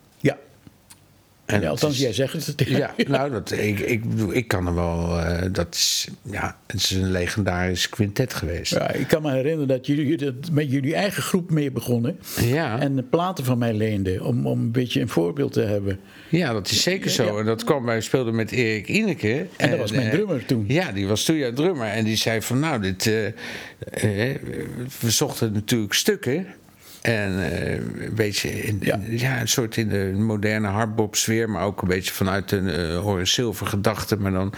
En 1.45 1.61
Ja, 1.61 1.69
althans, 1.69 1.93
is- 1.93 1.99
jij 1.99 2.13
zegt 2.13 2.45
het. 2.45 2.63
Ja, 2.67 2.93
nou, 3.07 3.31
dat, 3.31 3.51
ik, 3.51 3.79
ik, 3.79 4.03
ik 4.31 4.47
kan 4.47 4.67
er 4.67 4.75
wel. 4.75 5.19
eh, 5.19 5.47
dat 5.51 5.73
is, 5.75 6.07
ja, 6.31 6.57
het 6.67 6.75
is 6.81 6.91
een 6.91 7.11
legendarisch 7.11 7.89
quintet 7.89 8.33
geweest. 8.33 8.71
Ja, 8.73 8.91
ik 8.91 9.07
kan 9.07 9.21
me 9.21 9.31
herinneren 9.31 9.67
dat 9.67 9.85
jullie 9.85 10.17
dat 10.17 10.33
met 10.51 10.71
jullie 10.71 10.95
eigen 10.95 11.23
groep 11.23 11.51
mee 11.51 11.71
begonnen. 11.71 12.19
Ja. 12.41 12.79
En 12.79 12.95
de 12.95 13.03
platen 13.03 13.45
van 13.45 13.57
mij 13.57 13.73
leenden. 13.73 14.21
Om, 14.25 14.47
om 14.47 14.59
een 14.59 14.71
beetje 14.71 15.01
een 15.01 15.09
voorbeeld 15.09 15.53
te 15.53 15.61
hebben. 15.61 15.99
Ja, 16.29 16.53
dat 16.53 16.69
is 16.69 16.81
zeker 16.83 17.09
zo. 17.09 17.23
Ja. 17.25 17.39
En 17.39 17.45
dat 17.45 17.63
kwam, 17.63 17.85
wij 17.85 18.01
speelden 18.01 18.35
met 18.35 18.51
Erik 18.51 18.87
Ineke. 18.87 19.45
En 19.57 19.69
dat 19.69 19.79
was 19.79 19.91
mijn 19.91 20.05
eh, 20.07 20.11
drummer 20.13 20.45
toen. 20.45 20.65
Ja, 20.67 20.91
die 20.91 21.07
was 21.07 21.23
toen 21.23 21.35
jouw 21.37 21.53
drummer. 21.53 21.87
En 21.87 22.03
die 22.03 22.15
zei 22.15 22.41
van, 22.41 22.59
nou, 22.59 22.81
dit, 22.81 23.07
eh, 23.07 23.31
we 24.99 25.09
zochten 25.11 25.51
natuurlijk 25.53 25.93
stukken. 25.93 26.45
En 27.03 27.51
eh, 27.51 27.71
een 27.73 28.13
beetje 28.15 28.49
in, 28.49 28.77
Ja. 28.81 28.95
in- 28.95 29.17
ja, 29.17 29.41
een 29.41 29.47
soort 29.47 29.77
in 29.77 29.87
de 29.87 30.11
moderne 30.17 30.67
hardbop 30.67 31.15
sfeer, 31.15 31.49
maar 31.49 31.63
ook 31.65 31.81
een 31.81 31.87
beetje 31.87 32.13
vanuit 32.13 32.51
een 32.51 32.67
uh, 32.67 32.97
Horace 32.99 33.33
Silver 33.33 33.67
gedachte. 33.67 34.17
Maar 34.17 34.31
dan, 34.31 34.53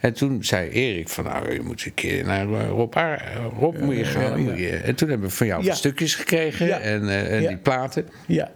en 0.00 0.12
toen 0.12 0.44
zei 0.44 0.68
Erik 0.70 1.08
van, 1.08 1.24
nou, 1.24 1.52
je 1.52 1.60
moet 1.60 1.84
een 1.84 1.94
keer 1.94 2.24
naar 2.24 2.52
eh, 2.52 2.68
Rob, 2.68 2.94
Rob 3.58 3.78
moet 3.78 3.96
je 3.96 4.04
gaan. 4.04 4.22
ja, 4.22 4.28
dan 4.30 4.40
moet 4.40 4.58
je. 4.58 4.70
En 4.76 4.94
toen 4.94 5.08
hebben 5.08 5.28
we 5.28 5.34
van 5.34 5.46
jou 5.46 5.64
stukjes 5.72 6.14
gekregen 6.14 6.80
en, 6.82 7.08
eh, 7.08 7.36
en 7.36 7.46
die 7.48 7.56
platen. 7.56 8.08
Ja, 8.26 8.50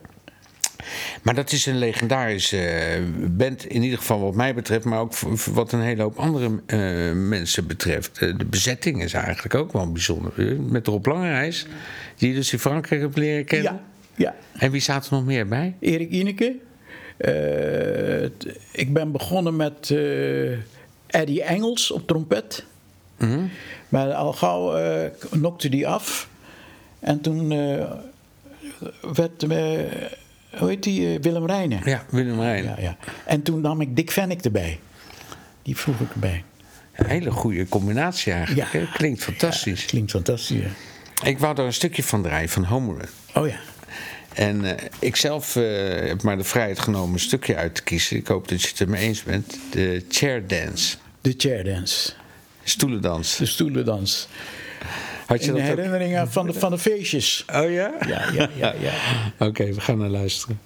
Maar 1.22 1.34
dat 1.34 1.52
is 1.52 1.66
een 1.66 1.78
legendarische 1.78 2.58
eh, 2.58 3.02
band, 3.30 3.66
in 3.66 3.82
ieder 3.82 3.98
geval 3.98 4.20
wat 4.20 4.34
mij 4.34 4.54
betreft, 4.54 4.84
maar 4.84 5.00
ook 5.00 5.14
wat 5.52 5.72
een 5.72 5.80
hele 5.80 6.02
hoop 6.02 6.18
andere 6.18 6.60
eh, 6.66 7.12
mensen 7.12 7.66
betreft. 7.66 8.18
Eh, 8.18 8.38
de 8.38 8.44
bezetting 8.44 9.02
is 9.02 9.12
eigenlijk 9.12 9.54
ook 9.54 9.72
wel 9.72 9.92
bijzonder. 9.92 10.60
Met 10.60 10.86
Rob 10.86 11.06
Langerijs, 11.06 11.66
die 12.16 12.28
je 12.28 12.34
dus 12.34 12.52
in 12.52 12.58
Frankrijk 12.58 13.00
hebt 13.00 13.16
leren 13.16 13.44
kennen. 13.44 13.72
ja, 13.72 13.80
ja. 14.14 14.34
En 14.58 14.70
wie 14.70 14.80
staat 14.80 15.06
er 15.06 15.12
nog 15.12 15.24
meer 15.24 15.46
bij? 15.46 15.74
Erik 15.80 16.10
Ineke. 16.10 16.56
Ik 18.72 18.92
ben 18.92 19.12
begonnen 19.12 19.56
met 19.56 19.90
eh 19.90 20.52
Eddie 21.06 21.42
Engels 21.42 21.90
op 21.90 22.06
trompet. 22.06 22.64
Mhm. 23.16 23.40
Maar 23.88 24.12
al 24.12 24.32
gauw 24.32 24.78
nokte 25.30 25.68
die 25.68 25.88
af. 25.88 26.28
En 26.98 27.20
toen 27.20 27.48
werd, 29.14 29.46
hoe 30.58 30.68
heet 30.68 30.82
die, 30.82 31.14
eh, 31.14 31.22
Willem 31.22 31.46
Rijnen. 31.46 31.80
Ja, 31.84 32.04
Willem 32.10 32.40
Rijn. 32.40 32.64
Ja, 32.64 32.76
ja. 32.78 32.96
En 33.24 33.42
toen 33.42 33.60
nam 33.60 33.80
ik 33.80 33.96
Dick 33.96 34.10
Vennick 34.10 34.44
erbij. 34.44 34.78
Die 35.62 35.76
vroeg 35.76 36.00
ik 36.00 36.12
erbij. 36.12 36.44
Een 36.92 37.06
hele 37.06 37.30
goede 37.30 37.68
combinatie 37.68 38.32
eigenlijk. 38.32 38.72
Ja. 38.72 38.78
hè? 38.78 38.86
Klinkt 38.92 39.22
fantastisch. 39.24 39.84
Klinkt 39.84 40.10
fantastisch. 40.10 40.58
ja. 40.62 41.28
Ik 41.28 41.38
wou 41.38 41.58
er 41.58 41.64
een 41.64 41.72
stukje 41.72 42.02
van 42.02 42.22
draaien, 42.22 42.48
van 42.48 42.64
Home 42.64 42.92
Run. 42.94 43.08
Oh 43.34 43.48
ja. 43.48 43.56
En 44.34 44.64
eh, 44.64 44.84
ik 44.98 45.16
zelf 45.16 45.56
eh, 45.56 45.62
heb 46.08 46.22
maar 46.22 46.36
de 46.36 46.44
vrijheid 46.44 46.78
genomen 46.78 47.12
een 47.12 47.20
stukje 47.20 47.56
uit 47.56 47.74
te 47.74 47.82
kiezen. 47.82 48.16
Ik 48.16 48.26
hoop 48.26 48.48
dat 48.48 48.62
je 48.62 48.68
het 48.68 48.78
er 48.78 48.88
mee 48.88 49.02
eens 49.02 49.22
bent. 49.22 49.58
De 49.70 50.04
chair 50.08 50.46
dance. 50.46 50.96
De 51.20 51.34
chair 51.36 51.64
dance. 51.64 52.12
Stoelendans. 52.64 53.36
De 53.36 53.46
stoelendans. 53.46 54.28
Had 55.26 55.44
je 55.44 55.50
In 55.50 55.56
ook? 55.56 55.60
herinneringen 55.62 56.30
van 56.30 56.46
de, 56.46 56.52
van 56.52 56.70
de 56.70 56.78
feestjes. 56.78 57.44
Oh 57.54 57.70
ja? 57.70 57.92
Ja, 58.06 58.22
ja, 58.32 58.48
ja, 58.56 58.74
ja. 58.80 58.92
Oké, 59.46 59.72
we 59.72 59.80
gaan 59.80 59.98
naar 59.98 60.08
luisteren. 60.08 60.60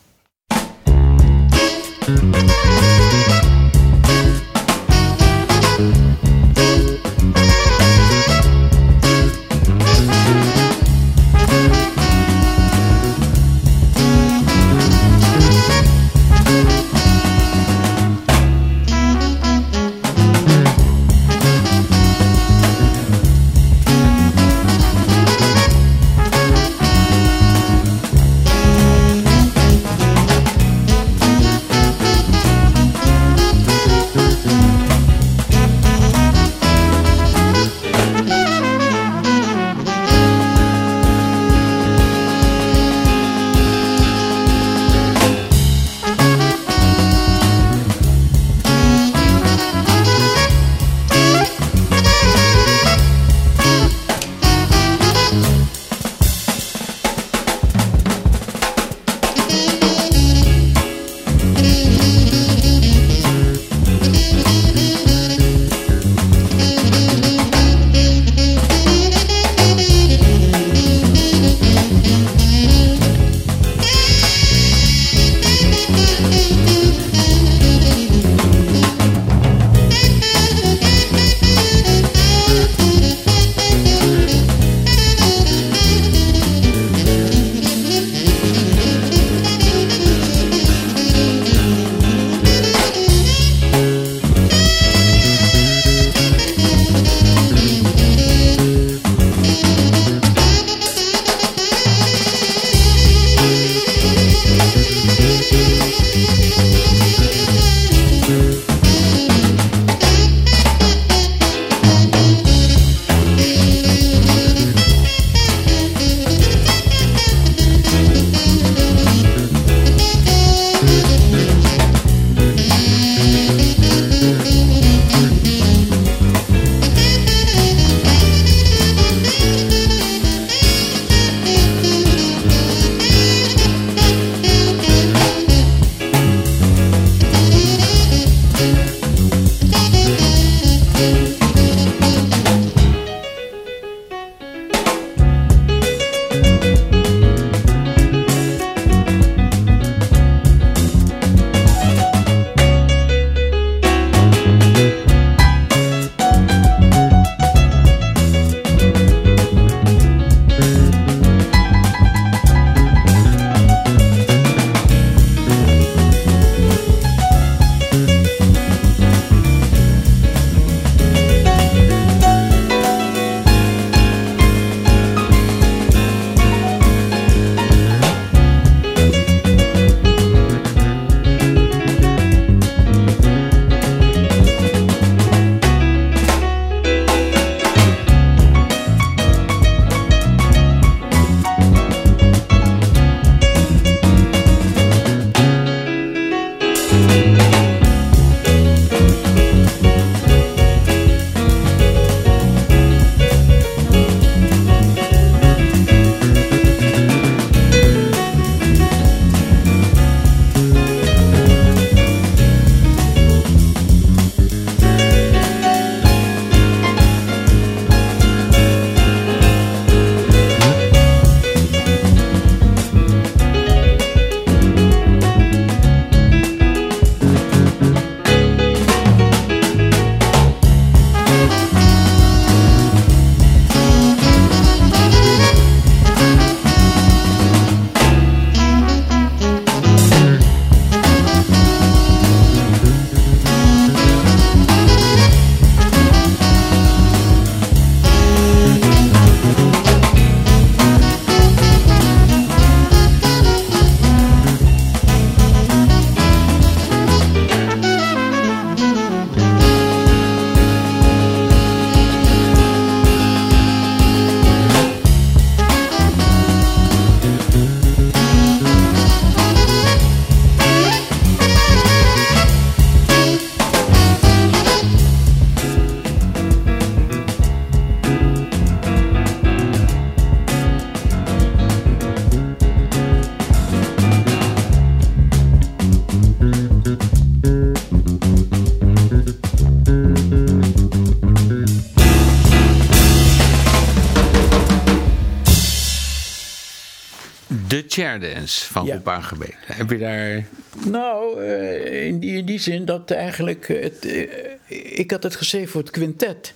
De 297.90 297.96
chair 297.96 298.20
dance 298.20 298.72
van 298.72 298.86
Ja. 298.86 298.94
Roep 298.94 299.08
aangebeden. 299.08 299.56
Heb 299.64 299.90
je 299.90 299.98
daar... 299.98 300.46
Nou, 300.86 301.44
eh, 301.44 302.06
in, 302.06 302.18
die, 302.18 302.36
in 302.36 302.44
die 302.44 302.58
zin 302.58 302.84
dat 302.84 303.10
eigenlijk. 303.10 303.68
Het, 303.68 304.04
eh, 304.04 304.98
ik 304.98 305.10
had 305.10 305.22
het 305.22 305.36
geschreven 305.36 305.68
voor 305.68 305.80
het 305.80 305.90
quintet. 305.90 306.54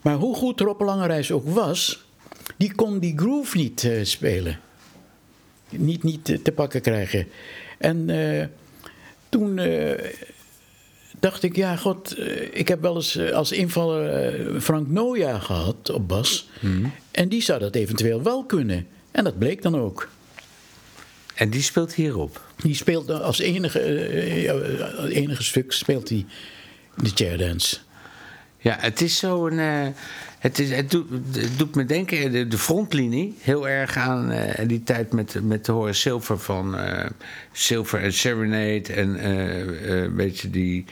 Maar 0.00 0.14
hoe 0.14 0.34
goed 0.34 0.60
Rob 0.60 0.80
Langerijs 0.80 1.32
ook 1.32 1.48
was, 1.48 2.06
die 2.56 2.74
kon 2.74 2.98
die 2.98 3.18
groove 3.18 3.56
niet 3.56 3.84
eh, 3.84 4.04
spelen. 4.04 4.60
Niet, 5.70 6.02
niet 6.02 6.24
te 6.44 6.52
pakken 6.52 6.80
krijgen. 6.80 7.28
En 7.78 8.10
toen 9.28 9.60
dacht 11.20 11.42
ik, 11.42 11.56
ja, 11.56 11.76
god, 11.76 12.18
ik 12.52 12.68
heb 12.68 12.80
wel 12.80 12.94
eens 12.94 13.18
als 13.32 13.52
invaller 13.52 14.60
Frank 14.60 14.88
Noja 14.88 15.38
gehad 15.38 15.90
op 15.90 16.08
bas. 16.08 16.48
En 17.10 17.28
die 17.28 17.42
zou 17.42 17.60
dat 17.60 17.74
eventueel 17.74 18.22
wel 18.22 18.44
kunnen. 18.44 18.86
En 19.10 19.24
dat 19.24 19.38
bleek 19.38 19.62
dan 19.62 19.76
ook. 19.76 20.08
En 21.36 21.50
die 21.50 21.62
speelt 21.62 21.94
hierop. 21.94 22.40
Die 22.56 22.74
speelt 22.74 23.10
als 23.10 23.38
enige, 23.38 23.80
eh, 23.80 24.98
als 24.98 25.10
enige 25.10 25.42
stuk 25.42 25.72
speelt 25.72 26.08
hij 26.08 26.26
de 26.96 27.10
chair 27.14 27.38
dance. 27.38 27.76
Ja, 28.58 28.76
het 28.80 29.00
is 29.00 29.18
zo 29.18 29.46
een. 29.46 29.58
eh, 29.58 29.92
het, 30.38 30.58
is, 30.58 30.70
het, 30.70 30.90
doet, 30.90 31.06
het 31.32 31.58
doet 31.58 31.74
me 31.74 31.84
denken, 31.84 32.32
de, 32.32 32.48
de 32.48 32.58
frontlinie, 32.58 33.34
heel 33.40 33.68
erg 33.68 33.96
aan 33.96 34.30
eh, 34.30 34.68
die 34.68 34.82
tijd 34.82 35.12
met, 35.12 35.36
met 35.42 35.66
Horace 35.66 36.00
Silver 36.00 36.38
van 36.38 36.78
eh, 36.78 37.10
Silver 37.52 38.02
en 38.02 38.12
Serenade 38.12 38.92
en 38.92 39.16
eh, 39.16 40.02
eh, 40.04 40.12
weet 40.14 40.38
je, 40.38 40.50
die. 40.50 40.84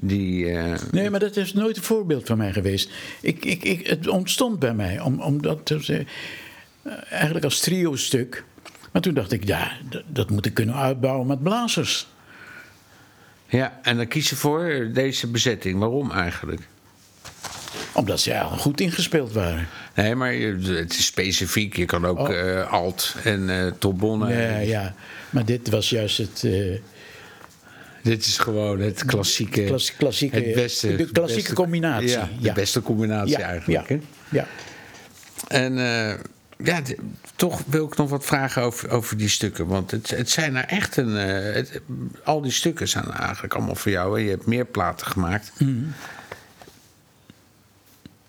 die 0.00 0.50
eh, 0.50 0.74
Nee, 0.90 1.10
maar 1.10 1.20
dat 1.20 1.36
is 1.36 1.52
nooit 1.52 1.76
een 1.76 1.82
voorbeeld 1.82 2.26
van 2.26 2.36
mij 2.38 2.52
geweest. 2.52 2.90
Ik, 3.20 3.44
ik, 3.44 3.64
ik, 3.64 3.86
het 3.86 4.08
ontstond 4.08 4.58
bij 4.58 4.74
mij, 4.74 5.00
om, 5.00 5.20
omdat 5.20 5.70
eh, 5.70 6.00
eigenlijk 7.10 7.44
als 7.44 7.60
trio-stuk. 7.60 8.44
Maar 8.98 9.06
toen 9.06 9.16
dacht 9.16 9.32
ik, 9.32 9.44
ja, 9.46 9.72
dat, 10.06 10.30
moet 10.30 10.46
ik 10.46 10.54
kunnen 10.54 10.74
uitbouwen 10.74 11.26
met 11.26 11.42
blazers. 11.42 12.06
ja, 13.46 13.78
en 13.82 13.96
dan 13.96 14.06
kies 14.08 14.30
je 14.30 14.36
voor 14.36 14.90
deze 14.94 15.26
bezetting. 15.30 15.78
Waarom 15.78 16.10
eigenlijk? 16.10 16.60
Omdat 17.92 18.20
ze 18.20 18.40
al 18.40 18.48
goed 18.58 18.80
ingespeeld 18.80 19.32
waren. 19.32 19.68
Nee, 19.94 20.14
maar 20.14 20.32
het 20.34 20.92
is 20.98 21.04
specifiek. 21.06 21.76
Je 21.76 21.84
kan 21.84 22.06
ook 22.06 22.18
Oh. 22.18 22.38
eh, 22.38 22.72
alt 22.72 23.14
en 23.24 23.50
eh 23.50 23.72
trombone. 23.78 24.32
Ja, 24.32 24.58
ja, 24.58 24.94
maar 25.30 25.44
dit 25.44 25.68
was 25.70 25.90
juist 25.90 26.18
het... 26.18 26.44
eh, 26.44 26.80
Dit 28.02 28.26
is 28.26 28.38
gewoon 28.38 28.80
het 28.80 29.04
klassieke. 29.04 29.64
Klassie- 29.64 29.94
klassieke- 29.96 30.36
het 30.36 30.54
beste, 30.54 30.96
de 30.96 31.10
klassieke 31.10 31.40
beste- 31.42 31.54
combinatie, 31.54 32.08
Ja, 32.08 32.24
de 32.24 32.30
ja. 32.44 32.52
beste 32.52 32.82
combinatie 32.82 33.38
ja, 33.38 33.44
eigenlijk. 33.46 33.88
ja, 33.88 33.96
Hè? 33.96 34.00
ja. 34.38 34.46
En 35.48 35.78
ja, 36.64 36.80
toch 37.36 37.62
wil 37.66 37.86
ik 37.86 37.96
nog 37.96 38.10
wat 38.10 38.24
vragen 38.24 38.62
over, 38.62 38.90
over 38.90 39.16
die 39.16 39.28
stukken. 39.28 39.66
Want 39.66 39.90
het, 39.90 40.10
het 40.10 40.30
zijn 40.30 40.56
er 40.56 40.64
echt 40.64 40.96
een. 40.96 41.16
eh, 41.16 41.54
het- 41.54 41.80
al 42.24 42.40
die 42.40 42.52
stukken 42.52 42.88
zijn 42.88 43.10
eigenlijk 43.12 43.54
allemaal 43.54 43.74
voor 43.74 43.90
jou. 43.90 44.18
Hè? 44.18 44.24
Je 44.24 44.30
hebt 44.30 44.46
meer 44.46 44.64
platen 44.64 45.06
gemaakt. 45.06 45.52
Mhm. 45.58 45.84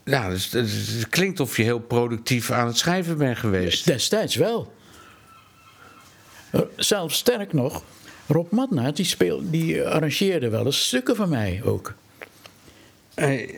Ja, 0.04 0.30
dus, 0.30 0.50
dus 0.50 0.88
het 0.88 1.10
klinkt 1.10 1.40
of 1.40 1.58
je 1.58 1.64
heel 1.64 1.80
productief 1.80 2.52
aan 2.52 2.68
het 2.68 2.78
schrijven 2.78 3.18
bent 3.18 3.38
geweest. 3.38 3.86
Destijds 3.86 4.36
wel. 4.36 4.74
Eh, 6.52 6.62
Zelfs 6.76 7.18
sterk 7.18 7.54
nog, 7.54 7.84
Rob 8.28 8.52
Matnaert 8.52 8.96
die, 8.96 9.06
speel, 9.06 9.50
die 9.50 9.84
arrangeerde 9.88 10.50
wel 10.50 10.66
eens 10.66 10.86
stukken 10.86 11.16
van 11.16 11.30
mij 11.30 11.62
ook. 11.64 11.94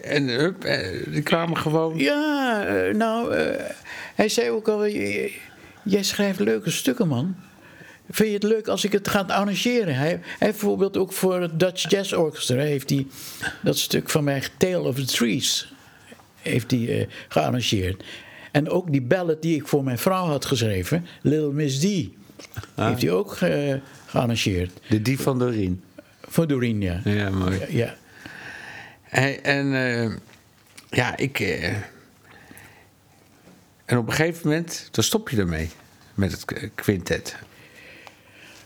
En 0.03 0.30
eh, 0.61 1.03
die 1.13 1.22
kwamen 1.22 1.57
gewoon. 1.57 1.97
Ja, 1.97 2.63
nou, 2.93 3.36
hij 4.16 4.30
zei 4.30 4.49
ook 4.49 4.68
al, 4.68 4.88
"J- 4.88 5.32
jij 5.84 6.03
schrijft 6.03 6.39
leuke 6.39 6.70
stukken 6.72 7.07
man. 7.07 7.36
Vind 8.09 8.28
je 8.30 8.34
het 8.36 8.43
leuk 8.43 8.68
als 8.68 8.84
ik 8.86 8.91
het 8.91 9.07
ga 9.07 9.20
arrangeren? 9.20 9.95
Hij, 9.95 10.07
hij 10.09 10.20
heeft 10.38 10.59
bijvoorbeeld 10.59 10.97
ook 10.97 11.14
voor 11.14 11.41
het 11.41 11.59
Dutch 11.59 11.89
Jazz 11.89 12.14
Orchestra 12.14 12.55
heeft 12.57 12.89
hij 12.89 13.07
dat 13.64 13.78
stuk 13.78 14.09
van 14.09 14.24
mij, 14.24 14.43
Tale 14.57 14.80
of 14.88 14.95
the 14.95 15.05
Trees, 15.05 15.74
heeft 16.41 16.72
hij 16.72 16.99
eh, 16.99 17.07
gearrangeerd. 17.28 18.03
En 18.51 18.70
ook 18.70 18.91
die 18.91 19.01
ballad 19.01 19.41
die 19.41 19.55
ik 19.55 19.68
voor 19.68 19.84
mijn 19.84 19.97
vrouw 19.97 20.26
had 20.26 20.45
geschreven, 20.45 21.05
Little 21.22 21.51
Miss 21.51 21.80
D, 21.80 21.84
heeft 22.76 23.01
hij 23.01 23.12
ook 23.12 23.36
eh, 23.36 23.76
gearrangeerd. 24.05 24.72
De 24.89 25.01
die 25.01 25.20
van 25.20 25.39
Doreen. 25.39 25.84
Voor 26.22 26.47
Doreen, 26.47 26.82
ja. 26.82 27.01
Ja, 27.03 27.30
mooi. 27.30 27.59
Ja, 27.70 27.95
en 29.43 29.74
eh, 29.74 30.12
ja, 30.89 31.18
ik. 31.18 31.39
En 33.91 33.97
op 33.97 34.07
een 34.07 34.13
gegeven 34.13 34.47
moment, 34.47 34.87
dan 34.91 35.03
stop 35.03 35.29
je 35.29 35.37
ermee. 35.37 35.69
Met 36.13 36.31
het 36.31 36.71
quintet. 36.75 37.35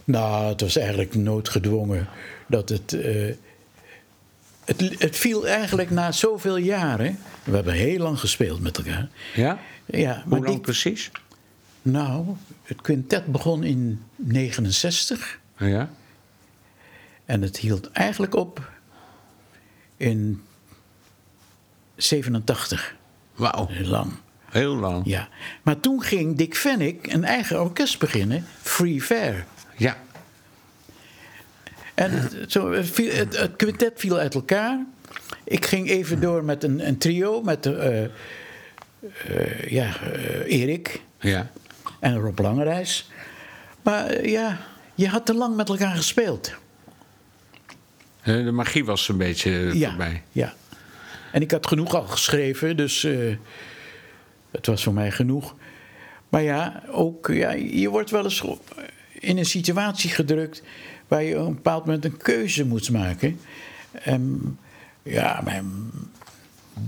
Nou, 0.04 0.48
het 0.50 0.62
was 0.62 0.76
eigenlijk 0.76 1.16
noodgedwongen 1.16 2.08
dat 2.48 2.70
het, 2.70 2.94
eh, 2.94 3.34
het. 4.66 4.96
Het 5.00 5.16
viel 5.18 5.48
eigenlijk 5.48 5.90
na 5.90 6.12
zoveel 6.12 6.58
jaren. 6.58 7.20
We 7.44 7.56
hebben 7.56 7.74
heel 7.74 7.98
lang 7.98 8.20
gespeeld 8.20 8.62
met 8.62 8.78
elkaar. 8.78 9.08
Ja? 9.36 9.60
Ja, 9.86 10.22
Hoe 10.24 10.34
lang 10.34 10.46
die, 10.46 10.60
precies? 10.60 11.12
nou, 11.82 12.26
het 12.64 12.82
quintet 12.82 13.26
begon 13.26 13.64
in 13.64 14.04
69 14.16 15.40
Ja. 15.58 15.90
en 17.26 17.42
het 17.42 17.58
hield 17.58 17.92
eigenlijk 17.92 18.36
op 18.36 18.72
in 19.98 20.44
87. 21.96 22.96
Wauw, 23.36 23.68
Heel 23.68 23.88
lang. 23.88 24.12
Heel 24.56 24.76
lang. 24.76 25.02
Ja. 25.06 25.28
Maar 25.62 25.80
toen 25.80 26.02
ging 26.02 26.38
Dick 26.38 26.56
Vennick 26.56 27.14
een 27.14 27.24
eigen 27.24 27.62
orkest 27.62 28.00
beginnen, 28.00 28.46
Free 28.62 29.02
Fair. 29.02 29.46
Ja. 29.78 29.98
En 31.94 32.12
het, 32.12 32.52
zo, 32.52 32.72
het, 32.72 32.90
viel- 32.90 33.16
het, 33.16 33.38
het 33.38 33.56
quintet 33.56 33.94
viel 33.96 34.18
uit 34.18 34.34
elkaar. 34.34 34.86
Ik 35.44 35.66
ging 35.66 35.90
even 35.90 36.20
door 36.22 36.44
met 36.44 36.64
een, 36.64 36.88
een 36.88 36.98
trio 36.98 37.42
met 37.42 37.66
eh, 37.66 38.04
eh, 38.04 38.10
ja, 39.68 39.94
eh, 40.02 40.60
Erik 40.62 41.02
ja. 41.20 41.52
en 42.00 42.18
Rob 42.20 42.40
Langerijs. 42.40 43.10
Maar 43.82 44.28
ja, 44.28 44.58
je 44.96 45.08
had 45.08 45.26
te 45.26 45.34
lang 45.34 45.56
met 45.56 45.70
elkaar 45.70 45.96
gespeeld. 45.96 46.54
De 48.24 48.52
magie 48.52 48.86
was 48.86 49.10
een 49.10 49.18
beetje 49.18 49.52
Ja, 49.78 49.90
voorbij. 49.90 50.24
ja. 50.32 50.54
En 51.32 51.42
ik 51.42 51.52
had 51.52 51.68
genoeg 51.68 51.94
al 51.96 52.04
geschreven, 52.08 52.78
dus 52.78 53.08
het 54.56 54.66
was 54.66 54.84
voor 54.84 54.94
mij 54.94 55.12
genoeg. 55.12 55.56
Maar 56.30 56.42
ja, 56.42 56.84
ook, 56.92 57.28
ja, 57.34 57.52
je 57.52 57.90
wordt 57.90 58.12
wel 58.12 58.24
eens 58.24 58.44
in 59.20 59.38
een 59.38 59.46
situatie 59.46 60.10
gedrukt 60.10 60.64
waar 61.08 61.24
je 61.24 61.40
op 61.40 61.48
een 61.48 61.54
bepaald 61.54 61.86
moment 61.86 62.06
een 62.06 62.18
keuze 62.18 62.66
moet 62.66 62.92
maken. 62.92 63.40
En 63.92 64.58
ja, 65.04 65.42
mijn 65.44 65.92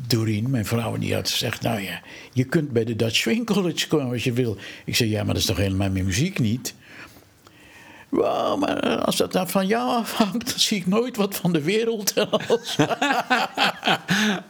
Doreen, 0.08 0.50
mijn 0.50 0.66
vrouw, 0.66 0.98
die 0.98 1.14
had 1.14 1.30
gezegd: 1.30 1.62
Nou 1.62 1.82
ja, 1.82 2.02
je 2.34 2.44
kunt 2.44 2.72
bij 2.72 2.84
de 2.84 2.96
Dutch 2.96 3.16
Swing 3.16 3.46
College 3.46 3.88
komen 3.88 4.12
als 4.12 4.24
je 4.24 4.34
wil. 4.34 4.58
Ik 4.86 4.96
zei: 4.96 5.10
Ja, 5.10 5.24
maar 5.24 5.34
dat 5.34 5.38
is 5.38 5.46
toch 5.46 5.58
helemaal 5.58 5.90
mijn 5.90 6.06
muziek 6.06 6.40
niet? 6.40 6.76
Ja, 8.12 8.56
maar 8.56 8.98
als 8.98 9.18
dat 9.18 9.32
dan 9.32 9.50
van 9.50 9.68
jou 9.68 9.90
afhangt, 9.90 10.50
dan 10.50 10.60
zie 10.60 10.78
ik 10.78 10.88
nooit 10.88 11.16
wat 11.18 11.36
van 11.36 11.54
de 11.54 11.62
wereld. 11.62 12.14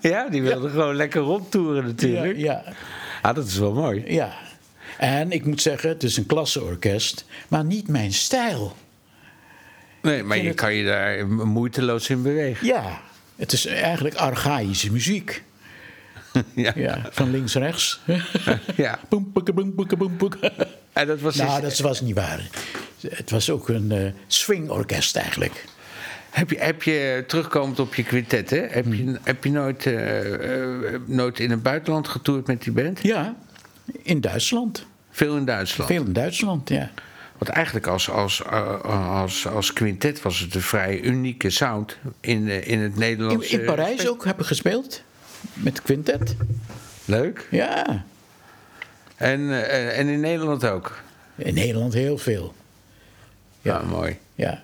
Ja, 0.01 0.29
die 0.29 0.41
wilde 0.41 0.69
gewoon 0.69 0.95
lekker 0.95 1.21
rondtoeren 1.21 1.81
ja, 1.81 1.87
natuurlijk. 1.87 2.37
ja, 2.37 2.63
Ah, 3.21 3.35
dat 3.35 3.47
is 3.47 3.57
wel 3.57 3.73
mooi. 3.73 4.03
ja. 4.13 4.33
En 4.97 5.31
ik 5.31 5.45
moet 5.45 5.61
zeggen, 5.61 5.89
het 5.89 6.03
is 6.03 6.17
een 6.17 6.25
klasseorkest, 6.25 7.25
maar 7.47 7.63
niet 7.65 7.87
mijn 7.87 8.13
stijl. 8.13 8.75
Nee, 10.01 10.23
maar 10.23 10.37
je 10.37 10.47
het- 10.47 10.55
kan 10.55 10.73
je 10.73 10.85
daar 10.85 11.27
moeiteloos 11.27 12.09
in 12.09 12.21
bewegen. 12.23 12.67
Ja, 12.67 13.01
het 13.35 13.51
is 13.51 13.65
eigenlijk 13.65 14.15
archaïsche 14.15 14.91
muziek. 14.91 15.43
Ja. 16.55 16.71
Ja, 16.75 17.01
van 17.11 17.31
links 17.31 17.53
rechts. 17.53 17.99
ja. 18.75 18.99
Boem, 19.09 19.29
boeke, 19.33 19.53
boem, 19.53 19.75
boeke, 19.75 19.97
boem, 19.97 20.17
boeke. 20.17 20.51
En 20.93 21.07
dat 21.07 21.19
was 21.19 21.35
Nou, 21.35 21.61
dus- 21.61 21.77
dat 21.77 21.87
was 21.87 22.01
niet 22.01 22.15
waar. 22.15 22.47
Het 23.09 23.29
was 23.31 23.49
ook 23.49 23.69
een 23.69 23.91
eh, 23.91 24.11
swingorkest 24.27 25.15
eigenlijk. 25.15 25.65
Heb 26.37 26.49
je, 26.49 26.57
heb 26.59 26.83
je 26.83 27.23
terugkomend 27.27 27.79
op 27.79 27.95
je 27.95 28.03
quintet, 28.03 28.49
hè? 28.49 28.57
Heb, 28.69 28.83
Hmm. 28.85 28.93
je, 28.93 29.19
heb 29.23 29.43
je 29.43 29.51
nooit, 29.51 29.85
eh, 29.85 30.93
eh, 30.93 31.01
nooit 31.05 31.39
in 31.39 31.51
het 31.51 31.63
buitenland 31.63 32.07
getoerd 32.07 32.47
met 32.47 32.61
die 32.63 32.71
band? 32.73 32.99
Ja, 33.03 33.35
in 34.01 34.21
Duitsland. 34.21 34.85
Veel 35.11 35.35
in 35.37 35.45
Duitsland. 35.45 35.89
Veel 35.91 36.03
in 36.05 36.13
Duitsland, 36.13 36.69
ja. 36.69 36.91
Want 37.37 37.51
eigenlijk 37.51 37.87
als, 37.87 38.09
als, 38.09 38.43
eh, 38.43 38.81
als, 39.21 39.47
als 39.47 39.73
quintet 39.73 40.21
was 40.21 40.39
het 40.39 40.55
een 40.55 40.61
vrij 40.61 41.01
unieke 41.01 41.49
sound 41.49 41.97
in, 42.19 42.47
in 42.47 42.79
het 42.79 42.93
In, 42.93 42.99
Nederlands. 42.99 43.47
in 43.49 43.65
Parijs 43.65 44.07
ook 44.07 44.25
hebben 44.25 44.45
gespeeld. 44.45 45.01
Met 45.53 45.81
quintet. 45.81 46.35
Leuk. 47.05 47.47
Ja. 47.51 48.03
En, 49.15 49.69
en 49.93 50.07
in 50.07 50.19
Nederland 50.19 50.65
ook. 50.65 51.01
In 51.35 51.53
Nederland 51.53 51.93
heel 51.93 52.17
veel. 52.17 52.53
Ja, 53.61 53.81
mooi. 53.81 54.17
Ja. 54.35 54.63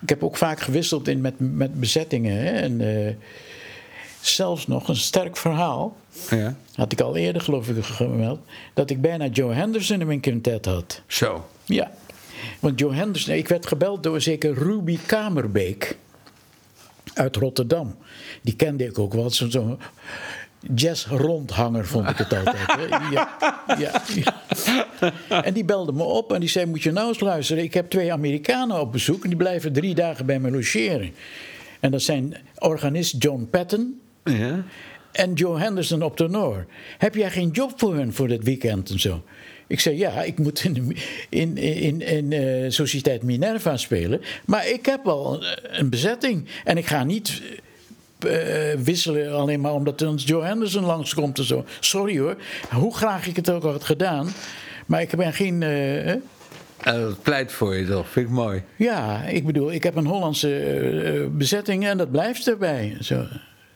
Ik 0.00 0.08
heb 0.08 0.22
ook 0.22 0.36
vaak 0.36 0.60
gewisseld 0.60 1.08
in 1.08 1.20
met, 1.20 1.34
met 1.38 1.80
bezettingen. 1.80 2.36
Hè? 2.36 2.50
En, 2.50 2.80
eh, 2.80 3.14
zelfs 4.20 4.66
nog 4.66 4.88
een 4.88 4.96
sterk 4.96 5.36
verhaal. 5.36 5.96
Ja. 6.30 6.56
Had 6.74 6.92
ik 6.92 7.00
al 7.00 7.16
eerder 7.16 7.42
geloof 7.42 7.68
ik 7.68 7.84
gemeld. 7.84 8.40
Dat 8.74 8.90
ik 8.90 9.00
bijna 9.00 9.26
Joe 9.26 9.52
Henderson 9.52 10.00
in 10.00 10.06
mijn 10.06 10.20
quintet 10.20 10.64
had. 10.64 11.02
Zo. 11.06 11.48
Ja. 11.64 11.90
Want 12.60 12.78
Joe 12.78 12.94
Henderson, 12.94 13.34
ik 13.34 13.48
werd 13.48 13.66
gebeld 13.66 14.02
door 14.02 14.20
zeker 14.20 14.54
Ruby 14.54 14.98
Kamerbeek. 15.06 15.96
Uit 17.14 17.36
Rotterdam. 17.36 17.96
Die 18.42 18.56
kende 18.56 18.84
ik 18.84 18.98
ook 18.98 19.12
wel. 19.12 19.30
Zo'n 19.30 19.78
zo 20.66 20.72
jazz-rondhanger 20.74 21.86
vond 21.86 22.08
ik 22.08 22.16
het 22.16 22.32
altijd. 22.34 22.56
hè. 22.66 22.86
Ja, 23.14 23.36
ja, 23.78 24.02
ja. 24.14 24.42
En 25.42 25.54
die 25.54 25.64
belde 25.64 25.92
me 25.92 26.02
op 26.02 26.32
en 26.32 26.40
die 26.40 26.48
zei: 26.48 26.66
Moet 26.66 26.82
je 26.82 26.92
nou 26.92 27.08
eens 27.08 27.20
luisteren? 27.20 27.62
Ik 27.62 27.74
heb 27.74 27.90
twee 27.90 28.12
Amerikanen 28.12 28.80
op 28.80 28.92
bezoek 28.92 29.22
en 29.22 29.28
die 29.28 29.38
blijven 29.38 29.72
drie 29.72 29.94
dagen 29.94 30.26
bij 30.26 30.38
me 30.40 30.50
logeren. 30.50 31.14
En 31.80 31.90
dat 31.90 32.02
zijn 32.02 32.36
organist 32.58 33.22
John 33.22 33.48
Patton 33.50 34.00
Ja. 34.24 34.64
en 35.12 35.32
Joe 35.32 35.58
Henderson 35.60 36.02
op 36.02 36.16
tenor. 36.16 36.66
Heb 36.98 37.14
jij 37.14 37.30
geen 37.30 37.48
job 37.50 37.72
voor 37.76 37.94
hun 37.94 38.12
voor 38.12 38.28
dit 38.28 38.44
weekend 38.44 38.90
en 38.90 39.00
zo? 39.00 39.22
Ik 39.66 39.80
zei, 39.80 39.96
ja, 39.98 40.22
ik 40.22 40.38
moet 40.38 40.64
in, 40.64 40.72
de- 40.72 40.94
in, 41.28 41.56
in, 41.56 42.00
in 42.00 42.32
eh, 42.32 42.70
Sociëteit 42.70 43.22
Minerva 43.22 43.76
spelen. 43.76 44.20
Maar 44.44 44.68
ik 44.68 44.86
heb 44.86 45.04
wel 45.04 45.44
een 45.62 45.88
bezetting. 45.90 46.44
En 46.64 46.76
ik 46.76 46.86
ga 46.86 47.04
niet 47.04 47.42
eh, 48.18 48.80
wisselen 48.82 49.32
alleen 49.32 49.60
maar 49.60 49.72
omdat 49.72 49.98
dan 49.98 50.14
Joe 50.14 50.44
Henderson 50.44 50.84
langskomt 50.84 51.38
en 51.38 51.44
zo. 51.44 51.64
Sorry 51.80 52.18
hoor, 52.18 52.36
hoe 52.70 52.96
graag 52.96 53.26
ik 53.26 53.36
het 53.36 53.50
ook 53.50 53.62
had 53.62 53.84
gedaan. 53.84 54.28
Maar 54.86 55.00
ik 55.00 55.16
ben 55.16 55.32
geen... 55.32 55.62
Eh, 55.62 56.14
dat 56.84 57.22
pleit 57.22 57.52
voor 57.52 57.76
je 57.76 57.86
toch? 57.86 58.08
Vind 58.08 58.26
ik 58.26 58.32
mooi. 58.32 58.62
ja, 58.76 59.22
ik 59.22 59.46
bedoel, 59.46 59.72
ik 59.72 59.82
heb 59.82 59.96
een 59.96 60.06
Hollandse 60.06 61.28
bezetting 61.32 61.86
en 61.86 61.98
dat 61.98 62.10
blijft 62.10 62.48
erbij. 62.48 62.96
Zo, 63.00 63.26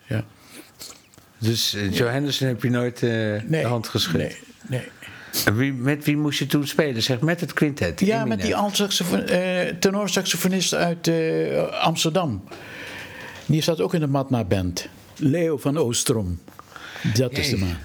ja. 0.07 0.25
Dus 1.39 1.75
eh, 1.75 1.93
Joe 1.93 2.09
Henderson 2.09 2.49
heb 2.49 2.63
je 2.63 2.71
nooit 2.71 2.99
de 2.99 3.63
hand 3.65 3.89
geschud. 3.89 4.17
Nee, 4.17 4.37
nee. 4.69 4.89
En 5.45 5.57
wie, 5.57 5.73
met 5.73 6.05
wie 6.05 6.17
moest 6.17 6.39
je 6.39 6.47
toen 6.47 6.67
spelen? 6.67 7.03
Zeg, 7.03 7.21
met 7.21 7.41
het 7.41 7.53
quintet? 7.53 8.01
Ja, 8.01 8.25
met 8.25 8.43
die 8.43 8.55
tenorsaxofonist 9.79 10.75
uit 10.75 11.11
Amsterdam. 11.71 12.43
Die 13.47 13.63
staat 13.63 13.81
ook 13.81 13.95
in 13.95 14.01
de 14.01 14.07
Matna 14.07 14.45
Band. 14.45 14.89
Leo 15.17 15.57
van 15.57 15.77
Oostrom. 15.79 16.39
Dat 17.15 17.33
is 17.33 17.51
de 17.51 17.57
man. 17.57 17.77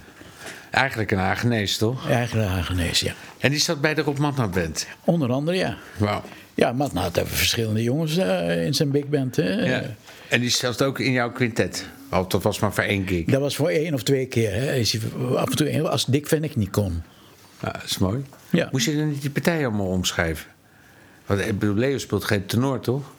Eigenlijk 0.72 1.12
een 1.12 1.18
Hagenees, 1.18 1.78
toch? 1.78 2.10
Eigen 2.10 2.48
Hagenees, 2.48 3.00
ja. 3.00 3.14
En 3.38 3.52
die 3.52 3.60
zat 3.60 3.82
bij 3.82 3.94
de 3.94 4.02
Rob 4.02 4.18
Matna 4.18 4.48
Band. 4.48 4.88
Onder 5.04 5.32
andere, 5.32 5.58
ja. 5.58 5.78
Wauw. 5.98 6.24
Ja, 6.54 6.72
Matna 6.72 7.02
had 7.02 7.18
even 7.18 7.30
verschillende 7.30 7.84
jongens 7.84 8.18
eh, 8.18 8.66
in 8.66 8.74
zijn 8.74 8.92
big 8.92 9.06
band. 9.08 9.36
Hè. 9.36 9.66
Ja. 9.66 9.84
En 10.30 10.42
die 10.42 10.50
zat 10.50 10.82
ook 10.82 11.00
in 11.00 11.12
jouw 11.12 11.32
quintet? 11.32 11.86
Oh, 12.12 12.30
dat 12.30 12.44
was 12.44 12.60
maar 12.60 12.74
voor 12.74 12.84
één 12.84 13.08
gig. 13.08 13.26
Dat 13.26 13.42
was 13.42 13.56
voor 13.56 13.70
één 13.70 13.94
of 13.94 14.04
twee 14.04 14.26
keer. 14.26 14.54
Hè. 14.54 14.74
Is 14.74 14.92
hij 14.92 15.02
af 15.36 15.50
en 15.50 15.56
toe 15.56 15.90
als 15.90 16.06
Dick 16.06 16.28
Van 16.28 16.44
ik 16.44 16.56
niet 16.56 16.70
kon. 16.70 17.04
Ja, 17.62 17.72
dat 17.72 17.84
is 17.84 17.98
mooi. 17.98 18.24
Ja. 18.50 18.70
Moest 18.72 18.86
je 18.86 18.96
dan 18.96 19.10
niet 19.10 19.22
die 19.22 19.30
partij 19.30 19.68
allemaal 19.68 19.88
omschrijven? 19.88 20.52
Want 21.26 21.42
Leo 21.62 21.98
speelt 21.98 22.24
geen 22.24 22.46
tenor, 22.46 22.80
toch? 22.80 23.12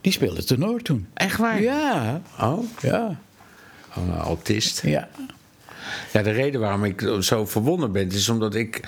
Die 0.00 0.12
speelde 0.12 0.44
tenor 0.44 0.82
toen. 0.82 1.06
Echt 1.14 1.38
waar? 1.38 1.60
Ja, 1.62 2.20
Oh, 2.40 2.64
ja, 2.80 3.16
oh 3.96 4.06
een 4.08 4.16
autist. 4.16 4.82
ja. 4.82 5.08
Ja, 6.12 6.22
de 6.22 6.30
reden 6.30 6.60
waarom 6.60 6.84
ik 6.84 7.08
zo 7.20 7.46
verwonderd 7.46 7.92
ben, 7.92 8.10
is 8.12 8.28
omdat 8.28 8.54
ik 8.54 8.80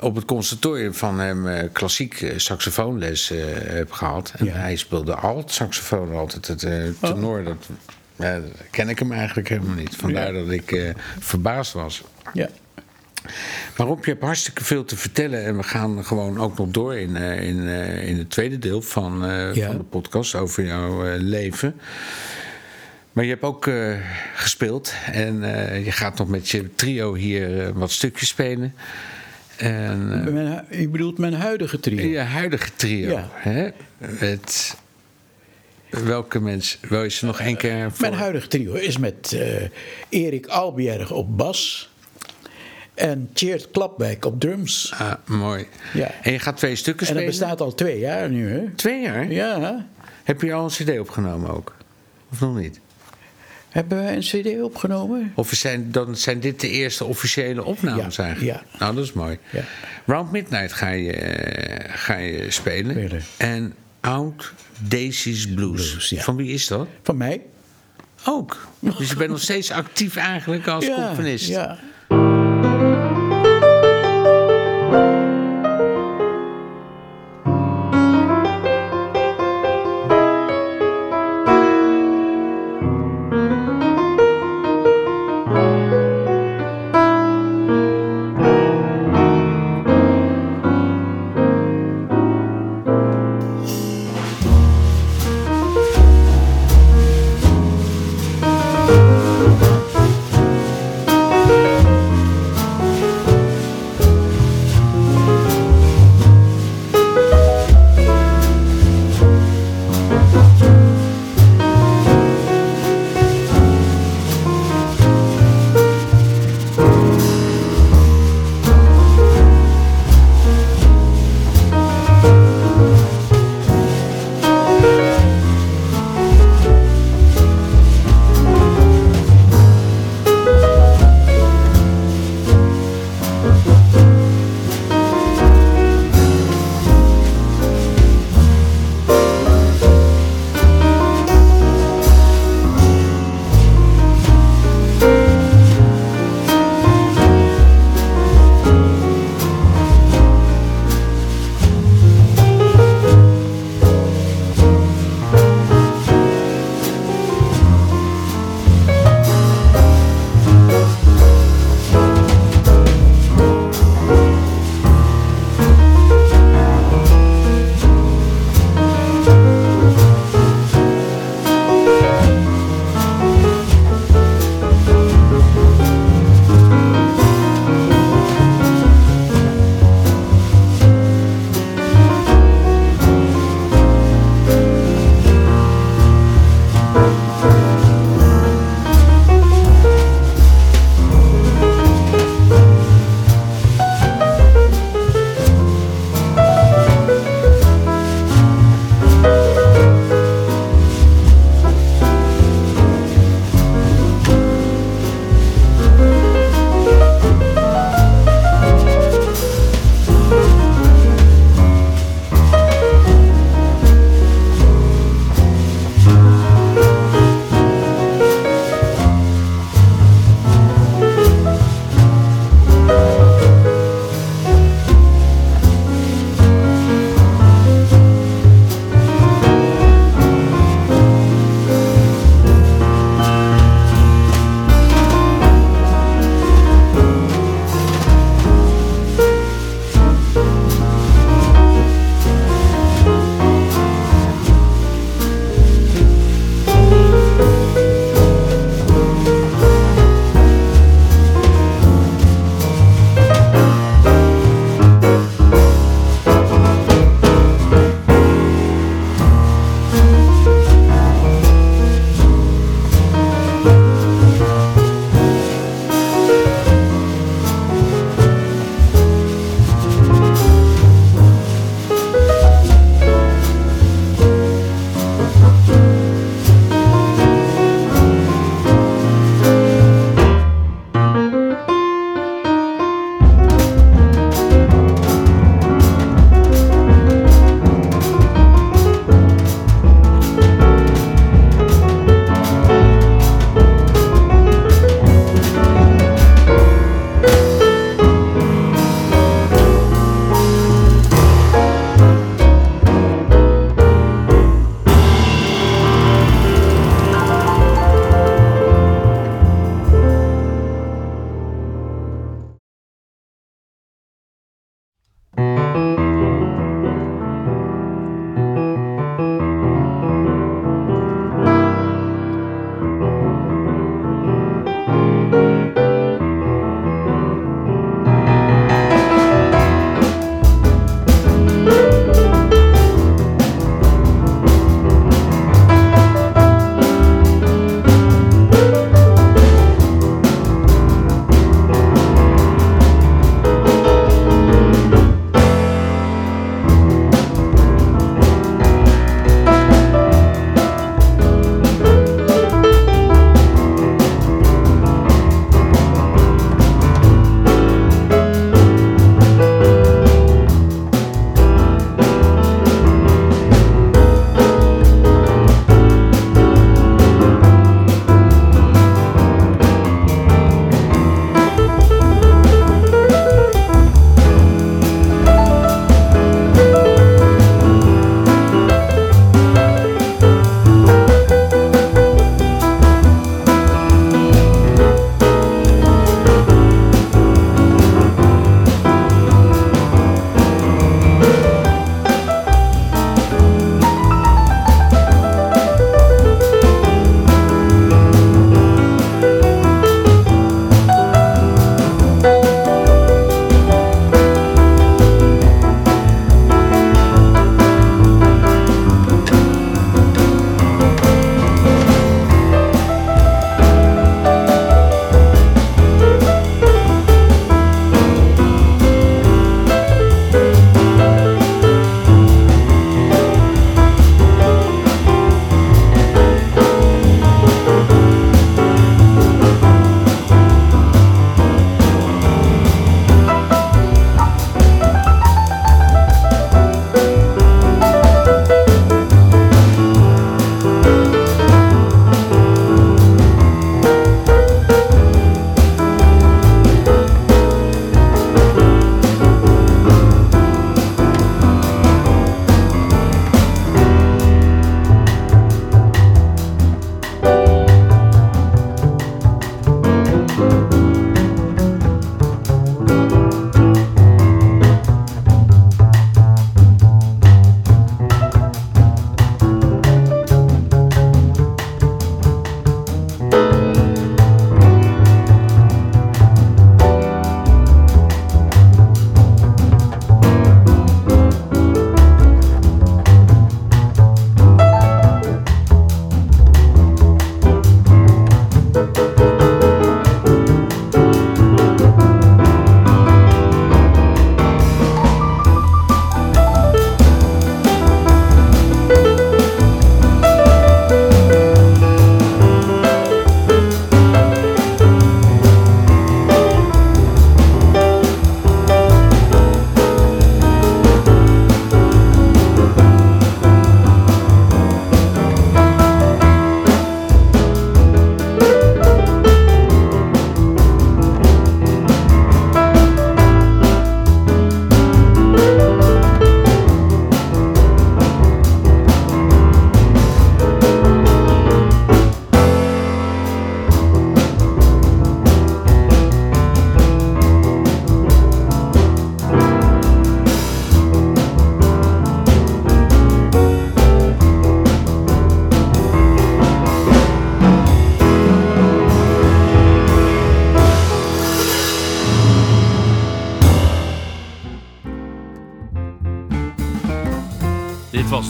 op 0.00 0.14
het 0.14 0.24
conservatorium 0.24 0.94
van 0.94 1.18
hem 1.18 1.46
eh, 1.48 1.68
klassiek 1.72 2.20
eh, 2.20 2.38
saxofoonles 2.38 3.30
eh, 3.30 3.38
heb 3.54 3.92
gehad. 3.92 4.32
En 4.36 4.44
Ja. 4.44 4.52
hij 4.52 4.76
speelde 4.76 5.14
alt 5.14 5.52
saxofoon 5.52 6.14
altijd. 6.14 6.46
Het 6.46 6.62
eh, 6.62 6.82
tenor, 7.00 7.44
dat, 7.44 7.68
ja, 8.16 8.40
dat 8.40 8.50
ken 8.70 8.88
ik 8.88 8.98
hem 8.98 9.12
eigenlijk 9.12 9.48
helemaal 9.48 9.74
niet. 9.74 9.96
Vandaar 9.96 10.32
dat 10.32 10.50
ik 10.50 10.72
eh, 10.72 10.90
verbaasd 11.18 11.72
was. 11.72 12.02
ja. 12.34 12.48
Maar 13.76 13.86
Rob, 13.86 14.04
je 14.04 14.10
hebt 14.10 14.22
hartstikke 14.22 14.64
veel 14.64 14.84
te 14.84 14.96
vertellen. 14.96 15.44
En 15.44 15.56
we 15.56 15.62
gaan 15.62 16.04
gewoon 16.04 16.38
ook 16.40 16.58
nog 16.58 16.68
door 16.68 16.96
in, 16.98 17.16
eh, 17.16 17.42
in, 17.48 17.68
eh, 17.68 18.08
in 18.08 18.18
het 18.18 18.30
tweede 18.30 18.58
deel 18.58 18.82
van, 18.82 19.24
eh, 19.24 19.54
Ja. 19.54 19.66
van 19.66 19.76
de 19.78 19.84
podcast 19.84 20.34
over 20.34 20.64
jouw 20.64 21.16
leven. 21.18 21.74
Maar 23.12 23.24
je 23.24 23.30
hebt 23.30 23.42
ook 23.42 23.70
gespeeld. 24.34 24.92
En 25.12 25.40
je 25.84 25.92
gaat 25.92 26.18
nog 26.18 26.28
met 26.28 26.48
je 26.48 26.74
trio 26.74 27.14
hier 27.14 27.72
wat 27.72 27.90
stukjes 27.90 28.28
spelen. 28.28 28.74
En 29.56 30.32
Mijn, 30.32 30.64
je 30.70 30.88
bedoelt 30.88 31.18
mijn 31.18 31.34
huidige 31.34 31.80
trio? 31.80 32.06
je 32.06 32.18
huidige 32.18 32.70
trio. 32.76 33.10
Ja. 33.10 33.28
Hè? 33.32 33.68
Met 34.20 34.76
welke 35.90 36.40
mensen? 36.40 36.78
Wil 36.88 37.02
je 37.02 37.10
ze 37.10 37.26
nog 37.26 37.40
één 37.40 37.56
keer 37.56 37.90
voor? 37.90 38.00
Mijn 38.00 38.20
huidige 38.20 38.48
trio 38.48 38.72
is 38.72 38.98
met 38.98 39.38
Erik 40.08 40.46
Albjerg 40.46 41.10
op 41.12 41.36
bas 41.36 41.90
en 42.98 43.30
Tjeerd 43.32 43.70
Klapwijk 43.70 44.24
op 44.24 44.40
drums. 44.40 44.92
Ah, 44.98 45.12
mooi. 45.24 45.66
Ja. 45.94 46.10
En 46.22 46.32
je 46.32 46.38
gaat 46.38 46.56
twee 46.56 46.76
stukken 46.76 47.06
En 47.06 47.14
dat 47.14 47.22
spelen? 47.22 47.38
bestaat 47.40 47.60
al 47.60 47.74
twee 47.74 47.98
jaar 47.98 48.30
nu, 48.30 48.50
hè? 48.50 48.70
Twee 48.76 49.02
jaar? 49.02 49.30
Ja. 49.32 49.86
Heb 50.24 50.40
je 50.42 50.52
al 50.52 50.64
een 50.64 50.70
cd 50.70 50.98
opgenomen 50.98 51.50
ook? 51.50 51.74
Of 52.32 52.40
nog 52.40 52.56
niet? 52.58 52.80
Hebben 53.68 53.98
wij 54.02 54.14
een 54.16 54.20
cd 54.20 54.62
opgenomen? 54.62 55.32
Of 55.34 55.50
zijn, 55.54 55.92
dan 55.92 56.16
zijn 56.16 56.40
dit 56.40 56.60
de 56.60 56.68
eerste 56.68 57.04
officiële 57.04 57.64
opnames 57.64 58.16
Ja, 58.16 58.24
eigenlijk? 58.24 58.56
ja. 58.72 58.78
Nou, 58.78 58.94
dat 58.94 59.04
is 59.04 59.12
mooi. 59.12 59.38
Ja. 59.50 59.62
Round 60.06 60.30
Midnight 60.32 60.72
ga 60.72 60.88
je, 60.88 61.12
eh, 61.12 61.94
ga 61.96 62.16
je 62.16 62.50
spelen. 62.50 62.90
Spelen. 62.94 63.22
En 63.36 63.74
Oud 64.00 64.52
Daisy's 64.78 65.46
Blues. 65.54 65.90
Blues, 65.90 66.08
ja. 66.08 66.22
Van 66.22 66.36
wie 66.36 66.52
is 66.52 66.66
dat? 66.66 66.86
Van 67.02 67.16
mij? 67.16 67.42
Ook. 68.26 68.66
Dus 68.80 69.08
je 69.10 69.16
bent 69.16 69.30
nog 69.30 69.40
steeds 69.40 69.70
actief 69.70 70.16
eigenlijk 70.16 70.66
als 70.66 70.90
componist. 70.94 71.48
Ja. 71.48 71.78